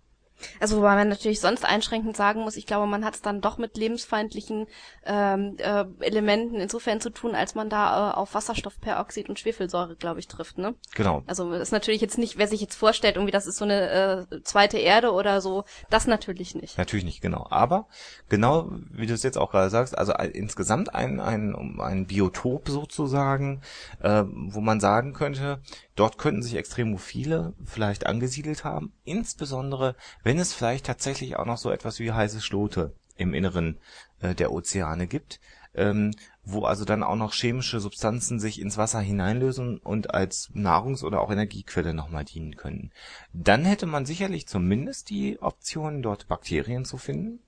Also 0.60 0.78
wobei 0.78 0.96
man 0.96 1.10
natürlich 1.10 1.40
sonst 1.40 1.66
einschränkend 1.66 2.16
sagen 2.16 2.42
muss, 2.42 2.58
ich 2.58 2.66
glaube, 2.66 2.88
man 2.88 3.04
hat 3.04 3.16
es 3.16 3.22
dann 3.22 3.42
doch 3.42 3.58
mit 3.58 3.78
lebensfeindlichen 3.78 4.68
ähm, 5.06 5.56
äh, 5.58 5.86
Elementen 6.00 6.56
insofern 6.56 7.02
zu 7.02 7.10
tun, 7.10 7.36
als 7.36 7.56
man 7.56 7.70
da 7.70 8.12
äh, 8.12 8.14
auf 8.16 8.34
Wasserstoffperoxid 8.34 9.30
und 9.30 9.40
Schwefelsäure, 9.40 9.96
glaube 9.96 10.20
ich, 10.20 10.28
trifft. 10.28 10.58
Ne? 10.58 10.76
Genau. 10.96 11.24
Also 11.28 11.52
ist 11.54 11.72
natürlich 11.72 12.02
jetzt 12.02 12.18
nicht, 12.18 12.38
wer 12.38 12.48
sich 12.48 12.62
jetzt 12.62 12.76
vorstellt, 12.76 13.16
irgendwie 13.16 13.32
das 13.32 13.48
ist 13.48 13.58
so 13.58 13.66
eine 13.66 14.28
äh, 14.32 14.44
zweite 14.44 14.78
Erde 14.78 15.12
oder 15.12 15.42
so, 15.42 15.64
das 15.90 16.08
natürlich 16.08 16.56
nicht. 16.56 16.78
Natürlich 16.78 17.06
nicht, 17.06 17.22
genau. 17.22 17.48
Aber 17.50 17.88
genau, 18.30 18.70
wie 18.92 19.08
du 19.08 19.14
es 19.14 19.24
jetzt 19.24 19.38
auch 19.38 19.52
gerade 19.52 19.70
sagst, 19.70 19.98
also 19.98 20.14
ein, 20.14 20.32
insgesamt 20.32 20.94
ein, 20.94 21.20
ein, 21.20 21.80
ein 21.80 22.08
Biotop 22.08 22.70
sozusagen, 22.70 23.62
äh, 24.02 24.24
wo 24.26 24.62
man 24.62 24.80
sagen 24.80 25.14
könnte, 25.14 25.60
dort 25.98 26.18
könnten 26.18 26.42
sich 26.42 26.56
Extremophile 26.56 27.54
vielleicht 27.66 28.06
angesiedelt 28.06 28.64
haben, 28.64 28.94
insbesondere 29.04 29.96
wenn 30.24 30.40
es 30.40 30.54
vielleicht 30.54 30.86
tatsächlich 30.86 31.36
auch 31.36 31.46
noch 31.46 31.58
so 31.58 31.70
etwas 31.70 32.00
wie 32.00 32.14
heiße 32.14 32.40
Schlote 32.40 32.96
im 33.18 33.34
Inneren 33.34 33.80
äh, 34.20 34.34
der 34.34 34.52
Ozeane 34.52 35.08
gibt, 35.08 35.42
ähm, 35.74 36.14
wo 36.44 36.64
also 36.64 36.86
dann 36.86 37.04
auch 37.04 37.16
noch 37.16 37.34
chemische 37.34 37.80
Substanzen 37.80 38.40
sich 38.40 38.62
ins 38.62 38.78
Wasser 38.78 39.02
hineinlösen 39.02 39.80
und 39.80 40.14
als 40.14 40.50
Nahrungs- 40.54 41.04
oder 41.04 41.22
auch 41.22 41.32
Energiequelle 41.32 41.94
nochmal 41.94 42.26
dienen 42.26 42.56
können. 42.56 42.92
Dann 43.34 43.66
hätte 43.66 43.86
man 43.86 44.06
sicherlich 44.06 44.48
zumindest 44.48 45.10
die 45.10 45.42
Option, 45.42 46.02
dort 46.02 46.28
Bakterien 46.28 46.86
zu 46.86 46.98
finden. 46.98 47.40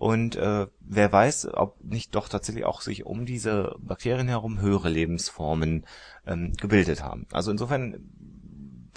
Und 0.00 0.34
äh, 0.36 0.66
wer 0.80 1.12
weiß, 1.12 1.48
ob 1.52 1.84
nicht 1.84 2.14
doch 2.14 2.30
tatsächlich 2.30 2.64
auch 2.64 2.80
sich 2.80 3.04
um 3.04 3.26
diese 3.26 3.76
Bakterien 3.80 4.28
herum 4.28 4.58
höhere 4.58 4.88
Lebensformen 4.88 5.84
ähm, 6.26 6.54
gebildet 6.54 7.02
haben. 7.02 7.26
Also 7.32 7.50
insofern 7.50 8.08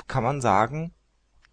kann 0.07 0.23
man 0.23 0.39
sagen, 0.39 0.93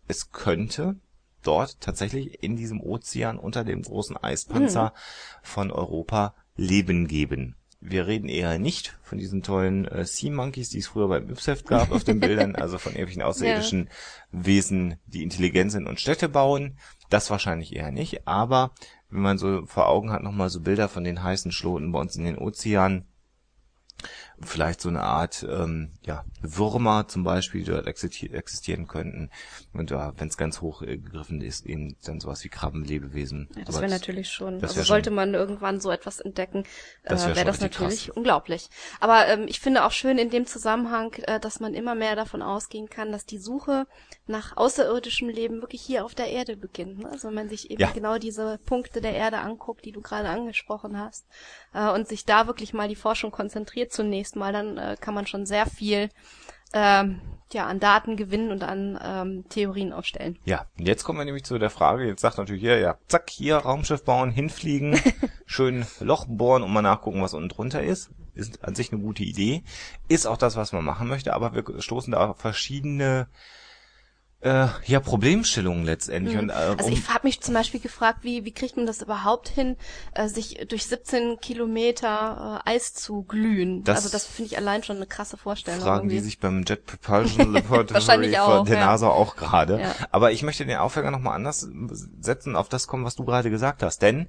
es 0.07 0.31
könnte 0.31 1.01
dort 1.43 1.81
tatsächlich 1.81 2.45
in 2.45 2.55
diesem 2.55 2.81
Ozean 2.81 3.41
unter 3.41 3.65
dem 3.65 3.83
großen 3.83 4.17
Eispanzer 4.17 4.95
von 5.43 5.73
Europa 5.73 6.37
Leben 6.55 7.09
geben. 7.09 7.57
Wir 7.81 8.07
reden 8.07 8.29
eher 8.29 8.57
nicht 8.61 9.01
von 9.03 9.19
diesen 9.19 9.43
tollen 9.43 9.85
äh, 9.89 10.05
Sea 10.05 10.31
Monkeys, 10.31 10.69
die 10.69 10.79
es 10.79 10.87
früher 10.87 11.09
beim 11.09 11.29
Ypsheft 11.29 11.67
gab 11.67 11.91
auf 11.91 12.05
den 12.05 12.21
Bildern, 12.21 12.55
also 12.55 12.79
von 12.79 12.93
irgendwelchen 12.93 13.23
außerirdischen 13.25 13.89
Wesen, 14.31 15.01
die 15.07 15.25
intelligent 15.25 15.73
sind 15.73 15.89
und 15.89 15.99
Städte 15.99 16.29
bauen. 16.29 16.79
Das 17.09 17.31
wahrscheinlich 17.31 17.75
eher 17.75 17.91
nicht, 17.91 18.29
aber 18.29 18.71
wenn 19.11 19.23
man 19.23 19.39
so 19.39 19.67
vor 19.67 19.89
Augen 19.89 20.13
hat 20.13 20.23
nochmal 20.23 20.51
so 20.51 20.61
Bilder 20.61 20.89
von 20.89 21.05
den 21.05 21.23
heißen 21.23 21.53
Schloten 21.53 21.93
bei 21.93 22.01
uns 22.01 22.17
in 22.17 22.25
den 22.25 22.39
Ozeanen, 22.39 23.05
vielleicht 24.43 24.81
so 24.81 24.89
eine 24.89 25.03
Art 25.03 25.45
ähm, 25.49 25.91
ja, 26.03 26.25
Würmer 26.41 27.07
zum 27.09 27.25
Beispiel, 27.25 27.63
die 27.65 27.71
dort 27.71 27.87
existi 27.87 28.29
existieren 28.29 28.87
könnten. 28.87 29.31
Und 29.73 29.91
ja, 29.91 30.13
wenn 30.17 30.29
es 30.29 30.37
ganz 30.39 30.61
hoch 30.61 30.83
äh, 30.83 30.97
gegriffen 30.97 31.41
ist, 31.43 31.67
eben 31.67 31.97
dann 32.05 32.21
sowas 32.21 32.43
wie 32.45 32.49
Krabbenlebewesen. 32.49 33.49
Ja, 33.57 33.65
das 33.65 33.81
wäre 33.81 33.91
natürlich 33.91 34.31
schon. 34.31 34.55
das 34.59 34.71
Also 34.71 34.77
wär 34.79 34.85
sollte 34.85 35.11
schon- 35.11 35.15
man 35.17 35.35
irgendwann 35.35 35.81
so 35.81 35.91
etwas 35.91 36.21
entdecken, 36.21 36.65
äh, 37.03 37.11
wär 37.11 37.19
wäre 37.19 37.35
schon 37.37 37.45
das 37.47 37.61
natürlich 37.61 38.07
krass. 38.07 38.17
unglaublich. 38.17 38.69
Aber 39.01 39.27
ähm, 39.29 39.45
ich 39.47 39.61
finde 39.61 39.85
auch 39.85 39.93
schön 39.93 40.17
in 40.19 40.31
dem 40.31 40.47
Zusammenhang, 40.47 41.13
äh, 41.25 41.39
dass 41.39 41.61
man 41.61 41.75
immer 41.75 41.95
mehr 41.95 42.17
davon 42.17 42.41
ausgehen 42.43 42.89
kann, 42.89 43.13
dass 43.13 43.27
die 43.27 43.39
Suche 43.39 43.87
nach 44.27 44.57
außerirdischem 44.57 45.29
Leben 45.29 45.61
wirklich 45.61 45.83
hier 45.83 46.05
auf 46.05 46.15
der 46.15 46.29
Erde 46.29 46.57
beginnt. 46.57 47.01
Ne? 47.01 47.11
Also 47.11 47.29
wenn 47.29 47.35
man 47.35 47.49
sich 47.49 47.71
eben 47.71 47.81
Ja. 47.81 47.91
genau 47.91 48.19
diese 48.19 48.59
Punkte 48.65 49.01
der 49.01 49.15
Erde 49.15 49.39
anguckt, 49.39 49.85
die 49.85 49.93
du 49.93 50.01
gerade 50.01 50.29
angesprochen 50.29 50.99
hast, 50.99 51.27
äh, 51.75 51.91
und 51.91 52.09
sich 52.09 52.25
da 52.25 52.47
wirklich 52.47 52.73
mal 52.73 52.89
die 52.89 52.97
Forschung 52.97 53.31
konzentriert 53.31 53.93
zunächst 53.93 54.30
mal, 54.37 54.53
dann 54.53 54.77
äh, 54.79 54.97
kann 55.01 55.15
man 55.15 55.27
schon 55.27 55.47
sehr 55.47 55.67
viel 55.67 56.09
ähm, 56.73 57.21
ja, 57.53 57.67
an 57.67 57.81
Daten 57.81 58.17
gewinnen 58.17 58.53
und 58.53 58.63
an 58.63 58.99
ähm, 59.03 59.45
Theorien 59.49 59.93
aufstellen. 59.93 60.39
Ja, 60.45 60.67
und 60.79 60.87
jetzt 60.87 61.05
kommen 61.05 61.19
wir 61.19 61.25
nämlich 61.25 61.45
zu 61.45 61.59
der 61.59 61.71
Frage, 61.71 62.07
jetzt 62.07 62.21
sagt 62.21 62.39
natürlich 62.39 62.63
jeder, 62.63 62.79
ja, 62.79 62.99
zack, 63.09 63.29
hier 63.31 63.57
Raumschiff 63.57 64.05
bauen, 64.05 64.31
hinfliegen, 64.31 65.01
schön 65.47 65.85
Loch 65.99 66.27
bohren 66.29 66.63
und 66.63 66.73
mal 66.73 66.83
nachgucken, 66.83 67.23
was 67.23 67.35
unten 67.35 67.49
drunter 67.49 67.83
ist. 67.83 68.11
Ist 68.35 68.65
an 68.65 68.77
sich 68.77 68.93
eine 68.93 69.03
gute 69.03 69.25
Idee. 69.25 69.65
Ist 70.09 70.27
auch 70.27 70.37
das, 70.37 70.57
was 70.57 70.73
man 70.73 70.85
machen 70.85 71.09
möchte, 71.09 71.35
aber 71.35 71.53
wir 71.53 71.83
stoßen 71.83 72.13
da 72.13 72.31
auf 72.31 72.39
verschiedene 72.39 73.27
äh, 74.43 74.69
ja, 74.87 75.01
Problemstellungen 75.01 75.85
letztendlich. 75.85 76.39
Und, 76.39 76.49
äh, 76.49 76.53
Also 76.53 76.89
ich 76.89 77.09
habe 77.09 77.27
mich 77.27 77.41
zum 77.41 77.53
Beispiel 77.53 77.81
gefragt, 77.81 78.21
wie, 78.23 78.45
wie 78.45 78.53
kriegt 78.53 78.77
man 78.77 78.87
das 78.87 79.03
überhaupt 79.03 79.49
hin, 79.49 79.77
äh, 80.15 80.29
sich 80.29 80.67
durch 80.69 80.87
17 80.87 81.41
Kilometer 81.41 82.63
äh, 82.65 82.71
Eis 82.71 82.95
zu 82.95 83.23
glühen? 83.23 83.85
Das 83.85 83.97
also 83.97 84.09
das 84.09 84.27
finde 84.27 84.53
ich 84.53 84.57
allein 84.57 84.83
schon 84.83 84.97
eine 84.97 85.07
krasse 85.07 85.37
Vorstellung. 85.37 85.81
Fragen 85.81 86.09
die 86.09 86.15
irgendwie. 86.15 86.25
sich 86.25 86.39
beim 86.41 86.65
Jet 86.67 86.87
Propulsion 86.87 87.53
Laboratory 87.53 88.01
von 88.01 88.65
der 88.65 88.79
ja. 88.79 88.87
NASA 88.87 89.09
auch 89.09 89.37
gerade. 89.37 89.81
Ja. 89.81 89.95
Aber 90.11 90.33
ich 90.33 90.43
möchte 90.43 90.65
den 90.65 90.79
Aufhänger 90.79 91.11
nochmal 91.11 91.35
anders 91.35 91.69
setzen, 92.21 92.57
auf 92.57 92.71
das 92.71 92.87
kommen, 92.87 93.05
was 93.05 93.17
du 93.17 93.27
gerade 93.27 93.51
gesagt 93.51 93.83
hast. 93.83 94.01
Denn 94.01 94.27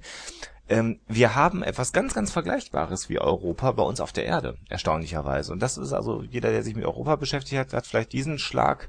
ähm, 0.68 1.00
wir 1.08 1.34
haben 1.34 1.62
etwas 1.62 1.92
ganz, 1.92 2.12
ganz 2.12 2.30
Vergleichbares 2.30 3.08
wie 3.08 3.18
Europa 3.18 3.72
bei 3.72 3.82
uns 3.82 4.00
auf 4.00 4.12
der 4.12 4.26
Erde, 4.26 4.58
erstaunlicherweise. 4.68 5.52
Und 5.52 5.60
das 5.60 5.78
ist 5.78 5.92
also, 5.92 6.22
jeder, 6.22 6.50
der 6.50 6.62
sich 6.62 6.76
mit 6.76 6.84
Europa 6.84 7.16
beschäftigt 7.16 7.58
hat, 7.58 7.72
hat 7.72 7.86
vielleicht 7.86 8.12
diesen 8.12 8.38
Schlag 8.38 8.88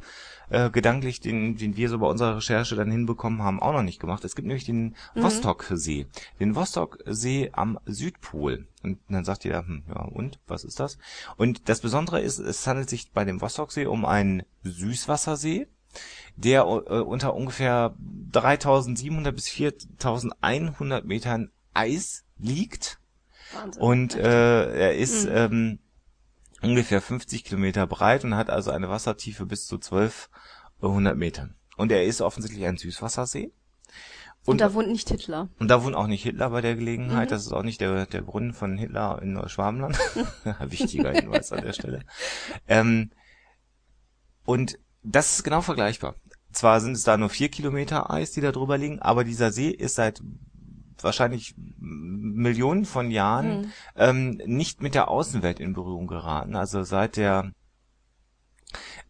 äh, 0.49 0.69
gedanklich, 0.69 1.19
den, 1.19 1.58
den 1.58 1.77
wir 1.77 1.89
so 1.89 1.99
bei 1.99 2.08
unserer 2.08 2.38
Recherche 2.38 2.75
dann 2.75 2.91
hinbekommen 2.91 3.41
haben, 3.41 3.62
auch 3.62 3.73
noch 3.73 3.84
nicht 3.84 3.99
gemacht. 3.99 4.23
Es 4.23 4.36
gibt 4.36 4.47
nämlich 4.47 4.65
den 4.65 4.95
Vostok-See. 5.15 6.08
Den 6.39 6.56
Vostok-See 6.56 7.49
am 7.53 7.79
Südpol. 7.86 8.67
Und 8.84 8.99
dann 9.10 9.25
sagt 9.25 9.45
jeder, 9.45 9.65
hm, 9.65 9.84
ja, 9.88 10.01
und, 10.01 10.39
was 10.47 10.63
ist 10.63 10.79
das? 10.79 10.97
Und 11.38 11.69
das 11.69 11.82
Besondere 11.82 12.21
ist, 12.21 12.39
es 12.39 12.65
handelt 12.67 12.89
sich 12.89 13.12
bei 13.12 13.25
dem 13.25 13.41
Vostok-See 13.41 13.86
um 13.86 14.06
einen 14.06 14.43
Süßwassersee, 14.63 15.67
der 16.36 16.62
äh, 16.62 16.99
unter 16.99 17.36
ungefähr 17.36 17.95
3700 18.32 19.36
bis 19.36 19.47
4100 19.49 21.06
Metern 21.06 21.51
Eis 21.73 22.25
liegt. 22.38 22.99
Wahnsinn. 23.53 23.82
Und 23.82 24.15
äh, 24.15 24.73
er 24.73 24.95
ist 24.95 25.25
ähm, 25.25 25.79
ungefähr 26.63 27.02
50 27.02 27.43
Kilometer 27.43 27.86
breit 27.88 28.23
und 28.23 28.36
hat 28.36 28.49
also 28.49 28.71
eine 28.71 28.89
Wassertiefe 28.89 29.45
bis 29.45 29.67
zu 29.67 29.76
1200 29.76 31.15
Metern. 31.15 31.56
Und 31.78 31.91
er 31.91 32.06
ist 32.06 32.21
offensichtlich 32.21 32.65
ein 32.65 32.78
Süßwassersee. 32.78 33.52
und 34.45 34.62
da 34.62 34.73
wohnt 34.73 34.89
nicht 34.89 35.10
Hitler. 35.10 35.49
Und 35.60 35.69
da 35.69 35.84
wohnt 35.84 35.95
auch 35.95 36.08
nicht 36.08 36.23
Hitler 36.23 36.49
bei 36.49 36.62
der 36.62 36.76
Gelegenheit. 36.76 37.32
Das 37.32 37.45
ist 37.45 37.52
auch 37.52 37.63
nicht 37.63 37.82
der, 37.82 38.06
der 38.06 38.21
Brunnen 38.21 38.54
von 38.54 38.78
Hitler 38.78 39.21
in 39.21 39.34
Neuschwabenland. 39.34 39.97
Wichtiger 40.60 41.12
Hinweis 41.12 41.52
an 41.52 41.63
der 41.63 41.73
Stelle. 41.73 42.02
Ähm, 42.67 43.12
und 44.45 44.80
das 45.04 45.36
ist 45.36 45.43
genau 45.43 45.62
vergleichbar. 45.62 46.15
Zwar 46.52 46.80
sind 46.82 46.93
es 46.93 47.04
da 47.04 47.17
nur 47.17 47.30
vier 47.30 47.49
Kilometer 47.49 48.12
Eis, 48.12 48.32
die 48.32 48.41
da 48.41 48.52
drüber 48.52 48.78
liegen, 48.78 49.02
aber 49.02 49.23
dieser 49.23 49.52
See 49.52 49.69
ist 49.69 49.95
seit 49.95 50.21
wahrscheinlich 51.01 51.56
Millionen 51.79 52.86
von 52.86 53.10
Jahren 53.12 53.71
ähm, 53.95 54.39
nicht 54.45 54.82
mit 54.82 54.95
der 54.95 55.10
Außenwelt 55.10 55.60
in 55.60 55.73
Berührung 55.73 56.08
geraten. 56.08 56.56
Also 56.56 56.84
seit 56.84 57.17
der 57.17 57.51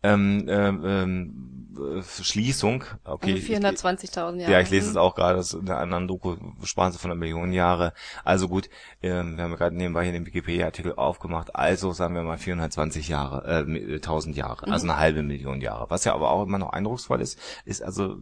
ähm, 0.06 0.46
ähm, 0.50 0.82
ähm, 0.86 2.00
äh, 2.00 2.04
Schließung, 2.04 2.84
okay, 3.06 3.34
Also 3.36 3.54
420.000 3.54 4.40
Jahre. 4.40 4.52
ja, 4.52 4.60
ich 4.60 4.70
lese 4.70 4.88
es 4.90 4.94
Mhm. 4.94 5.00
auch 5.00 5.16
gerade, 5.16 5.38
das 5.38 5.54
in 5.54 5.62
einer 5.70 5.78
anderen 5.80 6.08
Doku, 6.10 6.36
sparen 6.64 6.92
sie 6.92 7.00
von 7.00 7.10
einer 7.12 7.20
Million 7.20 7.54
Jahre. 7.54 7.94
Also 8.26 8.50
gut, 8.50 8.70
ähm, 9.02 9.38
wir 9.38 9.46
haben 9.46 9.56
gerade 9.56 9.76
nebenbei 9.76 10.04
hier 10.04 10.12
den 10.12 10.26
Wikipedia-Artikel 10.26 10.96
aufgemacht, 10.96 11.56
also 11.56 11.94
sagen 11.94 12.16
wir 12.16 12.24
mal 12.24 12.38
420 12.38 13.08
Jahre, 13.08 13.46
äh, 13.62 13.64
mi- 13.64 14.02
1000 14.02 14.36
Jahre, 14.36 14.68
also 14.70 14.86
eine 14.86 14.98
halbe 14.98 15.24
Million 15.24 15.62
Jahre. 15.62 15.90
Was 15.90 16.04
ja 16.04 16.14
aber 16.14 16.30
auch 16.32 16.44
immer 16.44 16.58
noch 16.58 16.74
eindrucksvoll 16.74 17.22
ist, 17.22 17.40
ist 17.64 17.82
also 17.82 18.18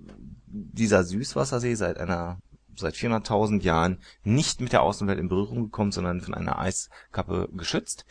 dieser 0.45 1.03
Süßwassersee 1.03 1.73
seit 1.75 1.97
einer 1.97 2.37
seit 2.75 2.95
400.000 2.95 3.61
Jahren 3.61 3.99
nicht 4.23 4.61
mit 4.61 4.73
der 4.73 4.81
Außenwelt 4.81 5.19
in 5.19 5.29
Berührung 5.29 5.63
gekommen, 5.63 5.91
sondern 5.91 6.21
von 6.21 6.33
einer 6.33 6.59
Eiskappe 6.59 7.49
geschützt. 7.53 8.05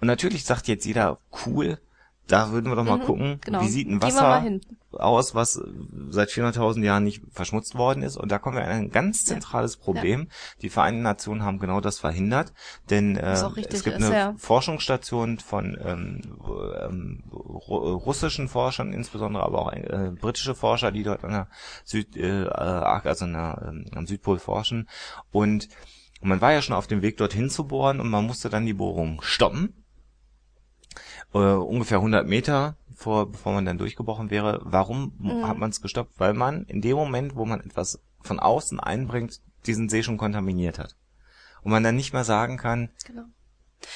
Und 0.00 0.06
natürlich 0.06 0.44
sagt 0.44 0.68
jetzt 0.68 0.84
jeder, 0.84 1.18
cool, 1.46 1.78
da 2.30 2.52
würden 2.52 2.70
wir 2.70 2.76
doch 2.76 2.84
mal 2.84 3.00
gucken, 3.00 3.38
genau. 3.40 3.62
wie 3.62 3.68
sieht 3.68 3.88
ein 3.88 4.02
Wasser 4.02 4.42
aus, 4.92 5.34
was 5.34 5.56
äh, 5.56 5.62
seit 6.10 6.30
400.000 6.30 6.82
Jahren 6.84 7.04
nicht 7.04 7.22
verschmutzt 7.30 7.76
worden 7.76 8.02
ist. 8.02 8.16
Und 8.16 8.30
da 8.32 8.38
kommen 8.38 8.56
wir 8.56 8.64
an 8.64 8.70
ein 8.70 8.90
ganz 8.90 9.24
zentrales 9.24 9.76
Problem. 9.76 10.28
Die 10.62 10.68
Vereinten 10.68 11.02
Nationen 11.02 11.42
haben 11.42 11.58
genau 11.58 11.80
das 11.80 11.98
verhindert, 11.98 12.52
denn 12.88 13.16
äh, 13.16 13.30
richtig 13.30 13.74
es 13.74 13.84
gibt 13.84 13.96
eine 13.96 14.12
ja. 14.12 14.34
Forschungsstation 14.36 15.38
von 15.38 15.78
ähm, 15.82 16.20
ähm, 16.80 17.22
ru- 17.30 17.94
russischen 17.94 18.48
Forschern, 18.48 18.92
insbesondere 18.92 19.44
aber 19.44 19.60
auch 19.60 19.72
äh, 19.72 20.10
britische 20.18 20.54
Forscher, 20.54 20.92
die 20.92 21.02
dort 21.02 21.24
an 21.24 21.30
der 21.30 21.48
Süd, 21.84 22.16
äh, 22.16 22.46
also 22.46 23.26
der, 23.26 23.66
ähm, 23.68 23.86
am 23.94 24.06
Südpol 24.06 24.38
forschen. 24.38 24.88
Und 25.30 25.68
man 26.22 26.40
war 26.40 26.52
ja 26.52 26.62
schon 26.62 26.76
auf 26.76 26.86
dem 26.86 27.02
Weg 27.02 27.16
dorthin 27.16 27.48
zu 27.48 27.66
bohren 27.66 28.00
und 28.00 28.10
man 28.10 28.26
musste 28.26 28.50
dann 28.50 28.66
die 28.66 28.74
Bohrung 28.74 29.22
stoppen 29.22 29.79
äh, 31.34 31.38
ungefähr 31.38 31.98
100 31.98 32.26
Meter 32.26 32.76
vor, 32.94 33.30
bevor 33.30 33.52
man 33.52 33.64
dann 33.64 33.78
durchgebrochen 33.78 34.30
wäre. 34.30 34.60
Warum 34.64 35.12
hat 35.42 35.58
man 35.58 35.70
es 35.70 35.80
gestoppt? 35.80 36.18
Weil 36.18 36.34
man 36.34 36.64
in 36.66 36.82
dem 36.82 36.96
Moment, 36.96 37.34
wo 37.36 37.46
man 37.46 37.60
etwas 37.60 38.00
von 38.20 38.38
außen 38.38 38.78
einbringt, 38.78 39.40
diesen 39.66 39.88
See 39.88 40.02
schon 40.02 40.18
kontaminiert 40.18 40.78
hat. 40.78 40.96
Und 41.62 41.72
man 41.72 41.82
dann 41.82 41.96
nicht 41.96 42.12
mehr 42.12 42.24
sagen 42.24 42.56
kann, 42.56 42.90
Genau. 43.06 43.24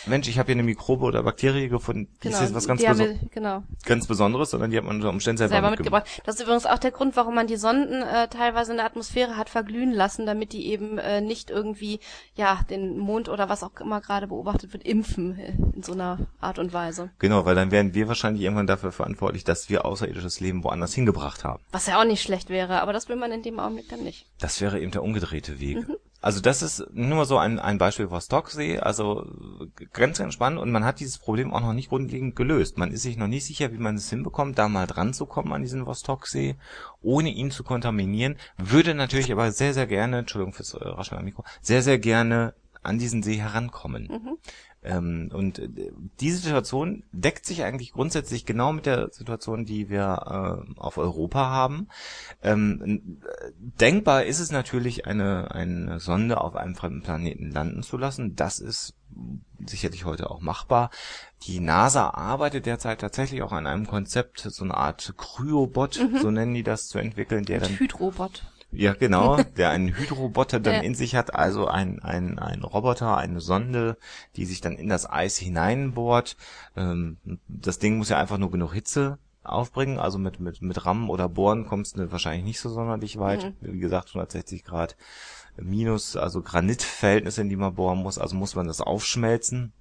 Mensch, 0.06 0.28
ich 0.28 0.38
habe 0.38 0.46
hier 0.46 0.54
eine 0.54 0.62
Mikrobe 0.62 1.04
oder 1.04 1.22
Bakterie 1.22 1.68
gefunden, 1.68 2.08
die 2.22 2.28
Genau, 2.28 2.36
ist 2.36 2.42
jetzt 2.42 2.54
was 2.54 2.66
ganz, 2.66 2.82
Beso 2.82 3.04
wir, 3.04 3.18
genau, 3.30 3.62
ganz 3.84 4.06
Besonderes, 4.06 4.50
sondern 4.50 4.70
die 4.70 4.76
hat 4.76 4.84
man 4.84 4.96
unter 4.96 5.10
Umständen 5.10 5.38
selber, 5.38 5.54
selber 5.54 5.70
mitgebracht. 5.70 6.04
mitgebracht. 6.04 6.26
Das 6.26 6.36
ist 6.36 6.42
übrigens 6.42 6.66
auch 6.66 6.78
der 6.78 6.90
Grund, 6.90 7.16
warum 7.16 7.34
man 7.34 7.46
die 7.46 7.56
Sonden 7.56 8.02
äh, 8.02 8.28
teilweise 8.28 8.72
in 8.72 8.78
der 8.78 8.86
Atmosphäre 8.86 9.36
hat 9.36 9.50
verglühen 9.50 9.92
lassen, 9.92 10.26
damit 10.26 10.52
die 10.52 10.66
eben 10.68 10.98
äh, 10.98 11.20
nicht 11.20 11.50
irgendwie 11.50 12.00
ja 12.34 12.60
den 12.68 12.98
Mond 12.98 13.28
oder 13.28 13.48
was 13.48 13.62
auch 13.62 13.72
immer 13.80 14.00
gerade 14.00 14.26
beobachtet 14.28 14.72
wird 14.72 14.84
impfen 14.84 15.38
äh, 15.38 15.52
in 15.74 15.82
so 15.82 15.92
einer 15.92 16.18
Art 16.40 16.58
und 16.58 16.72
Weise. 16.72 17.10
Genau, 17.18 17.44
weil 17.44 17.54
dann 17.54 17.70
wären 17.70 17.94
wir 17.94 18.08
wahrscheinlich 18.08 18.42
irgendwann 18.42 18.66
dafür 18.66 18.92
verantwortlich, 18.92 19.44
dass 19.44 19.68
wir 19.68 19.84
außerirdisches 19.84 20.40
Leben 20.40 20.64
woanders 20.64 20.94
hingebracht 20.94 21.44
haben. 21.44 21.62
Was 21.72 21.86
ja 21.86 22.00
auch 22.00 22.04
nicht 22.04 22.22
schlecht 22.22 22.48
wäre, 22.48 22.80
aber 22.80 22.92
das 22.92 23.08
will 23.08 23.16
man 23.16 23.32
in 23.32 23.42
dem 23.42 23.58
Augenblick 23.58 23.88
dann 23.88 24.02
nicht. 24.02 24.26
Das 24.40 24.60
wäre 24.60 24.80
eben 24.80 24.92
der 24.92 25.02
umgedrehte 25.02 25.60
Weg. 25.60 25.88
Mhm. 25.88 25.96
Also 26.24 26.40
das 26.40 26.62
ist 26.62 26.86
nur 26.94 27.26
so 27.26 27.36
ein, 27.36 27.58
ein 27.58 27.76
Beispiel 27.76 28.10
Vostok-See, 28.10 28.78
also 28.78 29.26
ganz, 29.92 30.16
ganz 30.16 30.32
spannend 30.32 30.58
und 30.58 30.72
man 30.72 30.82
hat 30.82 30.98
dieses 30.98 31.18
Problem 31.18 31.52
auch 31.52 31.60
noch 31.60 31.74
nicht 31.74 31.90
grundlegend 31.90 32.34
gelöst. 32.34 32.78
Man 32.78 32.92
ist 32.92 33.02
sich 33.02 33.18
noch 33.18 33.26
nicht 33.26 33.44
sicher, 33.44 33.74
wie 33.74 33.78
man 33.78 33.96
es 33.96 34.08
hinbekommt, 34.08 34.58
da 34.58 34.70
mal 34.70 34.86
dran 34.86 35.12
zu 35.12 35.26
kommen 35.26 35.52
an 35.52 35.60
diesen 35.60 35.84
Vostok-See, 35.84 36.56
ohne 37.02 37.28
ihn 37.28 37.50
zu 37.50 37.62
kontaminieren. 37.62 38.36
Würde 38.56 38.94
natürlich 38.94 39.30
aber 39.32 39.52
sehr, 39.52 39.74
sehr 39.74 39.86
gerne, 39.86 40.20
Entschuldigung 40.20 40.54
fürs 40.54 40.72
äh, 40.72 40.78
Rascheln 40.82 41.18
am 41.18 41.26
Mikro, 41.26 41.44
sehr, 41.60 41.82
sehr 41.82 41.98
gerne 41.98 42.54
an 42.82 42.98
diesen 42.98 43.22
See 43.22 43.36
herankommen. 43.36 44.06
Mhm. 44.06 44.38
Ähm, 44.84 45.30
und 45.32 45.58
äh, 45.58 45.68
diese 46.20 46.38
Situation 46.38 47.04
deckt 47.12 47.46
sich 47.46 47.64
eigentlich 47.64 47.92
grundsätzlich 47.92 48.44
genau 48.44 48.72
mit 48.72 48.86
der 48.86 49.10
Situation, 49.10 49.64
die 49.64 49.88
wir 49.88 50.66
äh, 50.68 50.80
auf 50.80 50.98
Europa 50.98 51.48
haben. 51.48 51.88
Ähm, 52.42 53.18
äh, 53.22 53.50
denkbar 53.80 54.24
ist 54.24 54.40
es 54.40 54.52
natürlich, 54.52 55.06
eine, 55.06 55.50
eine 55.50 56.00
Sonde 56.00 56.40
auf 56.40 56.54
einem 56.54 56.74
fremden 56.74 57.02
Planeten 57.02 57.50
landen 57.50 57.82
zu 57.82 57.96
lassen. 57.96 58.36
Das 58.36 58.58
ist 58.58 58.94
sicherlich 59.66 60.04
heute 60.04 60.30
auch 60.30 60.40
machbar. 60.40 60.90
Die 61.44 61.60
NASA 61.60 62.10
arbeitet 62.10 62.66
derzeit 62.66 63.00
tatsächlich 63.00 63.42
auch 63.42 63.52
an 63.52 63.66
einem 63.66 63.86
Konzept, 63.86 64.40
so 64.40 64.64
eine 64.64 64.76
Art 64.76 65.14
Kryobot, 65.16 66.00
so 66.20 66.30
nennen 66.30 66.54
die 66.54 66.62
das, 66.62 66.88
zu 66.88 66.98
entwickeln, 66.98 67.44
der 67.44 67.60
dann 67.60 67.78
Hydrobot. 67.78 68.44
Ja, 68.74 68.94
genau, 68.94 69.42
der 69.56 69.70
einen 69.70 69.96
Hydroboter 69.96 70.60
dann 70.60 70.74
Ja. 70.74 70.80
in 70.80 70.94
sich 70.94 71.14
hat, 71.14 71.34
also 71.34 71.66
ein, 71.66 72.00
ein, 72.02 72.38
ein 72.38 72.62
Roboter, 72.62 73.16
eine 73.16 73.40
Sonde, 73.40 73.96
die 74.36 74.44
sich 74.46 74.60
dann 74.60 74.76
in 74.76 74.88
das 74.88 75.08
Eis 75.10 75.36
hineinbohrt. 75.38 76.36
Ähm, 76.76 77.16
das 77.48 77.78
Ding 77.78 77.96
muss 77.98 78.08
ja 78.08 78.18
einfach 78.18 78.38
nur 78.38 78.50
genug 78.50 78.72
Hitze 78.74 79.18
aufbringen, 79.42 79.98
also 79.98 80.18
mit, 80.18 80.40
mit, 80.40 80.62
mit 80.62 80.86
Rammen 80.86 81.10
oder 81.10 81.28
Bohren 81.28 81.66
kommst 81.66 81.98
du 81.98 82.10
wahrscheinlich 82.10 82.44
nicht 82.44 82.60
so 82.60 82.70
sonderlich 82.70 83.18
weit. 83.18 83.52
Wie 83.60 83.78
gesagt, 83.78 84.08
160 84.08 84.64
Grad 84.64 84.96
minus, 85.56 86.16
also 86.16 86.40
Granitverhältnisse, 86.40 87.42
in 87.42 87.48
die 87.50 87.56
man 87.56 87.74
bohren 87.74 87.98
muss, 87.98 88.18
also 88.18 88.36
muss 88.36 88.54
man 88.54 88.66
das 88.66 88.80
aufschmelzen. 88.80 89.72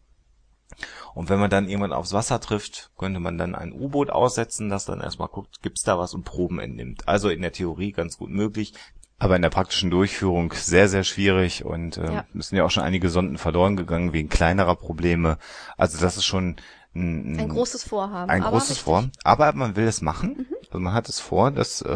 Und 1.13 1.29
wenn 1.29 1.39
man 1.39 1.49
dann 1.49 1.67
irgendwann 1.67 1.93
aufs 1.93 2.13
Wasser 2.13 2.39
trifft, 2.39 2.91
könnte 2.97 3.19
man 3.19 3.37
dann 3.37 3.55
ein 3.55 3.71
U-Boot 3.73 4.09
aussetzen, 4.09 4.69
das 4.69 4.85
dann 4.85 5.01
erstmal 5.01 5.27
guckt, 5.27 5.61
gibt's 5.61 5.83
da 5.83 5.97
was 5.99 6.13
und 6.13 6.23
Proben 6.23 6.59
entnimmt. 6.59 7.07
Also 7.07 7.29
in 7.29 7.41
der 7.41 7.51
Theorie 7.51 7.91
ganz 7.91 8.17
gut 8.17 8.29
möglich, 8.29 8.73
aber 9.19 9.35
in 9.35 9.41
der 9.41 9.49
praktischen 9.49 9.89
Durchführung 9.89 10.51
sehr, 10.53 10.89
sehr 10.89 11.03
schwierig 11.03 11.63
und 11.63 11.97
äh, 11.97 12.13
Ja. 12.13 12.25
müssen 12.33 12.55
ja 12.55 12.65
auch 12.65 12.71
schon 12.71 12.83
einige 12.83 13.09
Sonden 13.09 13.37
verloren 13.37 13.75
gegangen 13.77 14.11
wegen 14.13 14.27
kleinerer 14.29 14.75
Probleme. 14.75 15.37
Also 15.77 15.99
das 15.99 16.17
ist 16.17 16.25
schon 16.25 16.57
ein, 16.95 17.39
Ein 17.39 17.49
großes 17.49 17.83
Vorhaben. 17.83 18.29
ein 18.29 18.43
aber 18.43 18.51
großes. 18.59 18.77
Vorhaben, 18.79 19.11
aber 19.23 19.53
man 19.53 19.75
will 19.75 19.85
es 19.87 20.01
machen. 20.01 20.45
Also 20.45 20.52
man 20.79 20.93
hat 20.93 21.09
es 21.09 21.19
vor, 21.19 21.51
das 21.51 21.81
äh, 21.81 21.89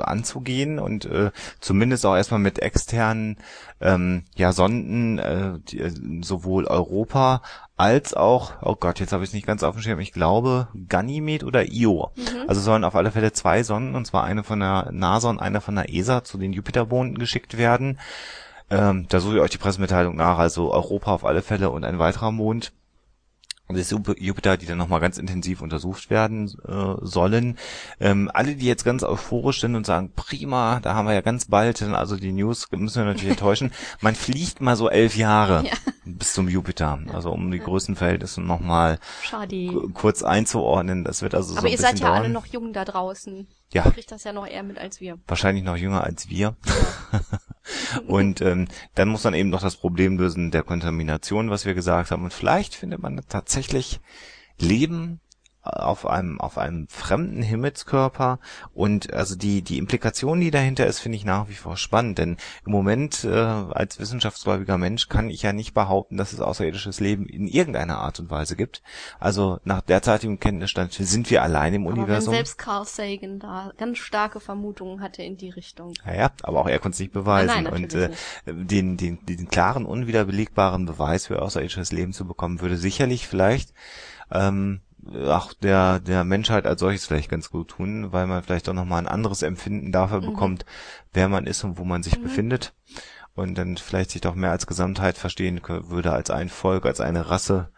anzugehen 0.00 0.78
und 0.78 1.04
äh, 1.04 1.30
zumindest 1.60 2.04
auch 2.06 2.16
erstmal 2.16 2.40
mit 2.40 2.60
externen 2.60 3.38
ähm, 3.80 4.24
ja, 4.34 4.52
Sonden, 4.52 5.18
äh, 5.18 5.58
die, 5.68 5.80
äh, 5.80 5.92
sowohl 6.22 6.66
Europa 6.66 7.42
als 7.76 8.12
auch, 8.12 8.52
oh 8.62 8.74
Gott, 8.74 9.00
jetzt 9.00 9.12
habe 9.12 9.24
ich 9.24 9.30
es 9.30 9.34
nicht 9.34 9.46
ganz 9.46 9.62
auf 9.62 9.74
dem 9.74 9.80
Schirm, 9.82 10.00
ich 10.00 10.12
glaube 10.12 10.68
Ganymed 10.88 11.44
oder 11.44 11.64
Io. 11.72 12.10
Also 12.46 12.60
sollen 12.60 12.84
auf 12.84 12.94
alle 12.94 13.10
Fälle 13.10 13.32
zwei 13.32 13.62
Sonden, 13.62 13.94
und 13.94 14.06
zwar 14.06 14.24
eine 14.24 14.44
von 14.44 14.60
der 14.60 14.90
NASA 14.92 15.30
und 15.30 15.38
eine 15.38 15.62
von 15.62 15.76
der 15.76 15.92
ESA 15.92 16.22
zu 16.22 16.36
den 16.36 16.52
Jupitermonden 16.52 17.18
geschickt 17.18 17.56
werden. 17.56 17.98
Ähm, 18.68 19.06
da 19.08 19.18
suche 19.18 19.36
ich 19.36 19.40
euch 19.40 19.50
die 19.50 19.58
Pressemitteilung 19.58 20.14
nach, 20.14 20.38
also 20.38 20.72
Europa 20.72 21.12
auf 21.12 21.24
alle 21.24 21.42
Fälle 21.42 21.70
und 21.70 21.84
ein 21.84 21.98
weiterer 21.98 22.30
Mond. 22.30 22.72
Ist 23.76 23.94
Jupiter, 24.18 24.56
die 24.56 24.66
dann 24.66 24.78
nochmal 24.78 25.00
ganz 25.00 25.18
intensiv 25.18 25.62
untersucht 25.62 26.10
werden 26.10 26.48
äh, 26.66 26.94
sollen. 27.04 27.56
Ähm, 28.00 28.30
alle, 28.32 28.56
die 28.56 28.66
jetzt 28.66 28.84
ganz 28.84 29.02
euphorisch 29.02 29.60
sind 29.60 29.74
und 29.76 29.86
sagen, 29.86 30.12
prima, 30.14 30.80
da 30.80 30.94
haben 30.94 31.06
wir 31.06 31.14
ja 31.14 31.20
ganz 31.20 31.46
bald, 31.46 31.80
dann 31.80 31.94
also 31.94 32.16
die 32.16 32.32
News 32.32 32.66
müssen 32.72 32.98
wir 33.02 33.06
natürlich 33.06 33.30
enttäuschen. 33.30 33.72
Man 34.00 34.14
fliegt 34.14 34.60
mal 34.60 34.76
so 34.76 34.88
elf 34.88 35.16
Jahre 35.16 35.64
Ja. 35.64 35.72
bis 36.04 36.32
zum 36.32 36.48
Jupiter. 36.48 36.98
Also 37.12 37.30
um 37.30 37.50
die 37.50 37.58
Größenverhältnisse 37.58 38.40
nochmal 38.40 38.98
kurz 39.94 40.22
einzuordnen. 40.22 41.04
Das 41.04 41.22
wird 41.22 41.34
also 41.34 41.52
so 41.52 41.58
Aber 41.58 41.66
ein 41.66 41.72
ihr 41.72 41.78
seid 41.78 42.00
ja 42.00 42.08
dauern. 42.08 42.18
alle 42.24 42.28
noch 42.30 42.46
jung 42.46 42.72
da 42.72 42.84
draußen. 42.84 43.46
Ja. 43.72 43.88
Kriegt 43.90 44.10
das 44.10 44.24
ja 44.24 44.32
noch 44.32 44.46
eher 44.46 44.62
mit 44.62 44.78
als 44.78 45.00
wir. 45.00 45.18
wahrscheinlich 45.26 45.64
noch 45.64 45.76
jünger 45.76 46.02
als 46.04 46.28
wir. 46.28 46.56
und 48.06 48.40
ähm, 48.40 48.68
dann 48.94 49.08
muss 49.08 49.24
man 49.24 49.34
eben 49.34 49.50
noch 49.50 49.62
das 49.62 49.76
Problem 49.76 50.18
lösen 50.18 50.50
der 50.50 50.62
Kontamination, 50.62 51.50
was 51.50 51.64
wir 51.64 51.74
gesagt 51.74 52.10
haben. 52.10 52.24
Und 52.24 52.32
vielleicht 52.32 52.74
findet 52.74 53.00
man 53.00 53.20
tatsächlich 53.28 54.00
Leben 54.58 55.20
auf 55.62 56.06
einem 56.06 56.40
auf 56.40 56.56
einem 56.56 56.88
fremden 56.88 57.42
Himmelskörper 57.42 58.38
und 58.72 59.12
also 59.12 59.36
die 59.36 59.62
die 59.62 59.78
Implikation, 59.78 60.40
die 60.40 60.50
dahinter 60.50 60.86
ist, 60.86 61.00
finde 61.00 61.16
ich 61.16 61.24
nach 61.24 61.48
wie 61.48 61.54
vor 61.54 61.76
spannend, 61.76 62.18
denn 62.18 62.38
im 62.64 62.72
Moment 62.72 63.24
äh, 63.24 63.30
als 63.30 63.98
wissenschaftsgläubiger 63.98 64.78
Mensch 64.78 65.08
kann 65.08 65.28
ich 65.28 65.42
ja 65.42 65.52
nicht 65.52 65.74
behaupten, 65.74 66.16
dass 66.16 66.32
es 66.32 66.40
außerirdisches 66.40 67.00
Leben 67.00 67.26
in 67.26 67.46
irgendeiner 67.46 67.98
Art 67.98 68.18
und 68.20 68.30
Weise 68.30 68.56
gibt. 68.56 68.82
Also 69.18 69.60
nach 69.64 69.82
derzeitigem 69.82 70.40
Kenntnisstand 70.40 70.92
sind 70.94 71.30
wir 71.30 71.42
allein 71.42 71.74
im 71.74 71.82
Aber 71.82 71.92
wenn 71.92 72.02
Universum. 72.04 72.34
selbst 72.34 72.56
Carl 72.56 72.86
Sagan 72.86 73.38
da 73.38 73.72
ganz 73.76 73.98
starke 73.98 74.40
Vermutungen 74.40 75.02
hatte 75.02 75.22
in 75.22 75.36
die 75.36 75.50
Richtung. 75.50 75.92
Ja, 76.06 76.14
ja, 76.14 76.30
aber 76.42 76.60
auch 76.60 76.68
er 76.68 76.78
konnte 76.78 76.94
es 76.94 77.00
nicht 77.00 77.12
beweisen. 77.12 77.64
Nein, 77.64 77.66
und 77.66 77.82
natürlich 77.82 78.16
äh, 78.46 78.54
den, 78.54 78.96
den, 78.96 79.24
den 79.26 79.48
klaren, 79.48 79.84
unwiederbelegbaren 79.84 80.86
Beweis 80.86 81.26
für 81.26 81.42
außerirdisches 81.42 81.92
Leben 81.92 82.12
zu 82.12 82.26
bekommen, 82.26 82.60
würde 82.60 82.76
sicherlich 82.76 83.26
vielleicht 83.26 83.74
ähm, 84.30 84.80
auch 85.28 85.52
der, 85.52 86.00
der 86.00 86.24
Menschheit 86.24 86.66
als 86.66 86.80
solches 86.80 87.06
vielleicht 87.06 87.30
ganz 87.30 87.50
gut 87.50 87.68
tun, 87.68 88.12
weil 88.12 88.26
man 88.26 88.42
vielleicht 88.42 88.68
auch 88.68 88.74
nochmal 88.74 89.02
ein 89.02 89.08
anderes 89.08 89.42
Empfinden 89.42 89.92
dafür 89.92 90.20
bekommt, 90.20 90.64
wer 91.12 91.28
man 91.28 91.46
ist 91.46 91.64
und 91.64 91.78
wo 91.78 91.84
man 91.84 92.02
sich 92.02 92.20
befindet. 92.20 92.74
Und 93.34 93.56
dann 93.56 93.76
vielleicht 93.76 94.10
sich 94.10 94.20
doch 94.20 94.34
mehr 94.34 94.50
als 94.50 94.66
Gesamtheit 94.66 95.16
verstehen 95.16 95.60
würde, 95.66 96.12
als 96.12 96.30
ein 96.30 96.48
Volk, 96.48 96.84
als 96.84 97.00
eine 97.00 97.30
Rasse 97.30 97.70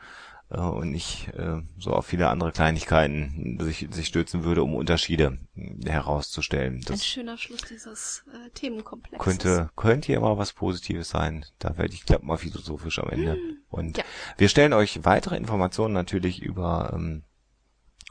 äh, 0.53 0.59
und 0.61 0.90
nicht 0.90 1.28
äh, 1.36 1.62
so 1.78 1.92
auf 1.92 2.07
viele 2.07 2.28
andere 2.28 2.53
Kleinigkeiten 2.53 3.59
sich, 3.61 3.88
sich 3.90 4.07
stürzen 4.07 4.44
würde, 4.44 4.62
um 4.62 4.74
Unterschiede 4.74 5.38
äh, 5.57 5.88
herauszustellen. 5.90 6.76
Ein 6.76 6.84
Das 6.86 7.07
schöner 7.07 7.36
Schluss 7.38 7.62
dieses 7.62 8.24
äh, 8.32 8.50
Themenkomplexes. 8.50 9.24
könnte, 9.24 9.70
könnte 9.76 10.12
ja 10.12 10.20
mal 10.20 10.38
was 10.38 10.53
Positives 10.53 11.09
sein. 11.09 11.44
Da 11.59 11.76
werde 11.78 11.94
ich, 11.94 12.05
glaube 12.05 12.26
mal 12.26 12.38
philosophisch 12.38 12.98
am 12.98 13.09
Ende. 13.09 13.38
Und 13.68 13.96
Ja. 13.98 14.05
wir 14.36 14.48
stellen 14.48 14.72
euch 14.72 15.05
weitere 15.05 15.36
Informationen 15.36 15.94
natürlich 15.94 16.42
über 16.42 16.92
ähm, 16.94 17.22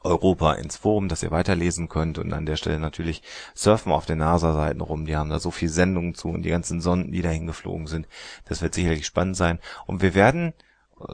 Europa 0.03 0.53
ins 0.53 0.77
Forum, 0.77 1.09
dass 1.09 1.21
ihr 1.21 1.29
weiterlesen 1.29 1.87
könnt 1.87 2.17
und 2.17 2.33
an 2.33 2.47
der 2.47 2.55
Stelle 2.55 2.79
natürlich 2.79 3.21
surfen 3.53 3.91
wir 3.91 3.95
auf 3.95 4.07
den 4.07 4.17
NASA-Seiten 4.17 4.81
rum. 4.81 5.05
Die 5.05 5.15
haben 5.15 5.29
da 5.29 5.39
so 5.39 5.51
viel 5.51 5.69
Sendungen 5.69 6.15
zu 6.15 6.29
und 6.29 6.41
die 6.41 6.49
ganzen 6.49 6.81
Sonden, 6.81 7.11
die 7.11 7.21
dahin 7.21 7.45
geflogen 7.45 7.85
sind. 7.85 8.07
Das 8.45 8.63
wird 8.63 8.73
sicherlich 8.73 9.05
spannend 9.05 9.37
sein. 9.37 9.59
Und 9.85 10.01
wir 10.01 10.15
werden, 10.15 10.53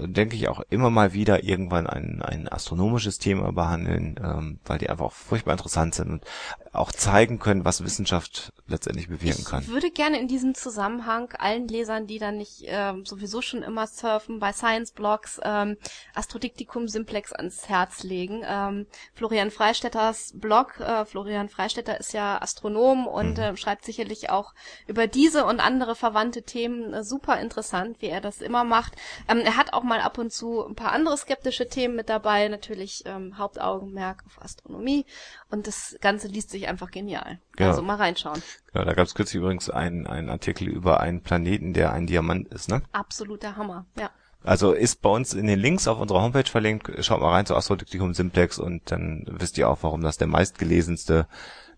denke 0.05 0.35
ich, 0.35 0.47
auch 0.47 0.61
immer 0.69 0.89
mal 0.89 1.13
wieder 1.13 1.43
irgendwann 1.43 1.87
ein, 1.87 2.21
ein 2.21 2.47
astronomisches 2.47 3.17
Thema 3.17 3.51
behandeln, 3.51 4.19
ähm, 4.23 4.59
weil 4.65 4.77
die 4.79 4.89
einfach 4.89 5.05
auch 5.05 5.13
furchtbar 5.13 5.53
interessant 5.53 5.95
sind. 5.95 6.09
Und 6.09 6.25
auch 6.73 6.91
zeigen 6.91 7.39
können, 7.39 7.65
was 7.65 7.83
Wissenschaft 7.83 8.51
letztendlich 8.67 9.07
bewirken 9.07 9.43
kann. 9.45 9.63
Ich 9.63 9.69
würde 9.69 9.91
gerne 9.91 10.19
in 10.19 10.27
diesem 10.27 10.55
Zusammenhang 10.55 11.33
allen 11.37 11.67
Lesern, 11.67 12.07
die 12.07 12.19
dann 12.19 12.37
nicht 12.37 12.63
ähm, 12.65 13.05
sowieso 13.05 13.41
schon 13.41 13.63
immer 13.63 13.87
surfen, 13.87 14.39
bei 14.39 14.51
Science-Blogs 14.51 15.39
ähm, 15.43 15.77
Astrodiktikum 16.13 16.87
Simplex 16.87 17.31
ans 17.33 17.69
Herz 17.69 18.03
legen. 18.03 18.43
Ähm, 18.45 18.87
Florian 19.13 19.51
Freistetters 19.51 20.33
Blog, 20.35 20.79
äh, 20.79 21.05
Florian 21.05 21.49
Freistetter 21.49 21.99
ist 21.99 22.13
ja 22.13 22.41
Astronom 22.41 23.07
und 23.07 23.39
äh, 23.39 23.55
schreibt 23.55 23.85
sicherlich 23.85 24.29
auch 24.29 24.53
über 24.87 25.07
diese 25.07 25.45
und 25.45 25.59
andere 25.59 25.95
verwandte 25.95 26.43
Themen 26.43 26.93
äh, 26.93 27.03
super 27.03 27.39
interessant, 27.39 28.01
wie 28.01 28.07
er 28.07 28.21
das 28.21 28.41
immer 28.41 28.63
macht. 28.63 28.93
Ähm, 29.27 29.39
er 29.39 29.57
hat 29.57 29.73
auch 29.73 29.83
mal 29.83 30.01
ab 30.01 30.17
und 30.17 30.31
zu 30.31 30.65
ein 30.65 30.75
paar 30.75 30.91
andere 30.91 31.17
skeptische 31.17 31.69
Themen 31.69 31.95
mit 31.95 32.09
dabei, 32.09 32.47
natürlich 32.47 33.03
ähm, 33.05 33.37
Hauptaugenmerk 33.37 34.23
auf 34.25 34.41
Astronomie 34.41 35.05
und 35.49 35.67
das 35.67 35.97
Ganze 36.01 36.27
liest 36.27 36.49
sich 36.49 36.56
einfach 36.65 36.89
genial. 36.91 37.39
Ja. 37.59 37.69
Also 37.69 37.81
mal 37.81 37.95
reinschauen. 37.95 38.41
Ja, 38.73 38.85
da 38.85 38.93
gab 38.93 39.05
es 39.05 39.13
kürzlich 39.13 39.41
übrigens 39.41 39.69
einen, 39.69 40.07
einen 40.07 40.29
Artikel 40.29 40.67
über 40.67 41.01
einen 41.01 41.21
Planeten, 41.21 41.73
der 41.73 41.91
ein 41.91 42.07
Diamant 42.07 42.47
ist, 42.47 42.69
ne? 42.69 42.81
Absoluter 42.93 43.57
Hammer, 43.57 43.85
ja. 43.99 44.09
Also 44.43 44.71
ist 44.71 45.01
bei 45.01 45.09
uns 45.09 45.33
in 45.33 45.45
den 45.47 45.59
Links 45.59 45.87
auf 45.87 45.99
unserer 45.99 46.21
Homepage 46.21 46.49
verlinkt. 46.49 46.89
Schaut 47.03 47.19
mal 47.19 47.31
rein 47.31 47.45
zu 47.45 47.55
Astrodiktikum 47.55 48.13
Simplex 48.13 48.59
und 48.59 48.89
dann 48.91 49.25
wisst 49.27 49.57
ihr 49.57 49.69
auch, 49.69 49.79
warum 49.81 50.01
das 50.01 50.17
der 50.17 50.27
meistgelesenste 50.27 51.27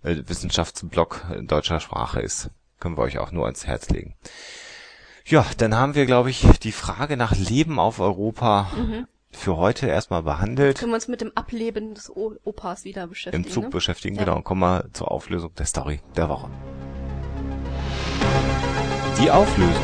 äh, 0.03 0.17
Wissenschaftsblog 0.27 1.25
in 1.35 1.47
deutscher 1.47 1.79
Sprache 1.79 2.21
ist. 2.21 2.51
Können 2.79 2.97
wir 2.97 3.01
euch 3.01 3.17
auch 3.17 3.31
nur 3.31 3.45
ans 3.45 3.65
Herz 3.65 3.89
legen. 3.89 4.15
Ja, 5.25 5.45
dann 5.57 5.75
haben 5.75 5.95
wir, 5.95 6.05
glaube 6.05 6.29
ich, 6.29 6.45
die 6.59 6.71
Frage 6.71 7.17
nach 7.17 7.35
Leben 7.35 7.79
auf 7.79 7.99
Europa 7.99 8.71
Mhm. 8.75 9.07
Für 9.31 9.57
heute 9.57 9.87
erstmal 9.87 10.23
behandelt. 10.23 10.79
Können 10.79 10.91
wir 10.91 10.95
uns 10.95 11.07
mit 11.07 11.21
dem 11.21 11.31
Ableben 11.35 11.93
des 11.93 12.09
o 12.09 12.35
Opas 12.43 12.83
wieder 12.83 13.07
beschäftigen. 13.07 13.43
Im 13.45 13.49
Zug 13.49 13.65
ne? 13.65 13.69
beschäftigen, 13.69 14.15
Ja. 14.15 14.23
genau. 14.23 14.37
Und 14.37 14.43
kommen 14.43 14.61
wir 14.61 14.85
zur 14.93 15.11
Auflösung 15.11 15.53
der 15.55 15.65
Story 15.65 16.01
der 16.15 16.29
Woche. 16.29 16.49
Die 19.21 19.29
Auflösung. 19.29 19.83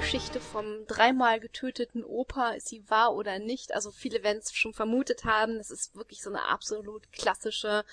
Geschichte 0.00 0.38
vom 0.38 0.86
dreimal 0.86 1.40
getöteten 1.40 2.04
Opa, 2.04 2.50
ist 2.50 2.68
sie 2.68 2.88
wahr 2.88 3.16
oder 3.16 3.40
nicht? 3.40 3.74
Also 3.74 3.90
viele 3.90 4.22
werden 4.22 4.38
es 4.38 4.54
schon 4.54 4.72
vermutet 4.72 5.24
haben. 5.24 5.58
Das 5.58 5.72
ist 5.72 5.96
wirklich 5.96 6.22
so 6.22 6.30
eine 6.30 6.44
absolut 6.44 7.10
klassische, 7.10 7.84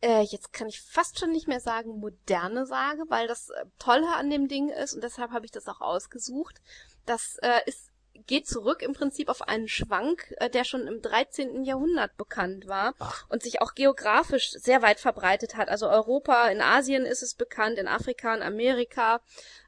äh, 0.00 0.22
jetzt 0.22 0.52
kann 0.52 0.68
ich 0.68 0.80
fast 0.80 1.18
schon 1.18 1.32
nicht 1.32 1.48
mehr 1.48 1.58
sagen 1.58 1.98
moderne 1.98 2.64
Sage, 2.64 3.02
weil 3.08 3.26
das 3.26 3.50
äh, 3.50 3.64
Tolle 3.80 4.14
an 4.14 4.30
dem 4.30 4.46
Ding 4.46 4.68
ist 4.68 4.94
und 4.94 5.02
deshalb 5.02 5.32
habe 5.32 5.44
ich 5.44 5.50
das 5.50 5.66
auch 5.66 5.80
ausgesucht. 5.80 6.60
Das 7.06 7.38
äh, 7.42 7.60
ist 7.66 7.92
geht 8.26 8.46
zurück 8.46 8.82
im 8.82 8.92
Prinzip 8.92 9.28
auf 9.28 9.42
einen 9.42 9.68
Schwank, 9.68 10.34
äh, 10.38 10.50
der 10.50 10.64
schon 10.64 10.86
im 10.86 11.02
13. 11.02 11.64
Jahrhundert 11.64 12.16
bekannt 12.16 12.66
war 12.68 12.94
und 13.28 13.42
sich 13.42 13.60
auch 13.60 13.74
geografisch 13.74 14.50
sehr 14.50 14.82
weit 14.82 15.00
verbreitet 15.00 15.56
hat. 15.56 15.68
Also 15.68 15.88
Europa, 15.88 16.48
in 16.48 16.60
Asien 16.60 17.04
ist 17.04 17.22
es 17.22 17.34
bekannt, 17.34 17.78
in 17.78 17.88
Afrika, 17.88 18.34
in 18.34 18.42
Amerika. 18.42 19.20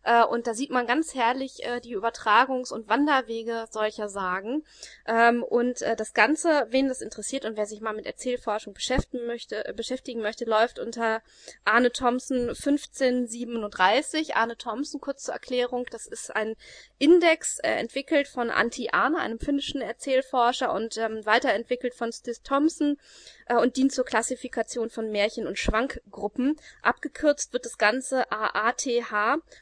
Äh, 0.05 0.25
und 0.25 0.47
da 0.47 0.55
sieht 0.55 0.71
man 0.71 0.87
ganz 0.87 1.15
herrlich 1.15 1.65
äh, 1.65 1.81
die 1.81 1.97
Übertragungs- 1.97 2.73
und 2.73 2.89
Wanderwege 2.89 3.67
solcher 3.71 4.09
Sagen. 4.09 4.65
Ähm, 5.07 5.43
und 5.43 5.83
äh, 5.83 5.97
das 5.97 6.13
Ganze, 6.13 6.67
wen 6.71 6.89
das 6.89 7.01
interessiert 7.01 7.45
und 7.45 7.57
wer 7.57 7.67
sich 7.67 7.81
mal 7.81 7.95
mit 7.95 8.07
Erzählforschung 8.07 8.75
beschäftigen 8.75 9.27
möchte, 9.27 9.67
äh, 9.67 9.73
beschäftigen 9.73 10.21
möchte, 10.21 10.45
läuft 10.45 10.79
unter 10.79 11.23
Arne 11.65 11.93
Thompson 11.93 12.51
1537. 12.51 14.37
Arne 14.37 14.57
Thompson, 14.57 15.01
kurz 15.01 15.25
zur 15.25 15.35
Erklärung, 15.35 15.87
das 15.91 16.07
ist 16.07 16.35
ein 16.35 16.55
Index 16.99 17.59
äh, 17.61 17.71
entwickelt 17.71 18.29
von 18.29 18.51
Antti 18.51 18.91
Arne, 18.93 19.19
einem 19.19 19.39
finnischen 19.39 19.81
Erzählforscher, 19.81 20.73
und 20.73 20.97
ähm, 20.99 21.25
weiterentwickelt 21.25 21.95
von 21.95 22.13
Stis 22.13 22.43
Thompson 22.43 22.99
äh, 23.47 23.57
und 23.57 23.77
dient 23.77 23.93
zur 23.93 24.05
Klassifikation 24.05 24.91
von 24.91 25.11
Märchen- 25.11 25.47
und 25.47 25.59
Schwankgruppen. 25.59 26.57
Abgekürzt 26.83 27.53
wird 27.53 27.65
das 27.65 27.79
Ganze 27.79 28.31
AATH, 28.31 29.13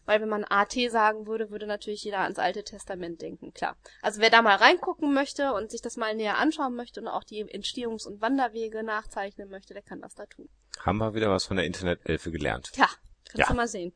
weil 0.04 0.20
wenn 0.20 0.28
man 0.32 0.44
AT 0.48 0.74
sagen 0.90 1.26
würde, 1.26 1.50
würde 1.50 1.66
natürlich 1.66 2.04
jeder 2.04 2.20
ans 2.20 2.38
Alte 2.38 2.64
Testament 2.64 3.20
denken, 3.22 3.52
klar. 3.52 3.76
Also 4.02 4.20
wer 4.20 4.30
da 4.30 4.42
mal 4.42 4.56
reingucken 4.56 5.12
möchte 5.14 5.52
und 5.52 5.70
sich 5.70 5.80
das 5.82 5.96
mal 5.96 6.14
näher 6.14 6.38
anschauen 6.38 6.74
möchte 6.74 7.00
und 7.00 7.08
auch 7.08 7.24
die 7.24 7.44
Entstehungs- 7.44 8.06
und 8.06 8.20
Wanderwege 8.20 8.82
nachzeichnen 8.82 9.48
möchte, 9.50 9.74
der 9.74 9.82
kann 9.82 10.00
das 10.00 10.14
da 10.14 10.26
tun. 10.26 10.48
Haben 10.80 10.98
wir 10.98 11.14
wieder 11.14 11.30
was 11.30 11.44
von 11.44 11.56
der 11.56 11.66
Internetelfe 11.66 12.30
gelernt. 12.32 12.70
Tja, 12.72 12.88
kannst 13.26 13.38
Ja. 13.38 13.46
du 13.46 13.54
mal 13.54 13.68
sehen. 13.68 13.92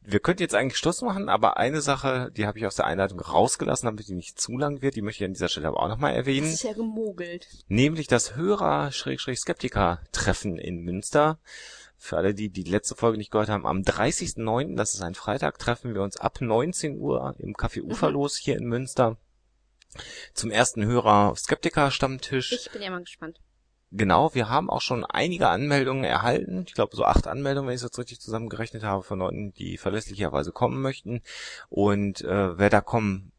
Wir 0.00 0.20
könnten 0.20 0.42
jetzt 0.42 0.54
eigentlich 0.54 0.78
Schluss 0.78 1.02
machen, 1.02 1.28
aber 1.28 1.58
eine 1.58 1.82
Sache, 1.82 2.30
die 2.34 2.46
habe 2.46 2.56
ich 2.58 2.64
aus 2.66 2.76
der 2.76 2.86
Einleitung 2.86 3.20
rausgelassen, 3.20 3.86
damit 3.88 4.08
die 4.08 4.14
nicht 4.14 4.40
zu 4.40 4.56
lang 4.56 4.80
wird, 4.80 4.96
die 4.96 5.02
möchte 5.02 5.22
ich 5.22 5.28
an 5.28 5.34
dieser 5.34 5.50
Stelle 5.50 5.68
aber 5.68 5.82
auch 5.82 5.88
nochmal 5.88 6.12
Das 6.12 6.20
erwähnen. 6.20 6.46
ist 6.46 6.62
ja 6.62 6.72
gemogelt. 6.72 7.46
nämlich 7.66 8.06
das 8.06 8.34
Hörer-Skeptiker-Treffen 8.34 10.56
in 10.58 10.80
Münster. 10.82 11.38
Für 12.00 12.16
alle, 12.16 12.32
die 12.32 12.48
die 12.48 12.62
letzte 12.62 12.94
Folge 12.94 13.18
nicht 13.18 13.32
gehört 13.32 13.48
haben, 13.48 13.66
am 13.66 13.80
30.09., 13.80 14.76
das 14.76 14.94
ist 14.94 15.02
ein 15.02 15.14
Freitag, 15.14 15.58
treffen 15.58 15.94
wir 15.94 16.02
uns 16.02 16.16
ab 16.16 16.40
19 16.40 16.98
Uhr 16.98 17.34
im 17.38 17.54
Café 17.54 17.82
Uferlos 17.82 18.36
hier 18.36 18.56
in 18.56 18.66
Münster 18.66 19.16
zum 20.32 20.50
ersten 20.50 20.84
Hörer-Skeptiker-Stammtisch. 20.84 22.52
Ich 22.52 22.70
bin 22.70 22.82
ja 22.82 22.90
mal 22.90 23.00
gespannt. 23.00 23.40
Genau, 23.90 24.34
wir 24.34 24.50
haben 24.50 24.68
auch 24.68 24.82
schon 24.82 25.04
einige 25.04 25.48
Anmeldungen 25.48 26.04
erhalten. 26.04 26.64
Ich 26.66 26.74
glaube, 26.74 26.94
so 26.94 27.04
acht 27.04 27.26
Anmeldungen, 27.26 27.68
wenn 27.68 27.74
ich 27.74 27.80
es 27.80 27.84
jetzt 27.84 27.98
richtig 27.98 28.20
zusammengerechnet 28.20 28.82
habe, 28.82 29.02
von 29.02 29.18
Leuten, 29.18 29.54
die 29.54 29.78
verlässlicherweise 29.78 30.52
kommen 30.52 30.82
möchten. 30.82 31.22
Und 31.70 32.20
äh, 32.20 32.58
wer 32.58 32.68
da 32.68 32.82
kommen 32.82 33.32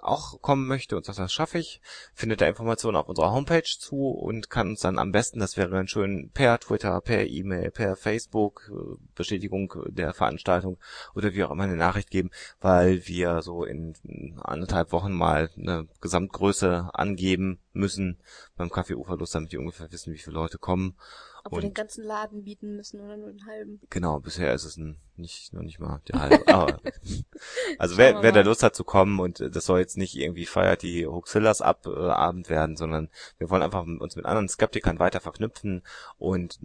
auch 0.00 0.40
kommen 0.40 0.66
möchte 0.66 0.96
und 0.96 1.04
sagt, 1.04 1.18
das 1.18 1.32
schaffe 1.32 1.58
ich, 1.58 1.80
findet 2.14 2.40
da 2.40 2.46
Informationen 2.46 2.96
auf 2.96 3.08
unserer 3.08 3.32
Homepage 3.32 3.62
zu 3.62 4.08
und 4.08 4.50
kann 4.50 4.70
uns 4.70 4.80
dann 4.80 4.98
am 4.98 5.12
besten, 5.12 5.40
das 5.40 5.56
wäre 5.56 5.70
dann 5.70 5.88
schön 5.88 6.30
per 6.32 6.58
Twitter, 6.58 7.00
per 7.00 7.26
E-Mail, 7.26 7.70
per 7.70 7.96
Facebook 7.96 8.70
äh, 8.72 8.96
Bestätigung 9.14 9.74
der 9.88 10.14
Veranstaltung 10.14 10.78
oder 11.14 11.34
wie 11.34 11.44
auch 11.44 11.50
immer 11.50 11.64
eine 11.64 11.76
Nachricht 11.76 12.10
geben, 12.10 12.30
weil 12.60 13.06
wir 13.06 13.42
so 13.42 13.64
in 13.64 13.94
anderthalb 14.42 14.92
Wochen 14.92 15.12
mal 15.12 15.50
eine 15.56 15.86
Gesamtgröße 16.00 16.90
angeben 16.92 17.58
müssen 17.72 18.18
beim 18.56 18.70
Kaffee 18.70 18.94
Uferlust, 18.94 19.34
damit 19.34 19.52
die 19.52 19.58
ungefähr 19.58 19.90
wissen, 19.92 20.12
wie 20.12 20.18
viele 20.18 20.34
Leute 20.34 20.58
kommen. 20.58 20.96
Ob 21.44 21.52
wir 21.52 21.60
den 21.60 21.68
Und 21.68 21.74
ganzen 21.74 22.04
Laden 22.04 22.44
bieten 22.44 22.76
müssen 22.76 23.00
oder 23.00 23.16
nur 23.16 23.30
den 23.30 23.46
halben. 23.46 23.80
genau, 23.90 24.20
bisher 24.20 24.54
ist 24.54 24.64
es 24.64 24.76
ein, 24.76 24.96
nicht 25.16 25.52
noch 25.52 25.62
nicht 25.62 25.80
mal 25.80 26.00
der 26.08 26.20
halbe. 26.20 26.48
aber, 26.48 26.80
also 27.78 27.96
wer, 27.96 28.22
wer 28.22 28.32
da. 28.32 28.42
Lust 28.42 28.62
hat 28.62 28.76
zu 28.76 28.84
kommen 28.84 29.18
und 29.18 29.40
äh, 29.40 29.50
das 29.50 29.66
soll 29.66 29.80
jetzt 29.80 29.96
nicht 29.96 30.16
irgendwie 30.16 30.46
feiert 30.46 30.82
die 30.82 31.06
Hoaxillas 31.06 31.60
ab 31.60 31.86
äh, 31.86 31.90
Abend 31.90 32.48
werden, 32.48 32.76
sondern 32.76 33.08
wir 33.38 33.50
wollen 33.50 33.62
einfach 33.62 33.84
uns 33.84 34.16
mit 34.16 34.24
anderen 34.24 34.48
Skeptikern 34.48 34.98
weiter 34.98 35.20
verknüpfen 35.20 35.82
und 36.18 36.60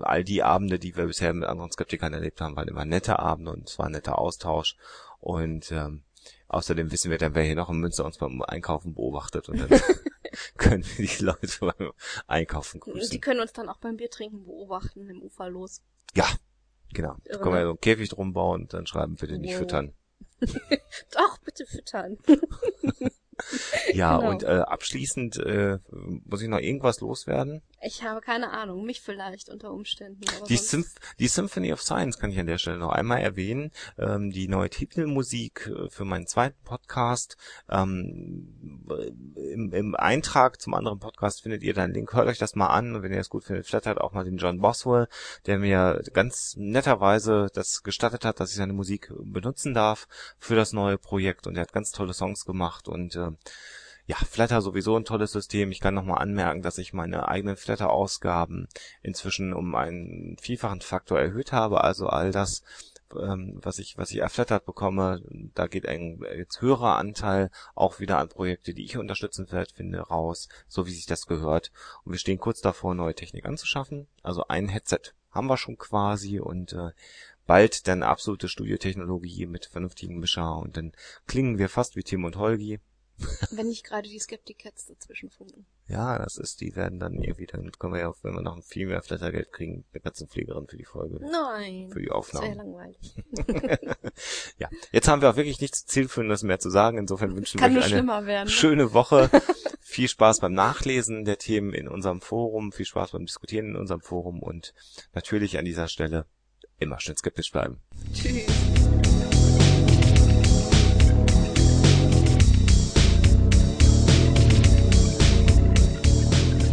all 0.00 0.24
die 0.24 0.42
Abende, 0.42 0.78
die 0.78 0.96
wir 0.96 1.06
bisher 1.06 1.32
mit 1.32 1.48
anderen 1.48 1.72
Skeptikern 1.72 2.12
erlebt 2.12 2.40
haben, 2.40 2.56
waren 2.56 2.68
immer 2.68 2.84
nette 2.84 3.18
Abende 3.18 3.52
und 3.52 3.68
es 3.68 3.78
war 3.78 3.86
ein 3.86 3.92
netter 3.92 4.18
Austausch 4.18 4.76
und 5.20 5.72
ähm, 5.72 6.02
Außerdem 6.48 6.90
wissen 6.90 7.10
wir 7.10 7.18
dann, 7.18 7.34
wer 7.34 7.42
hier 7.42 7.56
noch 7.56 7.68
in 7.68 7.78
Münster 7.78 8.06
uns 8.06 8.16
beim 8.16 8.40
Einkaufen 8.42 8.94
beobachtet 8.94 9.48
und 9.50 9.60
dann 9.60 9.68
können 10.56 10.84
wir 10.96 11.06
die 11.06 11.22
Leute 11.24 11.48
beim 11.60 11.92
Einkaufen 12.26 12.80
Die 12.84 12.90
grüßen. 12.90 13.20
können 13.20 13.40
uns 13.40 13.52
dann 13.52 13.68
auch 13.68 13.78
beim 13.78 13.96
Biertrinken 13.96 14.44
beobachten 14.44 15.08
im 15.08 15.22
Uferlos. 15.22 15.82
Ja, 16.14 16.26
genau. 16.92 17.16
Da 17.24 17.38
können 17.38 17.54
wir 17.54 17.62
so 17.62 17.68
einen 17.70 17.80
Käfig 17.80 18.08
drum 18.10 18.32
bauen 18.32 18.62
und 18.62 18.72
dann 18.74 18.86
schreiben, 18.86 19.16
bitte 19.16 19.38
nicht 19.38 19.52
Wow. 19.52 19.58
füttern. 19.60 19.94
Doch, 21.12 21.38
bitte 21.44 21.66
füttern. 21.66 22.18
Ja, 23.92 24.18
Genau. 24.18 24.30
und 24.30 24.42
äh, 24.42 24.46
abschließend 24.46 25.36
äh, 25.38 25.78
muss 25.90 26.42
ich 26.42 26.48
noch 26.48 26.58
irgendwas 26.58 27.00
loswerden. 27.00 27.62
Ich 27.80 28.02
habe 28.02 28.20
keine 28.20 28.50
Ahnung, 28.50 28.84
mich 28.84 29.00
vielleicht 29.00 29.48
unter 29.48 29.70
Umständen. 29.70 30.20
Die, 30.48 30.56
Symph 30.56 30.94
die 31.20 31.28
Symphony 31.28 31.72
of 31.72 31.80
Science 31.80 32.18
kann 32.18 32.30
ich 32.30 32.38
an 32.38 32.46
der 32.46 32.58
Stelle 32.58 32.78
noch 32.78 32.90
einmal 32.90 33.20
erwähnen. 33.20 33.70
Ähm, 33.98 34.30
die 34.30 34.48
neue 34.48 34.68
Titelmusik 34.68 35.66
äh, 35.68 35.88
für 35.88 36.04
meinen 36.04 36.26
zweiten 36.26 36.60
Podcast. 36.64 37.36
Ähm, 37.70 38.82
im, 39.36 39.72
Im 39.72 39.94
Eintrag 39.94 40.60
zum 40.60 40.74
anderen 40.74 40.98
Podcast 40.98 41.42
findet 41.42 41.62
ihr 41.62 41.72
dann 41.72 41.84
einen 41.84 41.94
Link. 41.94 42.12
Hört 42.12 42.26
euch 42.26 42.38
das 42.38 42.56
mal 42.56 42.66
an. 42.66 42.96
Und 42.96 43.02
wenn 43.02 43.12
ihr 43.12 43.20
es 43.20 43.30
gut 43.30 43.44
findet, 43.44 43.66
flattert 43.66 44.00
auch 44.00 44.12
mal 44.12 44.24
den 44.24 44.38
John 44.38 44.58
Boswell, 44.60 45.06
der 45.46 45.58
mir 45.58 46.02
ganz 46.12 46.54
netterweise 46.56 47.46
das 47.54 47.82
gestattet 47.84 48.24
hat, 48.24 48.40
dass 48.40 48.50
ich 48.50 48.56
seine 48.56 48.72
Musik 48.72 49.12
benutzen 49.22 49.72
darf 49.72 50.08
für 50.38 50.56
das 50.56 50.72
neue 50.72 50.98
Projekt. 50.98 51.46
Und 51.46 51.54
er 51.56 51.62
hat 51.62 51.72
ganz 51.72 51.92
tolle 51.92 52.12
Songs 52.12 52.44
gemacht 52.44 52.88
und 52.88 53.14
äh, 53.14 53.27
ja, 54.08 54.16
Flatter 54.16 54.62
sowieso 54.62 54.96
ein 54.96 55.04
tolles 55.04 55.32
System. 55.32 55.70
Ich 55.70 55.80
kann 55.80 55.92
nochmal 55.92 56.22
anmerken, 56.22 56.62
dass 56.62 56.78
ich 56.78 56.94
meine 56.94 57.28
eigenen 57.28 57.56
Flatter-Ausgaben 57.56 58.66
inzwischen 59.02 59.52
um 59.52 59.74
einen 59.74 60.38
vielfachen 60.40 60.80
Faktor 60.80 61.20
erhöht 61.20 61.52
habe. 61.52 61.84
Also 61.84 62.06
all 62.06 62.32
das, 62.32 62.62
ähm, 63.14 63.58
was 63.62 63.78
ich, 63.78 63.98
was 63.98 64.10
ich 64.10 64.20
erflattert 64.20 64.64
bekomme, 64.64 65.22
da 65.54 65.66
geht 65.66 65.86
ein 65.86 66.20
jetzt 66.38 66.62
höherer 66.62 66.96
Anteil 66.96 67.50
auch 67.74 68.00
wieder 68.00 68.16
an 68.16 68.30
Projekte, 68.30 68.72
die 68.72 68.86
ich 68.86 68.96
unterstützenswert 68.96 69.72
finde, 69.72 70.00
raus, 70.00 70.48
so 70.68 70.86
wie 70.86 70.92
sich 70.92 71.04
das 71.04 71.26
gehört. 71.26 71.70
Und 72.04 72.12
wir 72.12 72.18
stehen 72.18 72.38
kurz 72.38 72.62
davor, 72.62 72.94
neue 72.94 73.14
Technik 73.14 73.44
anzuschaffen. 73.44 74.08
Also 74.22 74.44
ein 74.48 74.68
Headset 74.68 75.12
haben 75.30 75.48
wir 75.48 75.58
schon 75.58 75.76
quasi 75.76 76.40
und 76.40 76.72
äh, 76.72 76.92
bald 77.46 77.86
dann 77.88 78.02
absolute 78.02 78.48
Studiotechnologie 78.48 79.44
mit 79.44 79.66
vernünftigen 79.66 80.18
Mischer 80.18 80.56
und 80.56 80.78
dann 80.78 80.92
klingen 81.26 81.58
wir 81.58 81.68
fast 81.68 81.94
wie 81.94 82.02
Tim 82.02 82.24
und 82.24 82.36
Holgi. 82.36 82.80
Wenn 83.50 83.68
nicht 83.68 83.84
gerade 83.84 84.08
die 84.08 84.18
Skeptic 84.18 84.58
Cats 84.60 84.86
dazwischen 84.86 85.30
funken. 85.30 85.66
Ja, 85.88 86.18
das 86.18 86.36
ist, 86.36 86.60
die 86.60 86.76
werden 86.76 86.98
dann 87.00 87.14
irgendwie, 87.14 87.46
dann 87.46 87.70
können 87.72 87.94
wir 87.94 88.00
ja, 88.00 88.12
wenn 88.22 88.34
wir 88.34 88.42
noch 88.42 88.62
viel 88.62 88.86
mehr 88.86 89.02
Flattergeld 89.02 89.52
kriegen, 89.52 89.84
eine 89.92 90.00
Katzenpflegerin 90.00 90.66
für 90.68 90.76
die 90.76 90.84
Folge, 90.84 91.18
Nein. 91.20 91.88
für 91.90 92.00
die 92.00 92.06
Sehr 92.06 92.14
Aufnahmen. 92.14 92.54
langweilig. 92.54 93.14
Ja, 94.58 94.68
jetzt 94.90 95.06
haben 95.06 95.22
wir 95.22 95.30
auch 95.30 95.36
wirklich 95.36 95.60
nichts 95.60 95.86
Zielführendes 95.86 96.42
mehr 96.42 96.58
zu 96.58 96.70
sagen. 96.70 96.98
Insofern 96.98 97.36
wünschen 97.36 97.60
Kann 97.60 97.72
wir 97.72 97.78
euch 97.78 97.84
eine 97.86 97.94
schlimmer 97.94 98.26
werden. 98.26 98.48
schöne 98.48 98.92
Woche. 98.92 99.30
viel 99.80 100.08
Spaß 100.08 100.40
beim 100.40 100.52
Nachlesen 100.52 101.24
der 101.24 101.38
Themen 101.38 101.72
in 101.72 101.88
unserem 101.88 102.20
Forum, 102.20 102.72
viel 102.72 102.86
Spaß 102.86 103.12
beim 103.12 103.24
Diskutieren 103.26 103.68
in 103.68 103.76
unserem 103.76 104.00
Forum 104.00 104.42
und 104.42 104.74
natürlich 105.14 105.56
an 105.58 105.64
dieser 105.64 105.88
Stelle 105.88 106.26
immer 106.78 107.00
schön 107.00 107.16
skeptisch 107.16 107.52
bleiben. 107.52 107.80
Tschüss. 108.12 108.77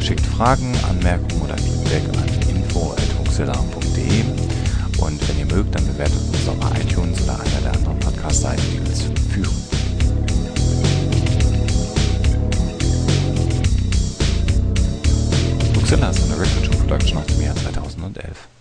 Schickt 0.06 0.22
Fragen, 0.22 0.72
Anmerkungen 0.88 1.42
oder 1.42 1.58
Feedback 1.58 2.04
an 2.20 2.28
info.huxelarm.de 2.48 4.24
und 5.00 5.28
wenn 5.28 5.40
ihr 5.40 5.48
mögt, 5.48 5.74
dann 5.74 5.88
bewertet 5.88 6.20
uns 6.32 6.48
auch 6.48 6.54
bei 6.58 6.80
iTunes 6.80 7.24
oder 7.24 7.40
einer 7.40 7.62
der 7.64 7.74
anderen 7.74 7.98
Podcast-Seiten, 7.98 8.62
die 8.72 8.80
uns 8.82 9.02
führen. 9.32 9.56
Huxilla 15.76 16.12
ist 16.12 16.24
eine 16.24 16.40
Record 16.40 16.66
Show 16.68 16.78
Production 16.82 17.18
aus 17.18 17.26
dem 17.26 17.42
Jahr 17.42 17.56
2011. 17.56 18.55